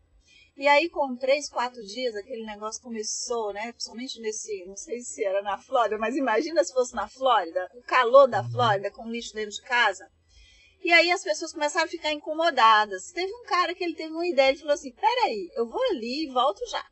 E 0.55 0.67
aí, 0.67 0.87
com 0.87 1.15
três, 1.15 1.49
quatro 1.49 1.83
dias, 1.83 2.15
aquele 2.15 2.45
negócio 2.45 2.81
começou, 2.81 3.51
né? 3.51 3.71
Principalmente 3.71 4.21
nesse, 4.21 4.65
não 4.65 4.77
sei 4.77 5.01
se 5.01 5.23
era 5.23 5.41
na 5.41 5.57
Flórida, 5.57 5.97
mas 5.97 6.15
imagina 6.15 6.63
se 6.63 6.71
fosse 6.71 6.93
na 6.93 7.07
Flórida, 7.07 7.67
o 7.73 7.81
calor 7.81 8.27
da 8.27 8.43
Flórida 8.43 8.91
com 8.91 9.09
lixo 9.09 9.33
dentro 9.33 9.49
de 9.49 9.61
casa. 9.63 10.07
E 10.83 10.91
aí 10.91 11.09
as 11.11 11.23
pessoas 11.23 11.53
começaram 11.53 11.85
a 11.85 11.89
ficar 11.89 12.11
incomodadas. 12.11 13.11
Teve 13.11 13.33
um 13.33 13.45
cara 13.45 13.73
que 13.73 13.83
ele 13.83 13.95
teve 13.95 14.13
uma 14.13 14.27
ideia, 14.27 14.49
ele 14.49 14.59
falou 14.59 14.73
assim, 14.73 14.91
peraí, 14.91 15.49
eu 15.55 15.67
vou 15.67 15.81
ali 15.89 16.25
e 16.25 16.31
volto 16.31 16.63
já. 16.69 16.85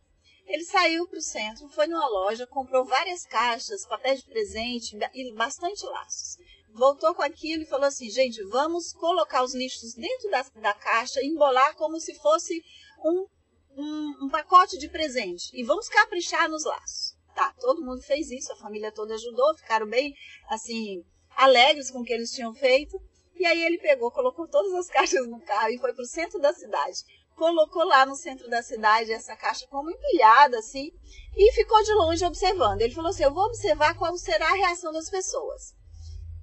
Ele 0.48 0.64
saiu 0.66 1.08
para 1.08 1.20
o 1.20 1.22
centro, 1.22 1.70
foi 1.70 1.88
numa 1.88 2.08
loja, 2.08 2.48
comprou 2.48 2.84
várias 2.84 3.26
caixas, 3.26 3.86
papel 3.86 4.16
de 4.16 4.26
presente 4.26 4.98
e 5.14 5.34
bastante 5.34 5.86
laços. 5.86 6.38
Voltou 6.74 7.14
com 7.14 7.22
aquilo 7.22 7.64
e 7.64 7.68
falou 7.68 7.86
assim, 7.86 8.10
gente, 8.10 8.42
vamos 8.46 8.92
colocar 8.94 9.44
os 9.44 9.54
lixos 9.54 9.94
dentro 9.94 10.32
da, 10.32 10.42
da 10.62 10.74
caixa 10.74 11.24
embolar 11.24 11.76
como 11.76 12.00
se 12.00 12.16
fosse 12.16 12.64
um, 13.06 13.28
um, 13.78 14.26
um 14.26 14.30
pacote 14.30 14.78
de 14.78 14.90
presente. 14.90 15.50
E 15.54 15.64
vamos 15.64 15.90
caprichar 15.90 16.50
nos 16.50 16.64
laços. 16.66 17.16
Tá, 17.36 17.54
todo 17.60 17.84
mundo 17.84 18.02
fez 18.02 18.30
isso, 18.30 18.52
a 18.52 18.58
família 18.58 18.92
toda 18.92 19.16
ajudou, 19.16 19.56
ficaram 19.56 19.88
bem, 19.88 20.14
assim, 20.50 21.04
alegres 21.36 21.90
com 21.90 22.00
o 22.00 22.04
que 22.04 22.14
eles 22.14 22.32
tinham 22.32 22.54
feito. 22.54 23.02
E 23.36 23.46
aí 23.46 23.64
ele 23.64 23.80
pegou, 23.80 24.12
colocou 24.12 24.48
todas 24.48 24.74
as 24.74 24.88
caixas 24.92 25.28
no 25.28 25.40
carro 25.42 25.70
e 25.70 25.80
foi 25.80 25.94
para 25.94 26.04
o 26.04 26.08
centro 26.08 26.40
da 26.40 26.54
cidade. 26.54 27.04
Colocou 27.36 27.84
lá 27.86 28.06
no 28.06 28.16
centro 28.16 28.50
da 28.50 28.62
cidade 28.62 29.12
essa 29.12 29.36
caixa 29.36 29.66
como 29.68 29.90
empilhada, 29.90 30.60
assim, 30.60 30.92
e 31.36 31.52
ficou 31.54 31.82
de 31.82 31.94
longe 31.94 32.26
observando. 32.26 32.82
Ele 32.82 32.94
falou 32.94 33.10
assim: 33.10 33.24
Eu 33.24 33.34
vou 33.34 33.46
observar 33.46 33.98
qual 33.98 34.16
será 34.18 34.48
a 34.48 34.56
reação 34.56 34.92
das 34.92 35.10
pessoas. 35.10 35.74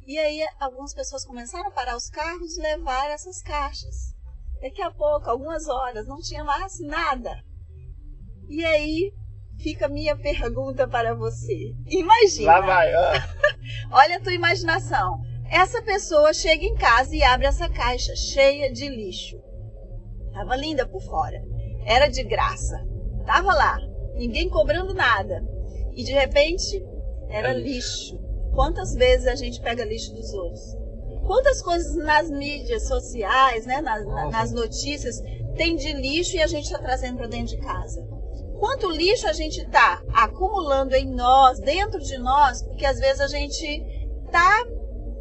E 0.06 0.18
aí 0.18 0.42
algumas 0.58 0.94
pessoas 0.94 1.24
começaram 1.24 1.68
a 1.68 1.70
parar 1.70 1.94
os 1.94 2.08
carros 2.08 2.56
e 2.56 2.60
levar 2.62 3.10
essas 3.10 3.42
caixas. 3.42 4.17
Daqui 4.61 4.83
a 4.83 4.90
pouco, 4.90 5.29
algumas 5.31 5.68
horas, 5.68 6.07
não 6.07 6.21
tinha 6.21 6.42
mais 6.44 6.81
nada. 6.81 7.31
E 8.49 8.64
aí 8.64 9.12
fica 9.61 9.87
a 9.87 9.88
minha 9.88 10.16
pergunta 10.16 10.88
para 10.88 11.14
você. 11.14 11.75
Imagina. 11.87 12.53
Lá 12.53 12.61
vai. 12.61 12.92
ah. 12.92 13.35
Olha 13.92 14.16
a 14.16 14.21
tua 14.21 14.33
imaginação. 14.35 15.21
Essa 15.51 15.83
pessoa 15.83 16.33
chega 16.35 16.64
em 16.64 16.75
casa 16.75 17.14
e 17.14 17.23
abre 17.23 17.47
essa 17.47 17.68
caixa 17.68 18.14
cheia 18.16 18.73
de 18.73 18.88
lixo. 18.88 19.38
Tava 20.33 20.57
linda 20.57 20.87
por 20.87 21.01
fora. 21.03 21.42
Era 21.85 22.09
de 22.09 22.23
graça. 22.25 22.77
Tava 23.27 23.53
lá. 23.55 23.79
Ninguém 24.14 24.49
cobrando 24.49 24.92
nada. 24.92 25.42
E 25.94 26.05
de 26.05 26.12
repente 26.12 26.85
era 27.29 27.51
É 27.51 27.55
lixo. 27.55 28.18
Quantas 28.55 28.94
vezes 28.94 29.27
a 29.27 29.35
gente 29.35 29.61
pega 29.61 29.85
lixo 29.85 30.12
dos 30.14 30.33
outros? 30.33 30.77
Quantas 31.28 31.60
coisas 31.60 31.94
nas 31.94 32.30
mídias 32.30 32.88
sociais, 32.88 33.66
né, 33.66 33.82
nas, 33.82 34.02
na- 34.06 34.24
Nossa. 34.24 34.38
nas 34.38 34.50
notícias, 34.52 35.20
tem 35.56 35.76
de 35.76 35.92
lixo 35.92 36.36
e 36.36 36.40
a 36.42 36.46
gente 36.46 36.64
está 36.64 36.78
trazendo 36.78 37.18
para 37.18 37.26
dentro 37.26 37.54
de 37.54 37.58
casa? 37.58 38.02
Quanto 38.58 38.90
lixo 38.90 39.28
a 39.28 39.34
gente 39.34 39.60
está 39.60 40.02
acumulando 40.14 40.94
em 40.94 41.14
nós, 41.14 41.60
dentro 41.60 42.00
de 42.00 42.16
nós, 42.16 42.62
porque 42.62 42.86
às 42.86 42.98
vezes 42.98 43.20
a 43.20 43.28
gente 43.28 43.84
tá, 44.32 44.64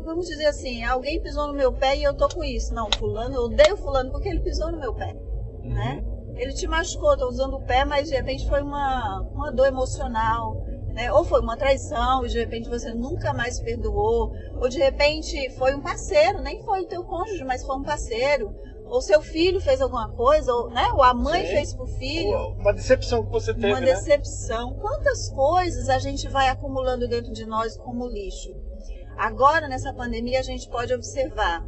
vamos 0.06 0.28
dizer 0.28 0.46
assim, 0.46 0.82
alguém 0.86 1.22
pisou 1.22 1.48
no 1.48 1.54
meu 1.54 1.74
pé 1.74 1.98
e 1.98 2.04
eu 2.04 2.14
tô 2.16 2.30
com 2.30 2.42
isso. 2.42 2.74
Não, 2.74 2.90
fulano, 2.90 3.36
eu 3.36 3.42
odeio 3.42 3.76
fulano 3.76 4.10
porque 4.10 4.30
ele 4.30 4.40
pisou 4.40 4.72
no 4.72 4.80
meu 4.80 4.94
pé, 4.94 5.14
né? 5.62 6.02
Ele 6.38 6.54
te 6.54 6.68
machucou, 6.68 7.18
tô 7.18 7.28
usando 7.28 7.56
o 7.58 7.62
pé, 7.66 7.84
mas 7.84 8.08
de 8.08 8.16
repente 8.16 8.48
foi 8.48 8.62
uma, 8.62 9.20
uma 9.34 9.52
dor 9.52 9.68
emocional, 9.68 10.64
né? 10.98 11.14
Ou 11.14 11.24
foi 11.24 11.42
uma 11.42 11.56
traição 11.56 12.26
e 12.26 12.30
de 12.30 12.40
repente 12.40 12.68
você 12.68 12.92
nunca 12.92 13.32
mais 13.32 13.60
perdoou, 13.60 14.34
ou 14.60 14.68
de 14.68 14.80
repente 14.80 15.52
foi 15.52 15.76
um 15.76 15.80
parceiro, 15.80 16.42
nem 16.42 16.60
foi 16.64 16.82
o 16.82 16.88
teu 16.88 17.04
cônjuge, 17.04 17.44
mas 17.44 17.64
foi 17.64 17.78
um 17.78 17.84
parceiro, 17.84 18.52
ou 18.88 19.00
seu 19.00 19.22
filho 19.22 19.62
fez 19.62 19.80
alguma 19.80 20.10
coisa, 20.10 20.52
ou, 20.52 20.72
né? 20.72 20.88
Ou 20.94 21.04
a 21.04 21.14
mãe 21.14 21.46
Sim. 21.46 21.52
fez 21.54 21.74
pro 21.76 21.86
filho 21.86 22.36
Uma 22.58 22.74
decepção 22.74 23.24
que 23.24 23.30
você 23.30 23.54
teve, 23.54 23.68
uma 23.68 23.80
né? 23.80 23.94
decepção. 23.94 24.74
Quantas 24.74 25.30
coisas 25.30 25.88
a 25.88 26.00
gente 26.00 26.28
vai 26.30 26.48
acumulando 26.50 27.08
dentro 27.08 27.32
de 27.32 27.46
nós 27.46 27.78
como 27.78 28.08
lixo? 28.08 28.50
Agora, 29.16 29.68
nessa 29.68 29.94
pandemia, 29.94 30.40
a 30.40 30.44
gente 30.44 30.68
pode 30.68 30.94
observar. 30.96 31.64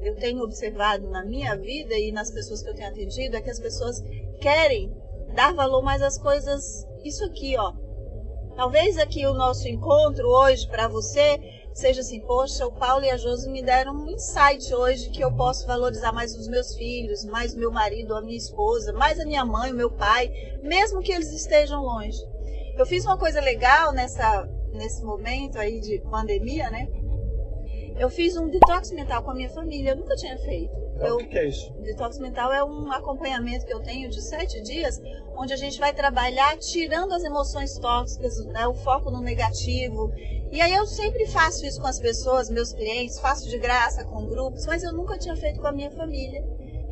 Eu 0.00 0.16
tenho 0.16 0.42
observado 0.42 1.08
na 1.08 1.24
minha 1.24 1.56
vida 1.56 1.94
e 1.94 2.10
nas 2.10 2.32
pessoas 2.32 2.60
que 2.60 2.68
eu 2.70 2.74
tenho 2.74 2.88
atendido, 2.88 3.36
é 3.36 3.40
que 3.40 3.50
as 3.50 3.60
pessoas 3.60 4.02
querem 4.40 4.92
dar 5.36 5.54
valor 5.54 5.82
mais 5.82 6.02
às 6.02 6.18
coisas. 6.18 6.84
Isso 7.04 7.24
aqui, 7.24 7.56
ó. 7.56 7.72
Talvez 8.56 8.98
aqui 8.98 9.26
o 9.26 9.34
nosso 9.34 9.66
encontro 9.66 10.28
hoje 10.28 10.68
para 10.68 10.86
você 10.86 11.40
seja 11.72 12.02
assim, 12.02 12.20
poxa, 12.20 12.66
o 12.66 12.72
Paulo 12.72 13.04
e 13.04 13.10
a 13.10 13.16
Josi 13.16 13.48
me 13.48 13.62
deram 13.62 13.94
um 13.94 14.10
insight 14.10 14.74
hoje 14.74 15.08
que 15.08 15.24
eu 15.24 15.32
posso 15.32 15.66
valorizar 15.66 16.12
mais 16.12 16.36
os 16.36 16.46
meus 16.46 16.74
filhos, 16.74 17.24
mais 17.24 17.54
o 17.54 17.58
meu 17.58 17.70
marido, 17.70 18.14
a 18.14 18.20
minha 18.20 18.36
esposa, 18.36 18.92
mais 18.92 19.18
a 19.18 19.24
minha 19.24 19.44
mãe, 19.44 19.72
o 19.72 19.76
meu 19.76 19.90
pai, 19.90 20.30
mesmo 20.62 21.00
que 21.00 21.12
eles 21.12 21.32
estejam 21.32 21.82
longe. 21.82 22.18
Eu 22.76 22.84
fiz 22.84 23.04
uma 23.04 23.18
coisa 23.18 23.40
legal 23.40 23.92
nessa, 23.92 24.46
nesse 24.72 25.02
momento 25.02 25.58
aí 25.58 25.80
de 25.80 25.98
pandemia, 26.10 26.70
né? 26.70 26.88
Eu 27.98 28.08
fiz 28.08 28.36
um 28.36 28.48
detox 28.48 28.90
mental 28.92 29.22
com 29.22 29.30
a 29.30 29.34
minha 29.34 29.50
família, 29.50 29.90
eu 29.90 29.96
nunca 29.96 30.14
tinha 30.16 30.36
feito. 30.38 30.72
Então, 30.94 31.06
Eu, 31.08 31.16
O 31.16 31.28
que, 31.28 31.38
é 31.38 31.48
isso? 31.48 31.72
Detox 31.74 32.18
mental 32.18 32.52
é 32.52 32.62
um 32.64 32.90
acompanhamento 32.92 33.64
que 33.66 33.72
eu 33.72 33.80
tenho 33.80 34.08
de 34.08 34.20
sete 34.22 34.60
dias, 34.62 35.00
onde 35.36 35.52
a 35.52 35.56
gente 35.56 35.78
vai 35.78 35.92
trabalhar 35.92 36.56
tirando 36.58 37.12
as 37.12 37.24
emoções 37.24 37.78
tóxicas, 37.78 38.44
né, 38.46 38.66
o 38.66 38.74
foco 38.74 39.10
no 39.10 39.20
negativo. 39.20 40.12
E 40.50 40.60
aí 40.60 40.74
eu 40.74 40.86
sempre 40.86 41.26
faço 41.26 41.64
isso 41.64 41.80
com 41.80 41.86
as 41.86 41.98
pessoas, 41.98 42.50
meus 42.50 42.72
clientes, 42.72 43.18
faço 43.18 43.48
de 43.48 43.58
graça 43.58 44.04
com 44.04 44.26
grupos, 44.26 44.66
mas 44.66 44.82
eu 44.82 44.92
nunca 44.92 45.18
tinha 45.18 45.34
feito 45.34 45.60
com 45.60 45.66
a 45.66 45.72
minha 45.72 45.90
família. 45.90 46.44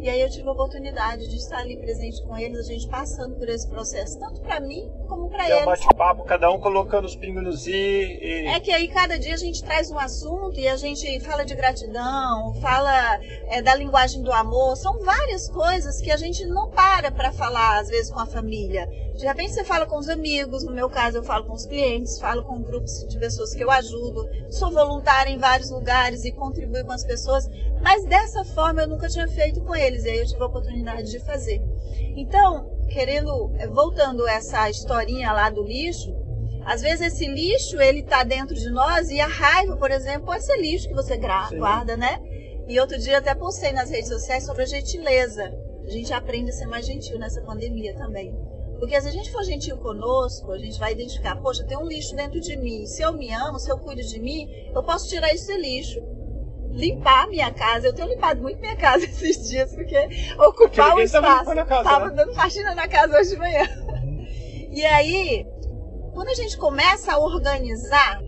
E 0.03 0.09
aí 0.09 0.21
eu 0.23 0.31
tive 0.31 0.49
a 0.49 0.53
oportunidade 0.53 1.29
de 1.29 1.37
estar 1.37 1.59
ali 1.59 1.77
presente 1.77 2.23
com 2.23 2.37
eles, 2.37 2.59
a 2.59 2.63
gente 2.63 2.89
passando 2.89 3.37
por 3.37 3.49
esse 3.49 3.69
processo, 3.69 4.19
tanto 4.19 4.41
para 4.41 4.59
mim 4.59 4.91
como 5.07 5.29
para 5.29 5.47
É 5.47 5.53
um 5.53 5.57
eles. 5.57 5.65
bate-papo, 5.67 6.25
cada 6.25 6.51
um 6.51 6.59
colocando 6.59 7.05
os 7.05 7.15
pingos 7.15 7.43
nos 7.43 7.67
i 7.67 7.73
e... 7.73 8.47
É 8.47 8.59
que 8.61 8.73
aí 8.73 8.89
cada 8.89 9.19
dia 9.19 9.35
a 9.35 9.37
gente 9.37 9.63
traz 9.63 9.91
um 9.91 9.99
assunto 9.99 10.59
e 10.59 10.67
a 10.67 10.77
gente 10.77 11.21
fala 11.21 11.45
de 11.45 11.55
gratidão, 11.55 12.55
fala 12.61 13.19
é, 13.49 13.61
da 13.61 13.75
linguagem 13.75 14.23
do 14.23 14.33
amor. 14.33 14.77
São 14.77 15.01
várias 15.01 15.49
coisas 15.49 16.01
que 16.01 16.11
a 16.11 16.17
gente 16.17 16.47
não 16.47 16.71
para 16.71 17.11
para 17.11 17.31
falar, 17.33 17.81
às 17.81 17.89
vezes, 17.89 18.11
com 18.11 18.21
a 18.21 18.27
família. 18.27 18.89
De 19.21 19.27
repente 19.27 19.53
você 19.53 19.63
fala 19.65 19.85
com 19.85 19.99
os 19.99 20.09
amigos, 20.09 20.65
no 20.65 20.73
meu 20.73 20.89
caso 20.89 21.19
eu 21.19 21.23
falo 21.23 21.45
com 21.45 21.53
os 21.53 21.67
clientes, 21.67 22.19
falo 22.19 22.43
com 22.43 22.63
grupos 22.63 23.07
de 23.07 23.19
pessoas 23.19 23.53
que 23.53 23.63
eu 23.63 23.71
ajudo, 23.71 24.27
sou 24.49 24.71
voluntária 24.71 25.31
em 25.31 25.37
vários 25.37 25.71
lugares 25.71 26.25
e 26.25 26.33
contribuo 26.33 26.83
com 26.87 26.93
as 26.93 27.05
pessoas, 27.05 27.47
mas 27.83 28.03
dessa 28.07 28.43
forma 28.47 28.81
eu 28.81 28.89
nunca 28.89 29.09
tinha 29.11 29.29
feito 29.29 29.61
com 29.61 29.77
eles, 29.77 30.05
e 30.05 30.09
aí 30.09 30.19
eu 30.21 30.27
tive 30.27 30.43
a 30.43 30.47
oportunidade 30.47 31.11
de 31.11 31.21
fazer. 31.21 31.61
Então, 32.17 32.71
querendo, 32.89 33.53
eh, 33.59 33.69
voltando 33.69 34.27
essa 34.27 34.71
historinha 34.71 35.33
lá 35.33 35.51
do 35.51 35.65
lixo, 35.65 36.17
às 36.65 36.81
vezes 36.81 37.13
esse 37.13 37.29
lixo 37.29 37.79
ele 37.79 38.03
tá 38.03 38.25
dentro 38.25 38.55
de 38.55 38.71
nós 38.71 39.11
e 39.11 39.21
a 39.21 39.27
raiva, 39.27 39.77
por 39.77 39.91
exemplo, 39.91 40.29
pode 40.29 40.47
ser 40.47 40.57
lixo 40.57 40.89
que 40.89 40.95
você 40.95 41.19
gra- 41.19 41.49
Sim. 41.51 41.59
guarda, 41.59 41.95
né? 41.95 42.19
E 42.67 42.81
outro 42.81 42.97
dia 42.99 43.19
até 43.19 43.35
postei 43.35 43.73
nas 43.73 43.91
redes 43.91 44.09
sociais 44.09 44.47
sobre 44.47 44.63
a 44.63 44.67
gentileza. 44.67 45.53
A 45.85 45.91
gente 45.91 46.11
aprende 46.11 46.49
a 46.49 46.55
ser 46.55 46.67
mais 46.67 46.87
gentil 46.87 47.19
nessa 47.19 47.43
pandemia 47.43 47.95
também. 47.99 48.35
Porque 48.81 48.99
se 49.01 49.07
a 49.09 49.13
gente 49.13 49.31
for 49.31 49.45
gentil 49.45 49.77
conosco, 49.77 50.51
a 50.51 50.59
gente 50.59 50.79
vai 50.81 50.93
identificar, 50.93 51.37
poxa, 51.37 51.63
tem 51.65 51.77
um 51.79 51.87
lixo 51.87 52.17
dentro 52.17 52.41
de 52.41 52.57
mim. 52.57 52.87
Se 52.87 53.03
eu 53.03 53.13
me 53.13 53.31
amo, 53.33 53.59
se 53.59 53.71
eu 53.71 53.79
cuido 53.79 54.03
de 54.03 54.19
mim, 54.19 54.49
eu 54.75 54.83
posso 54.83 55.07
tirar 55.09 55.31
esse 55.33 55.57
lixo. 55.57 56.01
Limpar 56.71 57.25
a 57.25 57.27
minha 57.27 57.53
casa. 57.53 57.89
Eu 57.89 57.93
tenho 57.93 58.09
limpado 58.09 58.41
muito 58.41 58.59
minha 58.61 58.77
casa 58.77 59.05
esses 59.07 59.49
dias, 59.49 59.75
porque 59.75 59.97
ocupar 60.39 60.87
o 60.87 60.91
ninguém 60.99 61.09
tava 61.09 61.27
espaço. 61.29 61.41
limpando 61.41 61.59
a 61.59 61.65
casa, 61.67 61.85
Tava 61.85 62.07
né? 62.09 62.15
dando 62.17 62.35
faxina 62.35 62.75
na 62.75 62.89
casa 62.89 63.19
hoje 63.19 63.31
de 63.31 63.37
manhã. 63.37 63.69
E 64.73 64.85
aí, 64.85 65.45
quando 66.15 66.29
a 66.29 66.35
gente 66.35 66.57
começa 66.57 67.13
a 67.13 67.19
organizar 67.19 68.23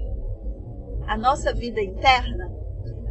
a 1.06 1.16
nossa 1.16 1.54
vida 1.54 1.80
interna, 1.80 2.50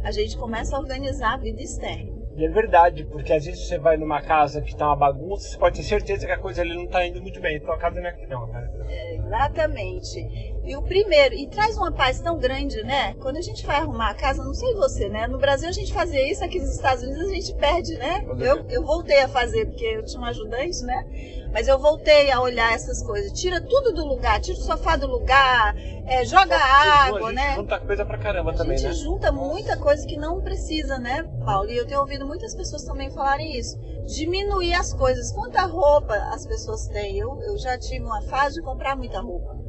a 0.04 0.10
gente 0.12 0.36
começa 0.36 0.76
a 0.76 0.78
organizar 0.78 1.32
a 1.32 1.36
vida 1.38 1.62
externa. 1.62 2.11
E 2.34 2.44
é 2.44 2.48
verdade, 2.48 3.04
porque 3.04 3.32
às 3.32 3.44
vezes 3.44 3.66
você 3.66 3.78
vai 3.78 3.96
numa 3.96 4.20
casa 4.22 4.62
que 4.62 4.74
tá 4.74 4.86
uma 4.86 4.96
bagunça, 4.96 5.48
você 5.48 5.58
pode 5.58 5.76
ter 5.76 5.82
certeza 5.82 6.26
que 6.26 6.32
a 6.32 6.38
coisa 6.38 6.62
ali 6.62 6.74
não 6.74 6.86
tá 6.86 7.04
indo 7.06 7.20
muito 7.20 7.40
bem. 7.40 7.60
Tua 7.60 7.76
casa 7.76 8.00
não 8.00 8.08
é 8.08 8.26
não, 8.26 8.48
cara. 8.50 8.70
Exatamente. 8.88 10.51
E 10.64 10.76
o 10.76 10.82
primeiro, 10.82 11.34
e 11.34 11.48
traz 11.48 11.76
uma 11.76 11.90
paz 11.90 12.20
tão 12.20 12.38
grande, 12.38 12.82
né? 12.84 13.14
Quando 13.14 13.36
a 13.36 13.40
gente 13.40 13.66
vai 13.66 13.76
arrumar 13.76 14.10
a 14.10 14.14
casa, 14.14 14.44
não 14.44 14.54
sei 14.54 14.72
você, 14.74 15.08
né? 15.08 15.26
No 15.26 15.38
Brasil 15.38 15.68
a 15.68 15.72
gente 15.72 15.92
fazia 15.92 16.30
isso, 16.30 16.44
aqui 16.44 16.60
nos 16.60 16.70
Estados 16.76 17.02
Unidos 17.02 17.30
a 17.30 17.34
gente 17.34 17.54
perde, 17.54 17.94
né? 17.98 18.24
Eu, 18.38 18.64
eu 18.68 18.82
voltei 18.84 19.20
a 19.22 19.28
fazer, 19.28 19.66
porque 19.66 19.84
eu 19.84 20.04
tinha 20.04 20.20
um 20.20 20.24
ajudante, 20.24 20.82
né? 20.84 21.04
Mas 21.52 21.66
eu 21.66 21.78
voltei 21.78 22.30
a 22.30 22.40
olhar 22.40 22.72
essas 22.72 23.02
coisas. 23.02 23.32
Tira 23.32 23.60
tudo 23.60 23.92
do 23.92 24.06
lugar, 24.06 24.40
tira 24.40 24.56
o 24.56 24.60
sofá 24.62 24.94
do 24.96 25.06
lugar, 25.06 25.74
é, 26.06 26.24
joga 26.24 26.56
a 26.56 27.06
água, 27.06 27.28
gente 27.30 27.34
né? 27.34 27.54
junta 27.56 27.80
coisa 27.80 28.04
pra 28.06 28.18
caramba 28.18 28.52
A 28.52 28.54
também, 28.54 28.78
gente 28.78 28.88
né? 28.88 28.94
junta 28.94 29.32
muita 29.32 29.76
coisa 29.76 30.06
que 30.06 30.16
não 30.16 30.40
precisa, 30.40 30.98
né, 30.98 31.24
Paulo? 31.44 31.68
E 31.70 31.76
eu 31.76 31.86
tenho 31.86 32.00
ouvido 32.00 32.24
muitas 32.24 32.54
pessoas 32.54 32.84
também 32.84 33.10
falarem 33.10 33.58
isso. 33.58 33.76
Diminuir 34.06 34.74
as 34.74 34.94
coisas. 34.94 35.32
Quanta 35.32 35.62
roupa 35.66 36.14
as 36.32 36.46
pessoas 36.46 36.86
têm? 36.86 37.18
Eu, 37.18 37.38
eu 37.42 37.58
já 37.58 37.76
tive 37.76 38.04
uma 38.04 38.22
fase 38.22 38.56
de 38.56 38.62
comprar 38.62 38.96
muita 38.96 39.20
roupa. 39.20 39.61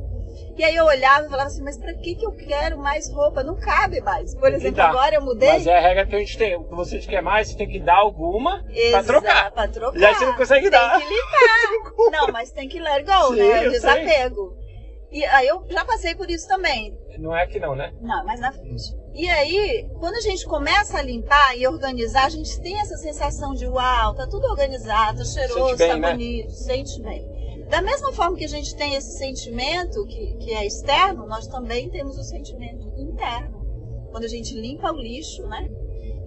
E 0.56 0.64
aí 0.64 0.76
eu 0.76 0.86
olhava 0.86 1.26
e 1.26 1.30
falava 1.30 1.48
assim, 1.48 1.64
mas 1.64 1.78
pra 1.78 1.94
que, 1.96 2.16
que 2.16 2.26
eu 2.26 2.32
quero 2.32 2.78
mais 2.78 3.12
roupa? 3.12 3.44
Não 3.44 3.56
cabe 3.56 4.02
mais. 4.02 4.36
Por 4.36 4.50
Tem 4.50 4.54
exemplo, 4.56 4.78
dar. 4.78 4.90
agora 4.90 5.16
eu 5.16 5.22
mudei. 5.22 5.50
Mas 5.50 5.66
é 5.66 5.76
a 5.78 5.82
regra 5.82 6.06
que 6.06 6.16
a 6.16 6.20
gente 6.20 6.38
tem. 6.38 6.56
O 6.56 6.64
que 6.64 6.76
você 6.76 7.00
quer 7.00 7.22
mais, 7.22 7.48
você 7.48 7.58
tem 7.58 7.68
que 7.68 7.80
dar 7.80 7.98
alguma 7.98 8.64
pra 8.64 8.74
Exato, 8.74 9.06
trocar. 9.08 9.52
Pra 9.52 9.68
trocar. 9.68 10.00
E 10.00 10.06
aí 10.06 10.14
você 10.16 10.26
não 10.26 10.36
consegue 10.36 10.70
tem 10.70 10.72
dar. 10.72 11.00
que 11.00 11.08
limpar. 11.08 12.12
não, 12.12 12.28
mas 12.32 12.52
tem 12.52 12.70
que 12.70 12.80
let 12.80 13.04
go, 13.06 13.34
Sim, 13.34 13.40
né? 13.40 13.68
O 13.68 13.72
desapego. 13.72 14.64
E 15.12 15.24
aí 15.26 15.48
eu 15.48 15.64
já 15.70 15.86
passei 15.86 16.16
por 16.16 16.30
isso 16.30 16.48
também. 16.48 16.98
Não 17.20 17.36
é 17.36 17.46
que 17.46 17.60
não, 17.60 17.76
né? 17.76 17.94
Não, 18.02 18.26
mas 18.26 18.40
na 18.40 18.52
frente. 18.52 18.84
E 19.14 19.30
aí, 19.30 19.88
quando 20.00 20.16
a 20.16 20.22
gente 20.22 20.44
começa 20.46 20.98
a 20.98 21.02
limpar 21.04 21.56
e 21.56 21.68
organizar, 21.68 22.26
a 22.26 22.30
gente 22.30 22.60
tem 22.62 22.80
essa 22.80 22.98
sensação 22.98 23.54
de 23.54 23.68
uau, 23.68 24.16
tá 24.16 24.26
tudo 24.26 24.48
organizado, 24.48 25.20
tá 25.20 25.26
cheiroso, 25.26 25.68
Sente 25.68 25.78
bem, 25.78 25.90
tá 25.90 25.98
né? 25.98 26.12
bonito, 26.12 26.52
sente 26.52 27.02
bem. 27.02 27.43
Da 27.74 27.82
mesma 27.82 28.14
forma 28.14 28.38
que 28.38 28.46
a 28.46 28.48
gente 28.48 28.76
tem 28.76 28.94
esse 28.94 29.18
sentimento 29.18 30.06
que, 30.06 30.36
que 30.36 30.54
é 30.54 30.64
externo, 30.64 31.26
nós 31.26 31.48
também 31.48 31.90
temos 31.90 32.20
o 32.20 32.24
sentimento 32.24 32.88
interno. 32.96 33.66
Quando 34.12 34.26
a 34.26 34.28
gente 34.28 34.54
limpa 34.54 34.92
o 34.92 34.96
lixo, 34.96 35.42
né? 35.48 35.68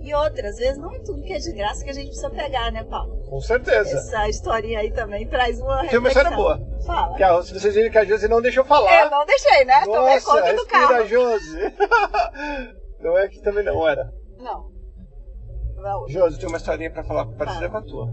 E 0.03 0.13
outra, 0.13 0.49
às 0.49 0.57
vezes 0.57 0.77
não 0.77 0.93
é 0.93 0.99
tudo 0.99 1.23
que 1.23 1.33
é 1.33 1.39
de 1.39 1.53
graça 1.53 1.85
que 1.85 1.91
a 1.91 1.93
gente 1.93 2.09
precisa 2.09 2.31
pegar, 2.31 2.73
né, 2.73 2.83
Paulo? 2.83 3.23
Com 3.31 3.41
certeza. 3.41 3.97
Essa 3.97 4.29
historinha 4.29 4.81
aí 4.81 4.91
também 4.91 5.25
traz 5.29 5.61
uma 5.61 5.87
Tem 5.87 6.01
uma 6.01 6.09
história 6.09 6.31
reflexão. 6.31 6.59
boa. 6.59 6.83
Fala. 6.85 7.17
Que 7.17 7.23
a, 7.23 7.41
se 7.41 7.55
vocês 7.55 7.77
viram 7.77 7.91
que 7.93 7.99
a 7.99 8.05
Josi 8.05 8.27
não 8.27 8.43
deixou 8.43 8.65
falar. 8.65 8.93
É, 8.93 9.09
não 9.09 9.25
deixei, 9.25 9.65
né? 9.65 9.85
Tomei 9.85 10.15
Nossa, 10.15 10.27
conta 10.27 10.53
do 10.53 10.67
carro. 10.67 11.07
Josi. 11.07 11.61
não 12.99 13.17
é 13.17 13.29
que 13.29 13.41
também 13.41 13.63
não 13.63 13.89
era. 13.89 14.13
Não. 14.37 14.69
Não. 15.77 16.09
Josi, 16.09 16.41
tem 16.41 16.49
uma 16.49 16.59
historinha 16.59 16.91
pra 16.91 17.05
falar 17.05 17.25
parecida 17.37 17.69
com 17.69 17.77
a 17.77 17.83
tua. 17.83 18.09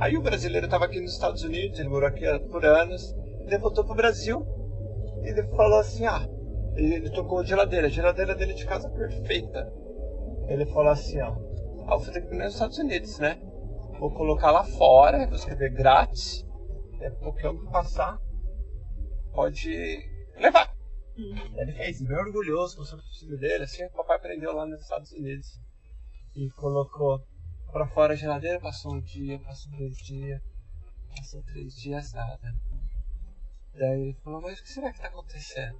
Aí 0.00 0.16
o 0.16 0.22
brasileiro 0.22 0.66
tava 0.66 0.86
aqui 0.86 0.98
nos 0.98 1.12
Estados 1.12 1.42
Unidos, 1.42 1.78
ele 1.78 1.90
morou 1.90 2.08
aqui 2.08 2.24
por 2.50 2.64
anos, 2.64 3.14
ele 3.40 3.58
voltou 3.58 3.84
pro 3.84 3.94
Brasil 3.94 4.46
e 5.22 5.28
ele 5.28 5.42
falou 5.48 5.78
assim, 5.78 6.06
ah, 6.06 6.26
ele, 6.74 6.94
ele 6.94 7.10
tocou 7.10 7.40
a 7.40 7.44
geladeira, 7.44 7.86
a 7.86 7.90
geladeira 7.90 8.34
dele 8.34 8.54
de 8.54 8.64
casa 8.64 8.88
perfeita. 8.88 9.70
Ele 10.48 10.64
falou 10.64 10.90
assim, 10.90 11.20
ó, 11.20 11.36
ah, 11.86 11.92
eu 11.92 11.98
vou 11.98 12.12
que 12.12 12.18
ir 12.18 12.38
nos 12.38 12.54
Estados 12.54 12.78
Unidos, 12.78 13.18
né? 13.18 13.38
Vou 13.98 14.10
colocar 14.10 14.50
lá 14.50 14.64
fora, 14.64 15.26
vou 15.26 15.36
escrever 15.36 15.70
grátis, 15.74 16.46
é 17.02 17.10
qualquer 17.10 17.50
um 17.50 17.58
que 17.58 17.70
passar 17.70 18.18
pode 19.34 20.02
levar. 20.38 20.74
Ele 21.14 21.72
fez, 21.72 22.00
bem 22.00 22.16
orgulhoso 22.16 22.76
com 22.76 22.82
o 22.82 23.18
filho 23.18 23.38
dele, 23.38 23.64
assim, 23.64 23.84
o 23.84 23.90
papai 23.90 24.16
aprendeu 24.16 24.54
lá 24.54 24.64
nos 24.64 24.80
Estados 24.80 25.12
Unidos. 25.12 25.60
E 26.34 26.48
colocou 26.52 27.22
pra 27.70 27.86
fora 27.86 28.12
a 28.12 28.16
geladeira, 28.16 28.60
passou 28.60 28.94
um 28.94 29.00
dia, 29.00 29.38
passou 29.40 29.72
dois 29.72 29.96
dias, 29.98 30.40
passou 31.16 31.42
três 31.42 31.74
dias, 31.74 32.12
nada. 32.12 32.54
Daí 33.74 34.00
ele 34.00 34.16
falou, 34.22 34.40
mas 34.40 34.58
o 34.58 34.62
que 34.62 34.68
será 34.68 34.92
que 34.92 35.00
tá 35.00 35.08
acontecendo? 35.08 35.78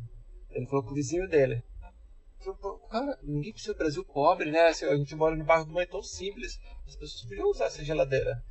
Ele 0.51 0.67
falou 0.67 0.85
com 0.85 0.91
o 0.91 0.95
vizinho 0.95 1.29
dele. 1.29 1.63
Falou, 2.39 2.57
"Pô, 2.57 2.79
cara, 2.89 3.19
ninguém 3.23 3.53
precisa 3.53 3.75
do 3.75 3.79
Brasil 3.79 4.05
pobre, 4.05 4.51
né? 4.51 4.69
Assim, 4.69 4.87
A 4.87 4.97
gente 4.97 5.15
mora 5.15 5.37
no 5.37 5.45
bairro 5.45 5.67
de 5.67 5.71
uma 5.73 5.87
tão 5.87 6.03
simples, 6.03 6.59
as 6.87 6.97
pessoas 6.97 7.23
podiam 7.29 7.51
usar 7.51 7.67
essa 7.67 7.85
geladeira. 7.85 8.43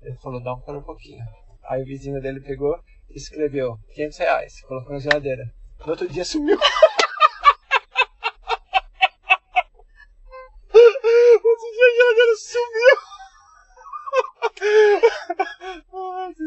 Ele 0.00 0.16
falou, 0.16 0.42
dá 0.42 0.54
um 0.54 0.60
para 0.60 0.78
um 0.78 0.82
pouquinho. 0.82 1.24
Aí 1.64 1.82
o 1.82 1.86
vizinho 1.86 2.20
dele 2.20 2.40
pegou 2.40 2.78
e 3.10 3.16
escreveu 3.16 3.78
500 3.92 4.18
reais, 4.18 4.60
colocou 4.62 4.92
na 4.92 4.98
geladeira. 4.98 5.52
No 5.80 5.90
outro 5.90 6.08
dia 6.08 6.24
sumiu. 6.24 6.58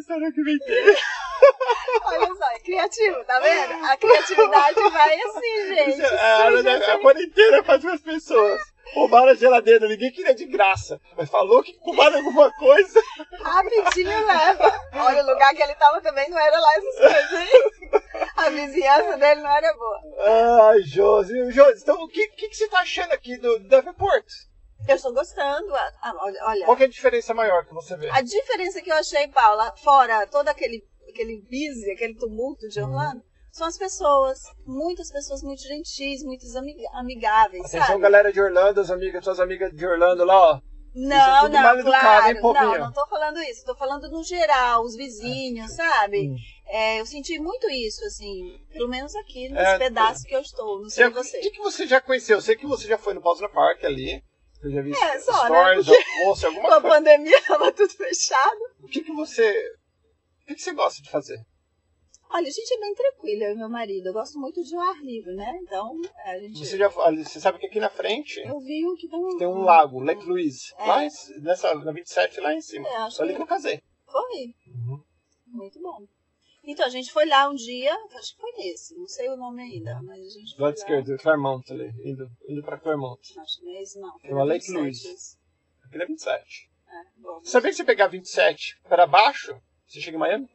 Eu 0.10 0.34
que 0.34 0.42
inventei. 0.42 0.96
Olha 2.04 2.36
só, 2.36 2.52
é 2.52 2.60
criativo, 2.60 3.24
tá 3.26 3.40
vendo? 3.40 3.86
A 3.86 3.96
criatividade 3.96 4.90
vai 4.90 5.22
assim, 5.22 5.68
gente. 5.68 6.02
É 6.02 6.20
a, 6.20 6.38
a, 6.38 6.48
a 6.48 6.94
assim. 6.94 7.02
quarentena 7.02 7.64
faz 7.64 7.86
as 7.86 8.02
pessoas. 8.02 8.60
Roubaram 8.94 9.30
a 9.30 9.36
geladeira, 9.36 9.88
ninguém 9.88 10.12
queria 10.12 10.34
de 10.34 10.46
graça. 10.46 11.00
Mas 11.16 11.30
falou 11.30 11.62
que 11.62 11.78
roubaram 11.80 12.18
alguma 12.18 12.52
coisa. 12.54 13.00
Rapidinho 13.40 14.26
leva. 14.26 14.82
Olha, 14.94 15.24
o 15.24 15.28
lugar 15.28 15.54
que 15.54 15.62
ele 15.62 15.76
tava 15.76 16.02
também 16.02 16.28
não 16.30 16.40
era 16.40 16.60
lá 16.60 16.70
essas 16.76 16.96
coisas, 16.96 17.32
hein? 17.34 18.02
A 18.36 18.50
vizinhança 18.50 19.18
dele 19.18 19.42
não 19.42 19.52
era 19.52 19.74
boa. 19.76 20.70
Ai, 20.72 20.82
Josi. 20.82 21.52
Josi, 21.52 21.82
então 21.84 22.02
o 22.02 22.08
que, 22.08 22.28
que, 22.30 22.50
que 22.50 22.56
você 22.56 22.68
tá 22.68 22.80
achando 22.80 23.12
aqui 23.12 23.38
do 23.38 23.60
Davenport? 23.60 24.26
Eu 24.92 24.96
estou 24.96 25.14
gostando. 25.14 25.74
Ah, 25.76 26.14
olha, 26.48 26.66
Qual 26.66 26.78
é 26.78 26.84
a 26.84 26.88
diferença 26.88 27.34
maior 27.34 27.66
que 27.66 27.74
você 27.74 27.96
vê? 27.96 28.10
a 28.10 28.22
diferença 28.22 28.82
que 28.82 28.92
eu 28.92 28.96
achei, 28.96 29.28
Paula, 29.28 29.74
fora 29.78 30.26
todo 30.28 30.48
aquele, 30.48 30.84
aquele 31.10 31.42
busy, 31.42 31.92
aquele 31.92 32.16
tumulto 32.16 32.68
de 32.68 32.82
Orlando, 32.82 33.22
são 33.52 33.68
as 33.68 33.78
pessoas. 33.78 34.40
Muitas 34.66 35.12
pessoas 35.12 35.42
muito 35.44 35.62
gentis, 35.62 36.24
muito 36.24 36.46
ami- 36.58 36.76
amigáveis, 36.94 37.66
Atenção, 37.66 37.88
sabe? 37.88 38.02
galera 38.02 38.32
de 38.34 38.42
Orlando, 38.42 38.82
as 38.82 38.90
amigas, 38.90 39.24
suas 39.24 39.40
amigas 39.40 39.72
de 39.74 39.86
Orlando 39.86 40.24
lá, 40.26 40.54
ó. 40.54 40.56
Isso 40.56 41.06
é 41.06 41.08
Não, 41.08 41.50
não, 41.50 41.82
claro. 41.82 42.28
hein, 42.28 42.42
não, 42.42 42.78
não 42.80 42.92
tô 42.92 43.06
falando 43.08 43.40
isso. 43.44 43.64
Tô 43.64 43.76
falando 43.76 44.10
no 44.10 44.24
geral, 44.24 44.84
os 44.84 44.96
vizinhos, 44.96 45.72
sabe? 45.76 46.30
Hum. 46.30 46.36
É, 46.68 47.00
eu 47.00 47.06
senti 47.06 47.38
muito 47.40 47.70
isso, 47.70 48.04
assim, 48.06 48.58
pelo 48.74 48.90
menos 48.90 49.16
aqui, 49.16 49.50
nesse 49.50 49.76
É, 49.76 49.78
pedaço 49.78 50.24
que 50.26 50.36
eu 50.36 50.42
estou. 50.42 50.82
Não 50.82 50.90
sei 50.90 51.06
o 51.06 51.14
você. 51.14 51.40
que, 51.40 51.52
que 51.52 51.60
você 51.62 51.86
já 51.86 52.02
conheceu? 52.02 52.38
Eu 52.38 52.42
sei 52.42 52.56
que 52.56 52.66
você 52.66 52.88
já 52.88 52.98
foi 52.98 53.14
no 53.14 53.22
Pausa 53.22 53.48
Park 53.50 53.84
ali. 53.84 54.24
Eu 54.62 54.72
já 54.72 54.82
vi 54.82 54.92
É, 54.92 55.20
só, 55.20 55.32
né? 55.50 55.50
stories, 55.50 55.86
Porque- 55.86 56.04
almoço, 56.20 56.42
Com 56.42 56.48
alguma 56.48 56.68
a 56.76 56.82
coisa. 56.82 56.96
pandemia 56.96 57.42
tava 57.48 57.72
tudo 57.72 57.94
fechado. 57.94 58.60
O 58.82 58.88
que, 58.88 59.02
que 59.02 59.12
você. 59.14 59.74
O 60.44 60.48
que, 60.48 60.56
que 60.56 60.62
você 60.62 60.74
gosta 60.74 61.02
de 61.02 61.10
fazer? 61.10 61.38
Olha, 62.32 62.48
a 62.48 62.52
gente 62.52 62.72
é 62.74 62.80
bem 62.80 62.94
tranquila, 62.94 63.44
eu 63.46 63.52
e 63.54 63.58
meu 63.58 63.70
marido. 63.70 64.08
Eu 64.08 64.14
gosto 64.14 64.38
muito 64.40 64.64
de 64.64 64.76
ar 64.76 65.02
livre, 65.02 65.34
né? 65.34 65.52
Então, 65.64 66.00
a 66.26 66.38
gente. 66.40 66.60
Você 66.60 66.78
já 66.78 66.88
você 66.88 67.40
sabe 67.40 67.58
que 67.58 67.66
aqui 67.66 67.80
na 67.80 67.90
frente 67.90 68.40
Eu 68.42 68.60
vi 68.60 68.86
um 68.86 68.96
que 68.96 69.08
tem 69.08 69.38
tem 69.38 69.48
um 69.48 69.62
lago, 69.64 70.00
Lake 70.00 70.24
Louise. 70.26 70.72
É. 70.78 70.86
Lá 70.86 71.04
em, 71.06 71.10
nessa, 71.42 71.74
na 71.74 71.92
27, 71.92 72.40
lá 72.40 72.54
em 72.54 72.62
cima. 72.62 72.88
É, 72.88 73.10
Só 73.10 73.24
ali 73.24 73.32
que- 73.32 73.38
que 73.38 73.42
eu 73.44 73.48
casei. 73.48 73.82
Foi. 74.06 74.54
Uhum. 74.68 75.02
Muito 75.48 75.80
bom. 75.82 76.06
Então, 76.72 76.86
a 76.86 76.90
gente 76.90 77.12
foi 77.12 77.26
lá 77.26 77.50
um 77.50 77.56
dia, 77.56 77.94
acho 78.16 78.36
que 78.36 78.42
foi 78.42 78.52
nesse, 78.54 78.96
não 78.96 79.08
sei 79.08 79.28
o 79.30 79.36
nome 79.36 79.62
ainda, 79.64 80.02
mas 80.04 80.20
a 80.20 80.30
gente 80.30 80.52
Do 80.52 80.56
foi 80.58 80.66
lado 80.66 80.76
lá. 80.76 80.80
esquerdo, 80.80 81.18
Claremont 81.18 81.74
ali. 81.74 81.92
Indo, 82.06 82.30
indo 82.48 82.62
pra 82.64 82.78
Claremont. 82.78 83.20
Acho 83.40 83.60
que 83.60 83.66
não 83.66 83.72
é 83.76 83.82
esse, 83.82 84.00
não. 84.00 84.20
Tem 84.20 84.32
uma 84.32 84.44
Lake 84.44 84.68
27 84.68 84.78
Louise. 84.80 85.38
Aqui 85.86 85.98
é 86.02 86.06
27. 86.06 86.70
É, 86.88 87.04
bom. 87.22 87.40
Você 87.40 87.50
sabia 87.52 87.70
que 87.72 87.76
se 87.78 87.84
pegar 87.84 88.08
27 88.08 88.80
para 88.88 89.08
baixo, 89.08 89.60
você 89.88 90.00
chega 90.00 90.18
em 90.18 90.20
Miami? 90.20 90.50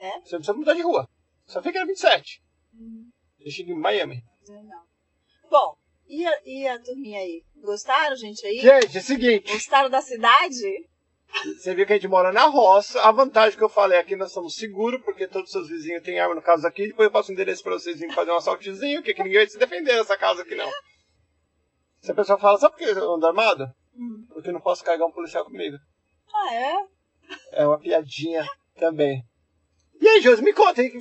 É? 0.00 0.10
Você 0.20 0.32
não 0.32 0.38
precisa 0.38 0.54
mudar 0.54 0.74
de 0.74 0.80
rua. 0.82 1.08
Só 1.46 1.62
fica 1.62 1.78
na 1.80 1.84
27. 1.86 2.42
Hum, 2.74 3.10
Você 3.38 3.50
chega 3.50 3.72
em 3.72 3.78
Miami. 3.78 4.24
não. 4.48 4.82
Bom, 5.50 5.76
e 6.08 6.26
a, 6.26 6.40
e 6.46 6.66
a 6.66 6.78
turminha 6.80 7.18
aí? 7.18 7.44
Gostaram, 7.56 8.16
gente, 8.16 8.46
aí? 8.46 8.60
Gente, 8.60 8.96
é 8.96 9.00
o 9.00 9.04
seguinte. 9.04 9.52
Gostaram 9.52 9.90
da 9.90 10.00
cidade? 10.00 10.88
Você 11.56 11.74
viu 11.74 11.86
que 11.86 11.92
a 11.92 11.96
gente 11.96 12.08
mora 12.08 12.32
na 12.32 12.46
roça. 12.46 13.00
A 13.02 13.10
vantagem 13.12 13.56
que 13.56 13.64
eu 13.64 13.68
falei 13.68 13.98
aqui, 13.98 14.16
nós 14.16 14.32
somos 14.32 14.56
seguros, 14.56 15.00
porque 15.02 15.26
todos 15.26 15.48
os 15.48 15.52
seus 15.52 15.68
vizinhos 15.68 16.02
têm 16.02 16.18
arma 16.18 16.34
no 16.34 16.42
caso 16.42 16.66
aqui. 16.66 16.88
Depois 16.88 17.06
eu 17.06 17.12
passo 17.12 17.30
o 17.30 17.32
endereço 17.32 17.62
pra 17.62 17.72
vocês 17.72 17.98
virem 17.98 18.14
fazer 18.14 18.30
um 18.30 18.36
assaltezinho, 18.36 19.02
que, 19.02 19.14
que 19.14 19.22
ninguém 19.22 19.38
vai 19.38 19.48
se 19.48 19.58
defender 19.58 19.96
nessa 19.96 20.16
casa 20.16 20.42
aqui, 20.42 20.54
não. 20.54 20.70
Se 22.00 22.10
a 22.10 22.14
pessoa 22.14 22.38
fala, 22.38 22.58
sabe 22.58 22.76
por 22.76 22.78
que 22.78 22.84
eu 22.84 23.14
ando 23.14 23.26
armado? 23.26 23.64
Hum. 23.94 24.26
Porque 24.32 24.48
eu 24.48 24.52
não 24.52 24.60
posso 24.60 24.84
carregar 24.84 25.06
um 25.06 25.12
policial 25.12 25.44
comigo. 25.44 25.76
Ah, 26.34 26.54
é? 26.54 26.74
É 27.52 27.66
uma 27.66 27.78
piadinha 27.78 28.46
também. 28.76 29.22
E 30.00 30.08
aí, 30.08 30.20
Josi, 30.20 30.42
me 30.42 30.52
conta 30.52 30.80
aí. 30.80 30.92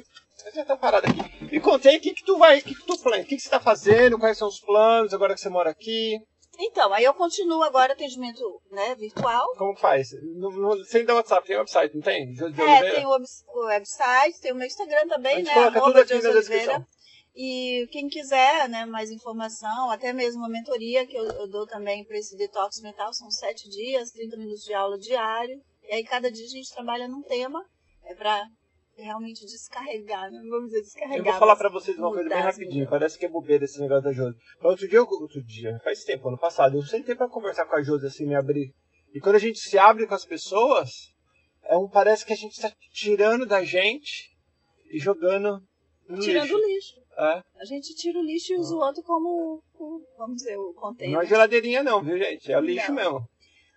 Eu 0.45 0.51
já 0.53 0.65
tô 0.65 0.77
parado 0.77 1.07
aqui. 1.07 1.45
Me 1.45 1.59
conta 1.59 1.89
aí 1.89 1.97
o 1.97 2.01
que, 2.01 2.13
que 2.13 2.23
tu 2.23 2.37
vai, 2.37 2.59
o 2.59 2.63
que, 2.63 2.75
que 2.75 2.85
tu 2.85 2.97
plana, 3.01 3.23
o 3.23 3.25
que, 3.25 3.35
que 3.35 3.41
você 3.41 3.49
tá 3.49 3.59
fazendo, 3.59 4.17
quais 4.17 4.37
são 4.37 4.47
os 4.47 4.59
planos 4.59 5.13
agora 5.13 5.33
que 5.33 5.41
você 5.41 5.49
mora 5.49 5.69
aqui. 5.69 6.17
Então, 6.61 6.93
aí 6.93 7.05
eu 7.05 7.13
continuo 7.13 7.63
agora 7.63 7.93
atendimento 7.93 8.61
né, 8.69 8.93
virtual. 8.95 9.47
Como 9.57 9.77
faz? 9.77 10.09
No, 10.35 10.51
no, 10.51 10.83
sem 10.83 11.05
dar 11.05 11.15
WhatsApp, 11.15 11.47
tem 11.47 11.57
website, 11.57 11.95
não 11.95 12.01
tem? 12.01 12.35
Josi 12.35 12.51
de 12.53 12.61
É, 12.61 12.95
tem 12.95 13.05
o, 13.05 13.09
o 13.09 13.65
website, 13.65 14.41
tem 14.41 14.51
o 14.51 14.55
meu 14.55 14.67
Instagram 14.67 15.03
A 15.05 15.07
também, 15.07 15.37
gente 15.37 15.47
né? 15.47 15.53
coloca 15.53 15.81
tudo 15.81 15.99
aqui 15.99 16.13
na 16.15 16.29
Oliveira. 16.29 16.39
descrição. 16.39 16.85
E 17.33 17.87
quem 17.91 18.09
quiser 18.09 18.67
né, 18.67 18.85
mais 18.85 19.09
informação, 19.09 19.89
até 19.89 20.11
mesmo 20.11 20.43
a 20.43 20.49
mentoria 20.49 21.07
que 21.07 21.15
eu, 21.15 21.23
eu 21.23 21.47
dou 21.47 21.65
também 21.65 22.03
para 22.03 22.17
esse 22.17 22.35
detox 22.35 22.81
mental, 22.81 23.13
são 23.13 23.31
sete 23.31 23.69
dias, 23.69 24.11
30 24.11 24.35
minutos 24.35 24.63
de 24.63 24.73
aula 24.73 24.97
diário. 24.97 25.61
E 25.83 25.93
aí 25.93 26.03
cada 26.03 26.29
dia 26.29 26.45
a 26.45 26.49
gente 26.49 26.73
trabalha 26.73 27.07
num 27.07 27.21
tema, 27.21 27.63
é 28.03 28.13
para 28.13 28.45
realmente 29.01 29.45
descarregar, 29.45 30.31
né? 30.31 30.39
vamos 30.49 30.67
dizer, 30.67 30.81
descarregar. 30.81 31.17
Eu 31.19 31.23
vou 31.23 31.33
falar 31.33 31.55
pra 31.55 31.69
vocês 31.69 31.97
uma 31.97 32.09
coisa 32.11 32.29
bem 32.29 32.37
assim, 32.37 32.45
rapidinho. 32.61 32.89
Parece 32.89 33.17
que 33.17 33.25
é 33.25 33.29
bobeira 33.29 33.65
esse 33.65 33.79
negócio 33.79 34.03
da 34.03 34.11
Josi. 34.13 34.37
Mas 34.61 34.71
outro 34.71 34.87
dia, 34.87 35.01
outro 35.01 35.43
dia, 35.43 35.79
faz 35.83 36.03
tempo, 36.03 36.27
ano 36.27 36.37
passado, 36.37 36.77
eu 36.77 36.83
sentei 36.83 37.15
pra 37.15 37.27
conversar 37.29 37.65
com 37.65 37.75
a 37.75 37.81
Josi, 37.83 38.05
assim, 38.07 38.25
me 38.27 38.35
abrir. 38.35 38.71
E 39.13 39.19
quando 39.19 39.35
a 39.35 39.39
gente 39.39 39.59
se 39.59 39.77
abre 39.77 40.05
com 40.07 40.13
as 40.15 40.25
pessoas, 40.25 40.89
é 41.63 41.75
um, 41.77 41.87
parece 41.89 42.25
que 42.25 42.33
a 42.33 42.35
gente 42.35 42.59
tá 42.61 42.71
tirando 42.93 43.45
da 43.45 43.63
gente 43.63 44.29
e 44.91 44.99
jogando 44.99 45.59
no 46.07 46.19
Tirando 46.19 46.43
lixo. 46.43 46.55
o 46.57 46.67
lixo. 46.67 46.99
É. 47.17 47.41
A 47.59 47.65
gente 47.65 47.93
tira 47.95 48.17
o 48.17 48.23
lixo 48.23 48.53
e 48.53 48.57
usa 48.57 48.73
o 48.75 48.79
outro 48.79 49.03
como, 49.03 49.61
o- 49.73 50.01
vamos 50.17 50.37
dizer, 50.37 50.57
o 50.57 50.73
Não 51.09 51.21
é 51.21 51.25
geladeirinha 51.25 51.83
não, 51.83 52.01
viu, 52.01 52.17
gente? 52.17 52.51
É 52.51 52.57
o 52.57 52.61
lixo 52.61 52.87
Não. 52.93 52.95
mesmo. 52.95 53.19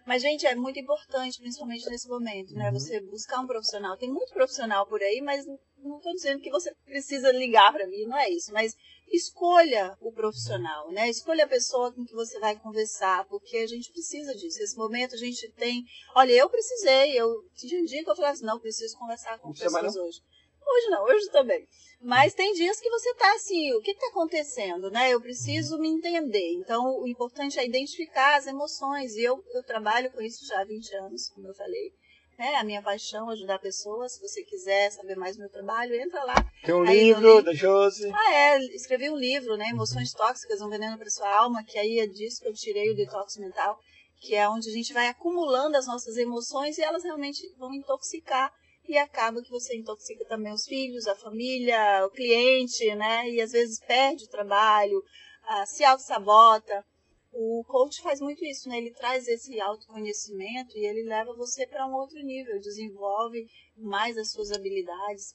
Mas, 0.06 0.22
gente, 0.22 0.46
é 0.46 0.54
muito 0.54 0.78
importante, 0.78 1.38
principalmente 1.38 1.88
nesse 1.88 2.08
momento, 2.08 2.54
né? 2.54 2.66
Uhum. 2.66 2.72
Você 2.72 3.00
buscar 3.00 3.40
um 3.40 3.46
profissional. 3.46 3.96
Tem 3.96 4.10
muito 4.10 4.32
profissional 4.32 4.86
por 4.86 5.00
aí, 5.00 5.20
mas 5.20 5.46
não 5.78 5.96
estou 5.96 6.12
dizendo 6.12 6.40
que 6.40 6.50
você 6.50 6.74
precisa 6.84 7.30
ligar 7.32 7.72
para 7.72 7.86
mim, 7.86 8.06
não 8.06 8.16
é 8.16 8.30
isso, 8.30 8.52
mas 8.52 8.74
escolha 9.10 9.96
o 10.00 10.12
profissional, 10.12 10.90
né? 10.90 11.08
Escolha 11.08 11.44
a 11.44 11.48
pessoa 11.48 11.92
com 11.92 12.04
que 12.04 12.14
você 12.14 12.38
vai 12.40 12.58
conversar, 12.58 13.26
porque 13.26 13.58
a 13.58 13.66
gente 13.66 13.92
precisa 13.92 14.34
disso. 14.34 14.62
Esse 14.62 14.76
momento 14.76 15.14
a 15.14 15.18
gente 15.18 15.50
tem. 15.52 15.84
Olha, 16.14 16.32
eu 16.32 16.48
precisei, 16.48 17.18
eu 17.18 17.28
tinha 17.54 17.80
um 17.80 17.84
dia 17.84 18.02
que 18.02 18.10
eu 18.10 18.16
falava 18.16 18.34
assim, 18.34 18.44
não, 18.44 18.58
preciso 18.58 18.96
conversar 18.96 19.38
com 19.38 19.52
pessoas 19.52 19.96
hoje. 19.96 20.20
Hoje 20.66 20.90
não, 20.90 21.04
hoje 21.04 21.30
também. 21.30 21.66
Mas 22.00 22.34
tem 22.34 22.52
dias 22.54 22.80
que 22.80 22.90
você 22.90 23.14
tá 23.14 23.32
assim, 23.34 23.72
o 23.74 23.80
que 23.80 23.92
está 23.92 24.08
acontecendo, 24.08 24.90
né? 24.90 25.10
Eu 25.10 25.20
preciso 25.20 25.78
me 25.78 25.88
entender. 25.88 26.54
Então, 26.54 27.00
o 27.00 27.06
importante 27.06 27.60
é 27.60 27.64
identificar 27.64 28.36
as 28.36 28.46
emoções. 28.46 29.14
E 29.14 29.22
eu, 29.22 29.42
eu 29.54 29.62
trabalho 29.62 30.10
com 30.10 30.20
isso 30.20 30.44
já 30.46 30.60
há 30.60 30.64
20 30.64 30.94
anos, 30.96 31.28
como 31.28 31.46
eu 31.46 31.54
falei. 31.54 31.92
É 32.38 32.56
a 32.56 32.64
minha 32.64 32.82
paixão, 32.82 33.30
ajudar 33.30 33.60
pessoas. 33.60 34.14
Se 34.14 34.20
você 34.20 34.42
quiser 34.42 34.90
saber 34.90 35.14
mais 35.14 35.36
do 35.36 35.40
meu 35.40 35.48
trabalho, 35.48 35.94
entra 35.94 36.24
lá. 36.24 36.34
Tem 36.64 36.74
um 36.74 36.82
aí 36.82 37.04
livro 37.04 37.38
li... 37.38 37.44
da 37.44 37.54
Josi. 37.54 38.10
Ah, 38.12 38.34
é. 38.34 38.58
Escrevi 38.74 39.08
um 39.08 39.16
livro, 39.16 39.56
né? 39.56 39.68
Emoções 39.68 40.12
Tóxicas, 40.12 40.60
um 40.60 40.68
veneno 40.68 40.98
para 40.98 41.08
sua 41.08 41.32
alma, 41.32 41.62
que 41.62 41.78
aí 41.78 42.00
é 42.00 42.06
disso 42.06 42.40
que 42.40 42.48
eu 42.48 42.54
tirei 42.54 42.90
o 42.90 42.96
detox 42.96 43.36
mental, 43.36 43.78
que 44.20 44.34
é 44.34 44.48
onde 44.48 44.68
a 44.68 44.72
gente 44.72 44.92
vai 44.92 45.06
acumulando 45.06 45.76
as 45.76 45.86
nossas 45.86 46.16
emoções 46.16 46.78
e 46.78 46.82
elas 46.82 47.04
realmente 47.04 47.40
vão 47.58 47.72
intoxicar 47.72 48.52
e 48.88 48.98
acaba 48.98 49.42
que 49.42 49.50
você 49.50 49.76
intoxica 49.76 50.24
também 50.24 50.52
os 50.52 50.66
filhos, 50.66 51.06
a 51.06 51.14
família, 51.14 52.04
o 52.04 52.10
cliente, 52.10 52.94
né? 52.94 53.28
E 53.30 53.40
às 53.40 53.52
vezes 53.52 53.80
perde 53.80 54.24
o 54.24 54.30
trabalho, 54.30 55.02
ah, 55.44 55.66
se 55.66 55.84
auto-sabota. 55.84 56.84
O 57.32 57.64
coach 57.66 58.02
faz 58.02 58.20
muito 58.20 58.44
isso, 58.44 58.68
né? 58.68 58.76
Ele 58.78 58.92
traz 58.92 59.26
esse 59.26 59.58
autoconhecimento 59.60 60.76
e 60.76 60.84
ele 60.84 61.08
leva 61.08 61.34
você 61.34 61.66
para 61.66 61.86
um 61.86 61.94
outro 61.94 62.18
nível, 62.22 62.60
desenvolve 62.60 63.46
mais 63.76 64.18
as 64.18 64.30
suas 64.30 64.52
habilidades. 64.52 65.34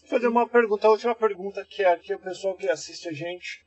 Vou 0.00 0.08
fazer 0.10 0.28
uma 0.28 0.48
pergunta, 0.48 0.86
a 0.86 0.90
última 0.90 1.14
pergunta 1.14 1.64
que 1.64 1.82
é 1.82 1.92
aqui 1.92 2.14
o 2.14 2.18
pessoal 2.18 2.54
que 2.56 2.68
assiste 2.68 3.08
a 3.08 3.12
gente, 3.12 3.64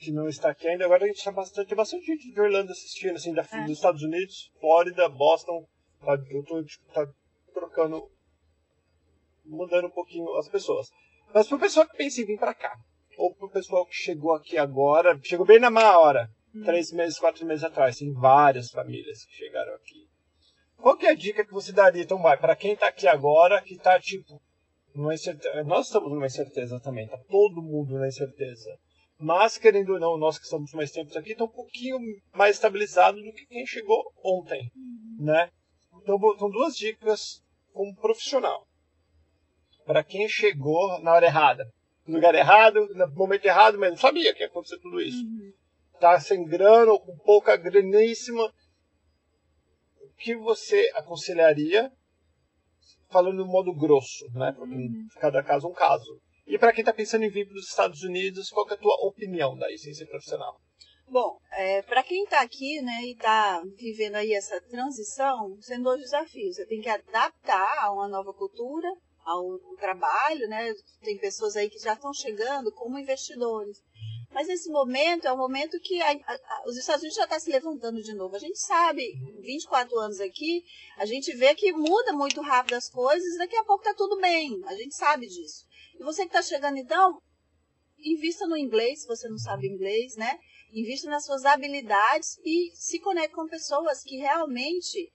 que 0.00 0.10
não 0.10 0.28
está 0.28 0.50
aqui 0.50 0.66
ainda, 0.66 0.84
agora 0.84 1.04
a 1.04 1.06
gente 1.06 1.18
está 1.18 1.30
bastante, 1.30 1.68
tem 1.68 1.76
bastante 1.76 2.06
gente 2.06 2.32
de 2.32 2.40
Orlando 2.40 2.72
assistindo, 2.72 3.14
assim, 3.14 3.32
da, 3.32 3.46
é. 3.52 3.60
dos 3.62 3.76
Estados 3.76 4.02
Unidos, 4.02 4.50
Flórida, 4.58 5.08
Boston, 5.08 5.68
tá, 6.00 6.14
eu 6.30 6.42
tô 6.42 6.64
tipo, 6.64 6.92
tá 6.92 7.06
trocando 7.52 8.10
mudando 9.44 9.86
um 9.86 9.90
pouquinho 9.90 10.36
as 10.36 10.48
pessoas. 10.48 10.88
Mas 11.32 11.48
pro 11.48 11.58
pessoal 11.58 11.86
que 11.88 11.96
pensa 11.96 12.20
em 12.20 12.24
vir 12.24 12.38
para 12.38 12.54
cá, 12.54 12.76
ou 13.18 13.34
pro 13.34 13.50
pessoal 13.50 13.86
que 13.86 13.94
chegou 13.94 14.32
aqui 14.32 14.56
agora, 14.58 15.18
chegou 15.22 15.46
bem 15.46 15.58
na 15.58 15.70
má 15.70 15.98
hora, 15.98 16.28
hum. 16.54 16.62
três 16.64 16.92
meses, 16.92 17.18
quatro 17.18 17.46
meses 17.46 17.64
atrás, 17.64 17.98
tem 17.98 18.12
várias 18.12 18.70
famílias 18.70 19.24
que 19.24 19.34
chegaram 19.34 19.74
aqui. 19.74 20.08
Qual 20.76 20.96
que 20.96 21.06
é 21.06 21.10
a 21.10 21.14
dica 21.14 21.44
que 21.44 21.52
você 21.52 21.72
daria, 21.72 22.02
então, 22.02 22.20
vai, 22.20 22.36
para 22.36 22.56
quem 22.56 22.76
tá 22.76 22.88
aqui 22.88 23.06
agora, 23.06 23.62
que 23.62 23.76
tá 23.76 23.98
tipo, 24.00 24.40
numa 24.94 25.14
incerteza, 25.14 25.64
nós 25.64 25.86
estamos 25.86 26.10
numa 26.10 26.26
incerteza 26.26 26.80
também, 26.80 27.08
tá 27.08 27.18
todo 27.28 27.62
mundo 27.62 27.98
na 27.98 28.08
incerteza. 28.08 28.70
Mas, 29.18 29.56
querendo 29.56 29.94
ou 29.94 30.00
não, 30.00 30.18
nós 30.18 30.38
que 30.38 30.44
estamos 30.44 30.72
mais 30.72 30.90
tempos 30.90 31.16
aqui, 31.16 31.34
tá 31.34 31.44
um 31.44 31.48
pouquinho 31.48 31.98
mais 32.32 32.56
estabilizado 32.56 33.16
do 33.16 33.32
que 33.32 33.46
quem 33.46 33.64
chegou 33.64 34.12
ontem, 34.22 34.70
uhum. 34.74 35.24
né? 35.24 35.48
Então, 36.02 36.18
são 36.36 36.50
duas 36.50 36.76
dicas 36.76 37.42
como 37.72 37.94
profissional 37.94 38.66
para 39.86 40.02
quem 40.02 40.28
chegou 40.28 41.00
na 41.00 41.12
hora 41.12 41.26
errada. 41.26 41.70
No 42.06 42.16
lugar 42.16 42.34
errado, 42.34 42.86
no 42.94 43.14
momento 43.14 43.44
errado, 43.46 43.78
mas 43.78 43.90
não 43.90 43.96
sabia 43.96 44.34
que 44.34 44.40
ia 44.40 44.46
acontecer 44.46 44.78
tudo 44.78 45.00
isso. 45.00 45.24
Uhum. 45.24 45.52
Tá 45.98 46.20
sem 46.20 46.44
grana 46.44 46.92
ou 46.92 47.00
com 47.00 47.16
pouca 47.18 47.56
graníssima. 47.56 48.52
O 50.00 50.14
que 50.16 50.34
você 50.36 50.90
aconselharia, 50.94 51.90
falando 53.10 53.42
de 53.42 53.48
modo 53.48 53.72
grosso, 53.74 54.26
né? 54.34 54.52
Porque 54.52 54.74
uhum. 54.74 55.06
cada 55.18 55.42
caso 55.42 55.66
é 55.66 55.70
um 55.70 55.74
caso. 55.74 56.20
E 56.46 56.58
para 56.58 56.72
quem 56.72 56.82
está 56.82 56.92
pensando 56.92 57.24
em 57.24 57.30
vir 57.30 57.46
para 57.46 57.56
os 57.56 57.68
Estados 57.68 58.02
Unidos, 58.02 58.50
qual 58.50 58.68
é 58.68 58.74
a 58.74 58.76
tua 58.76 58.94
opinião 59.06 59.56
daí, 59.56 59.78
sem 59.78 59.94
ser 59.94 60.06
profissional? 60.06 60.60
Bom, 61.08 61.38
é, 61.52 61.82
para 61.82 62.02
quem 62.02 62.24
está 62.24 62.40
aqui 62.40 62.80
né, 62.82 63.02
e 63.02 63.12
está 63.12 63.62
vivendo 63.76 64.16
aí 64.16 64.32
essa 64.34 64.60
transição, 64.62 65.56
são 65.60 65.82
dois 65.82 66.00
desafios. 66.00 66.56
Você 66.56 66.66
tem 66.66 66.80
que 66.80 66.88
adaptar 66.88 67.78
a 67.84 67.92
uma 67.92 68.08
nova 68.08 68.32
cultura, 68.32 68.88
ao 69.24 69.58
trabalho, 69.78 70.48
né? 70.48 70.74
Tem 71.02 71.18
pessoas 71.18 71.56
aí 71.56 71.70
que 71.70 71.78
já 71.78 71.94
estão 71.94 72.12
chegando 72.12 72.70
como 72.72 72.98
investidores. 72.98 73.82
Mas 74.34 74.48
esse 74.48 74.68
momento 74.68 75.26
é 75.26 75.32
um 75.32 75.36
momento 75.36 75.78
que 75.80 76.02
a, 76.02 76.10
a, 76.10 76.64
os 76.66 76.76
Estados 76.76 77.02
Unidos 77.02 77.16
já 77.16 77.22
estão 77.22 77.38
tá 77.38 77.40
se 77.40 77.50
levantando 77.50 78.02
de 78.02 78.12
novo. 78.14 78.34
A 78.34 78.38
gente 78.40 78.58
sabe, 78.58 79.12
24 79.40 79.96
anos 79.98 80.20
aqui, 80.20 80.64
a 80.96 81.06
gente 81.06 81.32
vê 81.36 81.54
que 81.54 81.72
muda 81.72 82.12
muito 82.12 82.40
rápido 82.40 82.74
as 82.74 82.90
coisas, 82.90 83.38
daqui 83.38 83.56
a 83.56 83.64
pouco 83.64 83.82
está 83.82 83.94
tudo 83.94 84.20
bem. 84.20 84.60
A 84.66 84.74
gente 84.74 84.94
sabe 84.94 85.28
disso. 85.28 85.64
E 85.94 86.02
você 86.02 86.22
que 86.22 86.36
está 86.36 86.42
chegando, 86.42 86.76
então, 86.78 87.22
invista 88.00 88.44
no 88.48 88.56
inglês, 88.56 89.02
se 89.02 89.06
você 89.06 89.28
não 89.28 89.38
sabe 89.38 89.68
inglês, 89.68 90.16
né? 90.16 90.36
Invista 90.72 91.08
nas 91.08 91.24
suas 91.24 91.44
habilidades 91.44 92.36
e 92.44 92.72
se 92.74 92.98
conecte 92.98 93.36
com 93.36 93.46
pessoas 93.46 94.02
que 94.02 94.16
realmente 94.16 95.12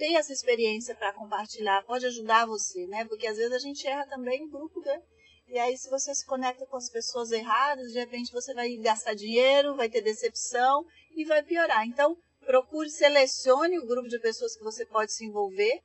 tem 0.00 0.16
essa 0.16 0.32
experiência 0.32 0.94
para 0.94 1.12
compartilhar, 1.12 1.84
pode 1.84 2.06
ajudar 2.06 2.46
você, 2.46 2.86
né? 2.86 3.04
Porque 3.04 3.26
às 3.26 3.36
vezes 3.36 3.52
a 3.52 3.58
gente 3.58 3.86
erra 3.86 4.06
também 4.06 4.42
em 4.42 4.48
grupo, 4.48 4.80
né? 4.80 5.02
E 5.46 5.58
aí, 5.58 5.76
se 5.76 5.90
você 5.90 6.14
se 6.14 6.24
conecta 6.24 6.64
com 6.64 6.76
as 6.78 6.88
pessoas 6.88 7.30
erradas, 7.30 7.92
de 7.92 7.98
repente 7.98 8.32
você 8.32 8.54
vai 8.54 8.74
gastar 8.76 9.14
dinheiro, 9.14 9.76
vai 9.76 9.90
ter 9.90 10.00
decepção 10.00 10.86
e 11.14 11.24
vai 11.26 11.42
piorar. 11.42 11.86
Então, 11.86 12.16
procure, 12.46 12.88
selecione 12.88 13.78
o 13.78 13.86
grupo 13.86 14.08
de 14.08 14.18
pessoas 14.20 14.56
que 14.56 14.64
você 14.64 14.86
pode 14.86 15.12
se 15.12 15.26
envolver, 15.26 15.82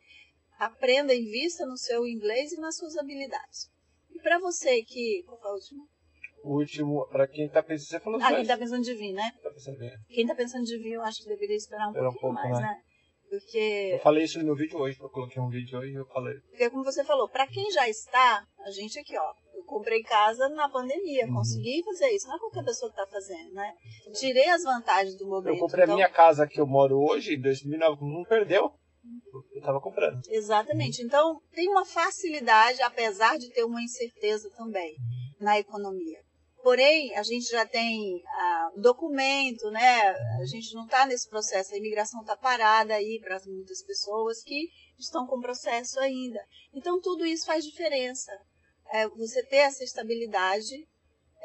aprenda, 0.57 1.13
invista 1.13 1.65
no 1.65 1.77
seu 1.77 2.07
inglês 2.07 2.53
e 2.53 2.61
nas 2.61 2.77
suas 2.77 2.95
habilidades. 2.95 3.69
E 4.11 4.19
para 4.21 4.39
você 4.39 4.81
que. 4.81 5.23
Qual 5.25 5.37
foi 5.41 5.49
a 5.49 5.53
última? 5.53 5.83
O 6.41 6.57
último, 6.59 7.07
para 7.07 7.27
quem 7.27 7.47
está 7.47 7.61
pensando, 7.61 7.89
você 7.89 7.99
falou 7.99 8.21
Ah, 8.21 8.29
quem 8.29 8.43
está 8.43 8.57
pensando 8.57 8.83
de 8.83 8.93
vir, 8.93 9.11
né? 9.11 9.31
Tá 9.43 9.49
pensando. 9.49 9.77
Quem 10.07 10.21
está 10.21 10.35
pensando 10.35 10.63
de 10.63 10.77
vir, 10.77 10.93
eu 10.93 11.01
acho 11.01 11.21
que 11.21 11.27
deveria 11.27 11.57
esperar 11.57 11.89
um 11.89 11.93
pouquinho 11.93 12.09
um 12.11 12.13
pouco, 12.13 12.33
mais, 12.33 12.59
né? 12.59 12.61
né? 12.61 12.81
Porque. 13.39 13.91
Eu 13.93 13.99
falei 13.99 14.23
isso 14.23 14.41
no 14.43 14.55
vídeo 14.55 14.77
hoje, 14.79 14.97
eu 14.99 15.09
coloquei 15.09 15.41
um 15.41 15.49
vídeo 15.49 15.79
hoje 15.79 15.91
e 15.91 15.95
eu 15.95 16.05
falei. 16.05 16.35
Porque, 16.49 16.69
como 16.69 16.83
você 16.83 17.03
falou, 17.03 17.29
para 17.29 17.47
quem 17.47 17.71
já 17.71 17.87
está, 17.89 18.45
a 18.65 18.71
gente 18.71 18.99
aqui, 18.99 19.17
ó, 19.17 19.33
eu 19.53 19.63
comprei 19.63 20.01
casa 20.03 20.49
na 20.49 20.69
pandemia, 20.69 21.25
uhum. 21.27 21.35
consegui 21.35 21.83
fazer 21.83 22.09
isso. 22.09 22.27
Não 22.27 22.35
é 22.35 22.39
qualquer 22.39 22.63
pessoa 22.63 22.91
que 22.91 22.99
está 22.99 23.11
fazendo, 23.11 23.53
né? 23.53 23.73
Tirei 24.13 24.49
as 24.49 24.63
vantagens 24.63 25.17
do 25.17 25.25
momento. 25.27 25.53
Eu 25.53 25.59
comprei 25.59 25.83
então... 25.83 25.95
a 25.95 25.97
minha 25.97 26.09
casa 26.09 26.47
que 26.47 26.59
eu 26.59 26.67
moro 26.67 26.97
hoje, 26.99 27.35
em 27.35 27.41
2009, 27.41 28.01
não 28.01 28.23
perdeu. 28.23 28.73
Eu 29.53 29.59
estava 29.59 29.79
comprando. 29.79 30.19
Exatamente. 30.29 31.01
Então, 31.03 31.39
tem 31.53 31.69
uma 31.69 31.85
facilidade, 31.85 32.81
apesar 32.81 33.37
de 33.37 33.51
ter 33.51 33.63
uma 33.63 33.81
incerteza 33.81 34.49
também 34.57 34.95
na 35.39 35.59
economia. 35.59 36.24
Porém, 36.65 37.15
a 37.15 37.21
gente 37.21 37.45
já 37.51 37.63
tem 37.63 38.23
ah, 38.25 38.71
documento, 38.75 39.69
né? 39.69 40.09
A 40.41 40.45
gente 40.45 40.73
não 40.73 40.85
está 40.85 41.05
nesse 41.05 41.29
processo, 41.29 41.71
a 41.71 41.77
imigração 41.77 42.21
está 42.21 42.35
parada 42.35 42.95
aí 42.95 43.21
para 43.23 43.39
muitas 43.45 43.83
pessoas 43.83 44.41
que 44.41 44.71
estão 44.97 45.27
com 45.27 45.39
processo 45.39 45.99
ainda. 45.99 46.43
Então, 46.73 46.99
tudo 46.99 47.23
isso 47.23 47.45
faz 47.45 47.63
diferença. 47.63 48.31
É, 48.91 49.07
você 49.09 49.45
ter 49.45 49.57
essa 49.57 49.83
estabilidade, 49.83 50.73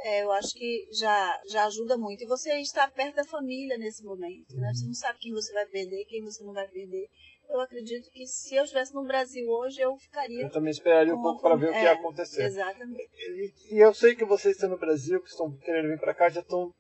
é, 0.04 0.22
eu 0.22 0.32
acho 0.32 0.54
que 0.54 0.88
já, 0.90 1.38
já 1.50 1.66
ajuda 1.66 1.98
muito. 1.98 2.24
E 2.24 2.26
você 2.26 2.54
está 2.54 2.90
perto 2.90 3.16
da 3.16 3.24
família 3.24 3.76
nesse 3.76 4.02
momento, 4.02 4.56
né? 4.56 4.72
Você 4.72 4.86
não 4.86 4.94
sabe 4.94 5.18
quem 5.18 5.34
você 5.34 5.52
vai 5.52 5.66
perder, 5.66 6.06
quem 6.06 6.24
você 6.24 6.42
não 6.42 6.54
vai 6.54 6.66
perder 6.66 7.10
eu 7.50 7.60
acredito 7.60 8.10
que 8.10 8.26
se 8.26 8.54
eu 8.54 8.64
estivesse 8.64 8.94
no 8.94 9.04
Brasil 9.04 9.48
hoje, 9.48 9.80
eu 9.80 9.96
ficaria. 9.96 10.42
Eu 10.42 10.50
também 10.50 10.70
esperaria 10.70 11.14
um 11.14 11.20
pouco 11.20 11.42
para 11.42 11.56
ver 11.56 11.66
é, 11.66 11.70
o 11.70 11.72
que 11.72 11.78
ia 11.78 11.88
é, 11.88 11.92
acontecer. 11.92 12.44
Exatamente. 12.44 13.10
E, 13.18 13.74
e, 13.74 13.78
eu 13.78 13.92
sei 13.92 14.14
que 14.14 14.24
vocês 14.24 14.54
estão 14.54 14.70
no 14.70 14.78
Brasil, 14.78 15.20
que 15.20 15.28
estão 15.28 15.50
querendo 15.58 15.88
vir 15.88 15.98
para 15.98 16.14
cá, 16.14 16.28
já 16.28 16.40
estão 16.40 16.72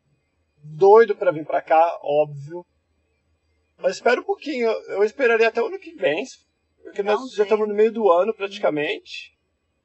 doido 0.62 1.16
para 1.16 1.32
vir 1.32 1.44
para 1.44 1.60
cá, 1.60 1.98
óbvio. 2.02 2.64
Mas 3.78 3.96
espera 3.96 4.20
um 4.20 4.24
pouquinho, 4.24 4.68
eu 4.68 5.02
esperaria 5.02 5.48
até 5.48 5.62
o 5.62 5.66
ano 5.66 5.78
que 5.78 5.94
vem, 5.94 6.24
porque 6.82 7.02
não 7.02 7.20
nós 7.20 7.32
já 7.32 7.44
estamos 7.44 7.66
no 7.66 7.74
meio 7.74 7.92
do 7.92 8.10
ano 8.10 8.34
praticamente. 8.34 9.34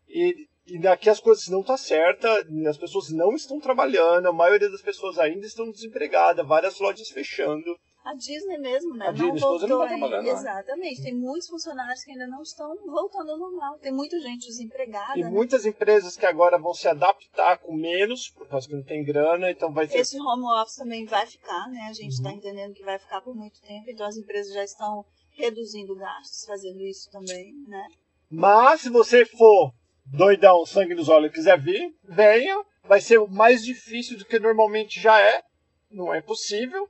E, 0.07 0.47
e 0.67 0.79
daqui 0.79 1.09
as 1.09 1.19
coisas 1.19 1.47
não 1.47 1.61
estão 1.61 1.75
tá 1.75 1.81
certas, 1.81 2.45
as 2.67 2.77
pessoas 2.77 3.09
não 3.09 3.33
estão 3.33 3.59
trabalhando, 3.59 4.27
a 4.27 4.33
maioria 4.33 4.69
das 4.69 4.81
pessoas 4.81 5.17
ainda 5.17 5.45
estão 5.45 5.71
desempregadas, 5.71 6.45
várias 6.45 6.79
lojas 6.79 7.09
fechando. 7.09 7.75
A 8.06 8.14
Disney 8.14 8.60
mesmo, 8.60 8.95
né? 8.95 9.08
A 9.08 9.12
não 9.12 9.32
Disney, 9.32 9.39
voltou 9.39 9.68
não 9.68 10.10
tá. 10.10 10.24
Exatamente. 10.24 11.01
Tem 11.01 11.16
muitos 11.16 11.47
funcionários 11.49 12.03
que 12.03 12.12
ainda 12.12 12.28
não 12.28 12.43
estão 12.43 12.78
voltando 12.86 13.32
ao 13.32 13.39
normal. 13.39 13.80
Tem 13.80 13.91
muita 13.91 14.20
gente 14.20 14.45
desempregada. 14.45 15.18
E 15.18 15.24
né? 15.24 15.30
muitas 15.32 15.66
empresas 15.66 16.16
que 16.16 16.24
agora 16.24 16.60
vão 16.60 16.72
se 16.72 16.88
adaptar 16.88 17.58
com 17.58 17.74
menos, 17.74 18.30
por 18.30 18.47
causa 18.47 18.68
que 18.68 18.76
não 18.76 18.84
tem 18.84 19.03
grana, 19.03 19.49
então 19.49 19.74
vai 19.74 19.88
ter... 19.88 19.97
Esse 19.97 20.20
home 20.20 20.45
office 20.62 20.76
também 20.76 21.03
vai 21.08 21.26
ficar, 21.26 21.68
né? 21.72 21.88
A 21.89 21.93
gente 21.93 22.12
está 22.12 22.30
uhum. 22.30 22.36
entendendo 22.36 22.76
que 22.76 22.84
vai 22.84 22.99
ficar 22.99 23.22
por 23.22 23.36
muito 23.36 23.60
tempo, 23.62 23.89
então 23.89 24.06
as 24.06 24.18
empresas 24.18 24.53
já 24.53 24.64
estão 24.64 25.03
reduzindo 25.32 25.95
gastos, 25.95 26.45
fazendo 26.45 26.82
isso 26.82 27.10
também, 27.10 27.56
né? 27.68 27.88
Mas 28.30 28.82
se 28.82 28.89
você 28.91 29.26
for 29.26 29.74
doidão, 30.06 30.64
sangue 30.64 30.93
nos 30.93 31.10
olhos 31.10 31.32
e 31.32 31.34
quiser 31.34 31.60
vir, 31.60 31.91
venha. 32.03 32.64
Vai 32.84 33.01
ser 33.01 33.20
mais 33.30 33.66
difícil 33.66 34.16
do 34.16 34.26
que 34.26 34.38
normalmente 34.38 35.01
já 35.01 35.20
é. 35.20 35.41
Não 35.89 36.14
é 36.14 36.22
possível 36.22 36.88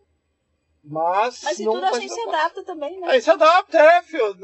mas. 0.86 1.42
Mas 1.44 1.60
e 1.60 1.64
tudo 1.64 1.84
a 1.84 2.00
gente 2.00 2.14
se 2.14 2.22
adapta 2.22 2.64
também, 2.64 3.00
né? 3.00 3.08
Aí 3.10 3.22
se 3.22 3.30
adapta, 3.30 3.78
é, 3.78 4.02
filho. 4.04 4.36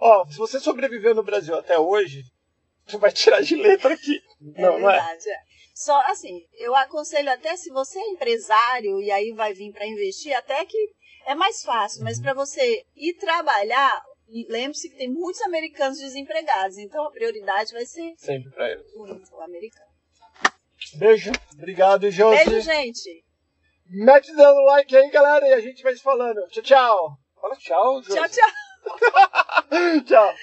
Ó, 0.00 0.26
se 0.26 0.36
você 0.36 0.60
sobreviveu 0.60 1.14
no 1.14 1.22
Brasil 1.22 1.56
até 1.56 1.78
hoje, 1.78 2.22
Tu 2.86 2.98
vai 2.98 3.12
tirar 3.12 3.42
de 3.42 3.56
letra 3.56 3.94
aqui. 3.94 4.22
É 4.54 4.62
não, 4.62 4.78
não 4.78 4.90
é? 4.90 4.94
verdade, 4.94 5.28
é. 5.28 5.38
Só 5.74 6.00
assim, 6.06 6.40
eu 6.54 6.74
aconselho 6.74 7.30
até 7.30 7.56
se 7.56 7.70
você 7.70 7.98
é 7.98 8.10
empresário 8.10 9.00
e 9.00 9.10
aí 9.10 9.32
vai 9.32 9.52
vir 9.52 9.72
para 9.72 9.86
investir, 9.86 10.32
até 10.32 10.64
que 10.64 10.78
é 11.26 11.34
mais 11.34 11.62
fácil, 11.62 12.04
mas 12.04 12.20
para 12.20 12.32
você 12.32 12.84
ir 12.94 13.14
trabalhar, 13.14 14.02
lembre-se 14.48 14.88
que 14.88 14.96
tem 14.96 15.10
muitos 15.10 15.42
americanos 15.42 15.98
desempregados, 15.98 16.78
então 16.78 17.04
a 17.04 17.10
prioridade 17.10 17.72
vai 17.72 17.84
ser 17.84 18.14
Sempre 18.16 18.50
pra 18.52 18.70
ele. 18.70 18.82
o 18.94 19.40
americano. 19.42 19.90
Beijo. 20.94 21.32
Obrigado, 21.54 22.10
Josi. 22.10 22.44
Beijo, 22.44 22.60
gente. 22.60 23.25
Mete 23.88 24.34
dando 24.34 24.60
like 24.62 24.96
aí, 24.96 25.10
galera, 25.10 25.46
e 25.48 25.52
a 25.52 25.60
gente 25.60 25.82
vai 25.82 25.94
se 25.94 26.02
falando. 26.02 26.46
Tchau, 26.48 26.62
tchau. 26.62 27.18
Fala 27.40 27.56
tchau, 27.56 28.02
Josi. 28.02 28.14
Tchau, 28.14 28.28
tchau. 28.28 30.02
tchau. 30.06 30.34